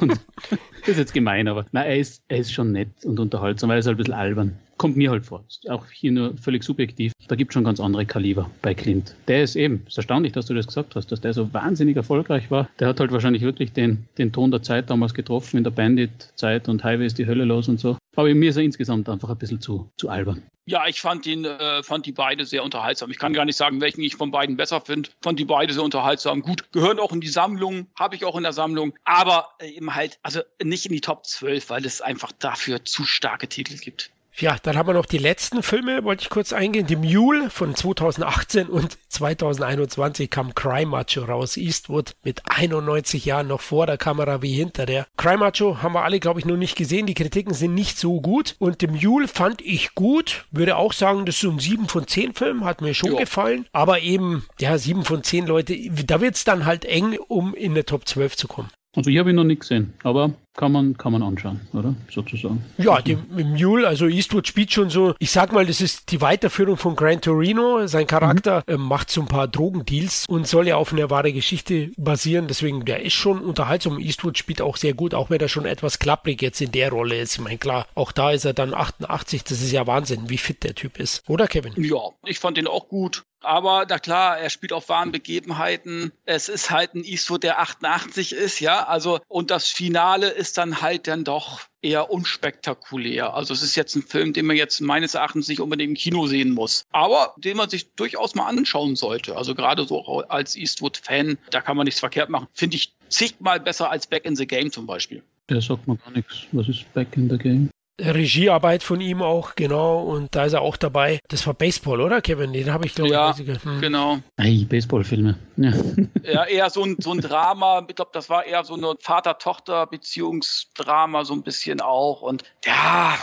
[0.00, 3.76] das ist jetzt gemein, aber nein, er ist, er ist schon nett und unterhaltsam, weil
[3.76, 4.58] er ist halt ein bisschen albern.
[4.76, 5.44] Kommt mir halt vor.
[5.68, 7.12] Auch hier nur völlig subjektiv.
[7.28, 9.14] Da gibt es schon ganz andere Kaliber bei Clint.
[9.26, 12.50] Der ist eben, ist erstaunlich, dass du das gesagt hast, dass der so wahnsinnig erfolgreich
[12.50, 12.68] war.
[12.78, 16.68] Der hat halt wahrscheinlich wirklich den, den Ton der Zeit damals getroffen, in der Bandit-Zeit
[16.68, 17.96] und Highway ist die Hölle los und so.
[18.16, 20.42] Aber mir ist er insgesamt einfach ein bisschen zu, zu albern.
[20.68, 23.10] Ja, ich fand ihn, äh, fand die beide sehr unterhaltsam.
[23.12, 25.10] Ich kann gar nicht sagen, welchen ich von beiden besser finde.
[25.22, 26.42] Fand die beide sehr unterhaltsam.
[26.42, 29.94] Gut, gehören auch in die Sammlung, habe ich auch in der Sammlung, aber äh, eben
[29.94, 34.10] halt, also nicht in die Top 12, weil es einfach dafür zu starke Titel gibt.
[34.38, 36.86] Ja, dann haben wir noch die letzten Filme, wollte ich kurz eingehen.
[36.86, 41.56] Die Mule von 2018 und 2021 kam Cry Macho raus.
[41.56, 45.06] Eastwood mit 91 Jahren noch vor der Kamera wie hinter der.
[45.16, 47.06] Cry Macho haben wir alle, glaube ich, noch nicht gesehen.
[47.06, 48.56] Die Kritiken sind nicht so gut.
[48.58, 50.44] Und The Mule fand ich gut.
[50.50, 52.66] Würde auch sagen, das ist so ein 7 von 10 Film.
[52.66, 53.16] Hat mir schon jo.
[53.16, 53.64] gefallen.
[53.72, 57.74] Aber eben, ja, 7 von 10 Leute, da wird es dann halt eng, um in
[57.74, 58.68] der Top 12 zu kommen.
[58.96, 61.94] Also ich habe ihn noch nicht gesehen, aber kann man, kann man anschauen, oder?
[62.10, 62.64] Sozusagen.
[62.78, 66.76] Ja, die Mule, also Eastwood spielt schon so, ich sag mal, das ist die Weiterführung
[66.76, 67.86] von Gran Torino.
[67.86, 68.74] Sein Charakter mhm.
[68.74, 72.46] äh, macht so ein paar Drogendeals und soll ja auf eine wahre Geschichte basieren.
[72.48, 73.98] Deswegen, der ist schon unterhaltsam.
[73.98, 77.20] Eastwood spielt auch sehr gut, auch wenn er schon etwas klapprig jetzt in der Rolle
[77.20, 77.34] ist.
[77.34, 79.44] Ich meine, klar, auch da ist er dann 88.
[79.44, 81.22] Das ist ja Wahnsinn, wie fit der Typ ist.
[81.28, 81.72] Oder, Kevin?
[81.76, 83.24] Ja, ich fand ihn auch gut.
[83.46, 86.12] Aber na klar, er spielt auf wahren Begebenheiten.
[86.24, 88.86] Es ist halt ein Eastwood, der 88 ist, ja.
[88.86, 93.34] Also, und das Finale ist ist dann halt dann doch eher unspektakulär.
[93.34, 96.28] Also es ist jetzt ein Film, den man jetzt meines Erachtens nicht unbedingt im Kino
[96.28, 99.36] sehen muss, aber den man sich durchaus mal anschauen sollte.
[99.36, 102.46] Also gerade so als Eastwood-Fan, da kann man nichts verkehrt machen.
[102.52, 105.24] Finde ich zigmal besser als Back in the Game zum Beispiel.
[105.48, 106.46] Der sagt mir gar nichts.
[106.52, 107.70] Was ist Back in the Game?
[108.00, 110.00] Regiearbeit von ihm auch, genau.
[110.00, 111.18] Und da ist er auch dabei.
[111.28, 112.52] Das war Baseball, oder, Kevin?
[112.52, 113.80] Den habe ich, glaube ja, ich, hm.
[113.80, 114.18] genau.
[114.36, 115.36] Hey, Baseballfilme.
[115.56, 115.72] Ja.
[116.22, 117.84] ja, eher so ein, so ein Drama.
[117.88, 122.20] Ich glaube, das war eher so eine Vater-Tochter-Beziehungsdrama, so ein bisschen auch.
[122.20, 123.16] Und ja,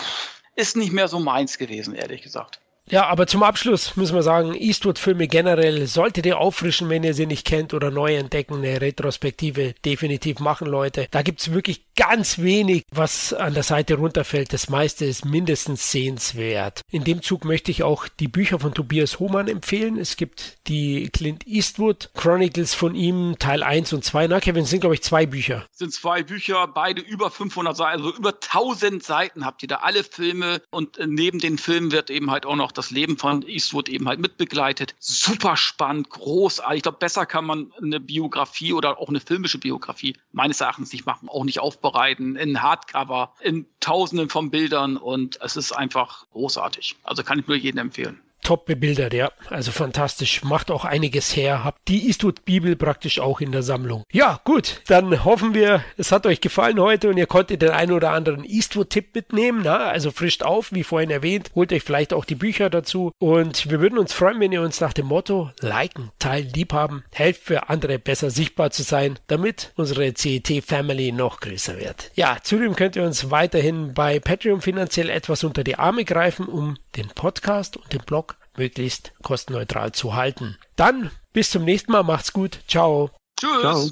[0.55, 2.59] ist nicht mehr so meins gewesen, ehrlich gesagt.
[2.89, 7.25] Ja, aber zum Abschluss müssen wir sagen, Eastwood-Filme generell solltet ihr auffrischen, wenn ihr sie
[7.25, 8.57] nicht kennt oder neu entdecken.
[8.57, 11.07] Eine Retrospektive definitiv machen, Leute.
[11.11, 14.51] Da gibt's wirklich ganz wenig, was an der Seite runterfällt.
[14.51, 16.81] Das meiste ist mindestens sehenswert.
[16.91, 19.97] In dem Zug möchte ich auch die Bücher von Tobias Hohmann empfehlen.
[19.97, 24.27] Es gibt die Clint Eastwood Chronicles von ihm, Teil 1 und 2.
[24.27, 25.65] Na, Kevin, sind, glaube ich, zwei Bücher.
[25.71, 29.77] Es sind zwei Bücher, beide über 500 Seiten, also über 1000 Seiten habt ihr da
[29.77, 33.89] alle Filme und neben den Filmen wird eben halt auch noch das Leben von Eastwood
[33.89, 34.95] eben halt mitbegleitet.
[34.99, 36.77] Super spannend, großartig.
[36.77, 41.05] Ich glaube, besser kann man eine Biografie oder auch eine filmische Biografie meines Erachtens nicht
[41.05, 46.95] machen, auch nicht aufbereiten, in Hardcover, in Tausenden von Bildern und es ist einfach großartig.
[47.03, 49.31] Also kann ich nur jedem empfehlen top bebildert, ja.
[49.49, 50.43] Also fantastisch.
[50.43, 51.63] Macht auch einiges her.
[51.63, 54.03] Habt die Eastwood-Bibel praktisch auch in der Sammlung.
[54.11, 54.81] Ja, gut.
[54.87, 58.43] Dann hoffen wir, es hat euch gefallen heute und ihr konntet den einen oder anderen
[58.43, 59.61] Eastwood-Tipp mitnehmen.
[59.63, 59.87] Na?
[59.87, 61.51] Also frischt auf, wie vorhin erwähnt.
[61.55, 63.11] Holt euch vielleicht auch die Bücher dazu.
[63.19, 67.43] Und wir würden uns freuen, wenn ihr uns nach dem Motto liken, teilen, liebhaben, helft
[67.43, 72.11] für andere besser sichtbar zu sein, damit unsere CET-Family noch größer wird.
[72.15, 76.77] Ja, zudem könnt ihr uns weiterhin bei Patreon finanziell etwas unter die Arme greifen, um
[76.95, 80.57] den Podcast und den Blog möglichst kostenneutral zu halten.
[80.75, 83.11] Dann bis zum nächsten Mal, macht's gut, ciao.
[83.39, 83.61] Tschüss.
[83.61, 83.89] Ciao.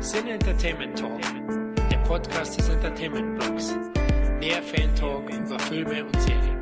[0.00, 1.20] Sin Entertainment Talk,
[1.90, 3.74] der Podcast des Entertainment Blogs.
[4.40, 6.61] Mehr Fan Talk über Filme und Serien.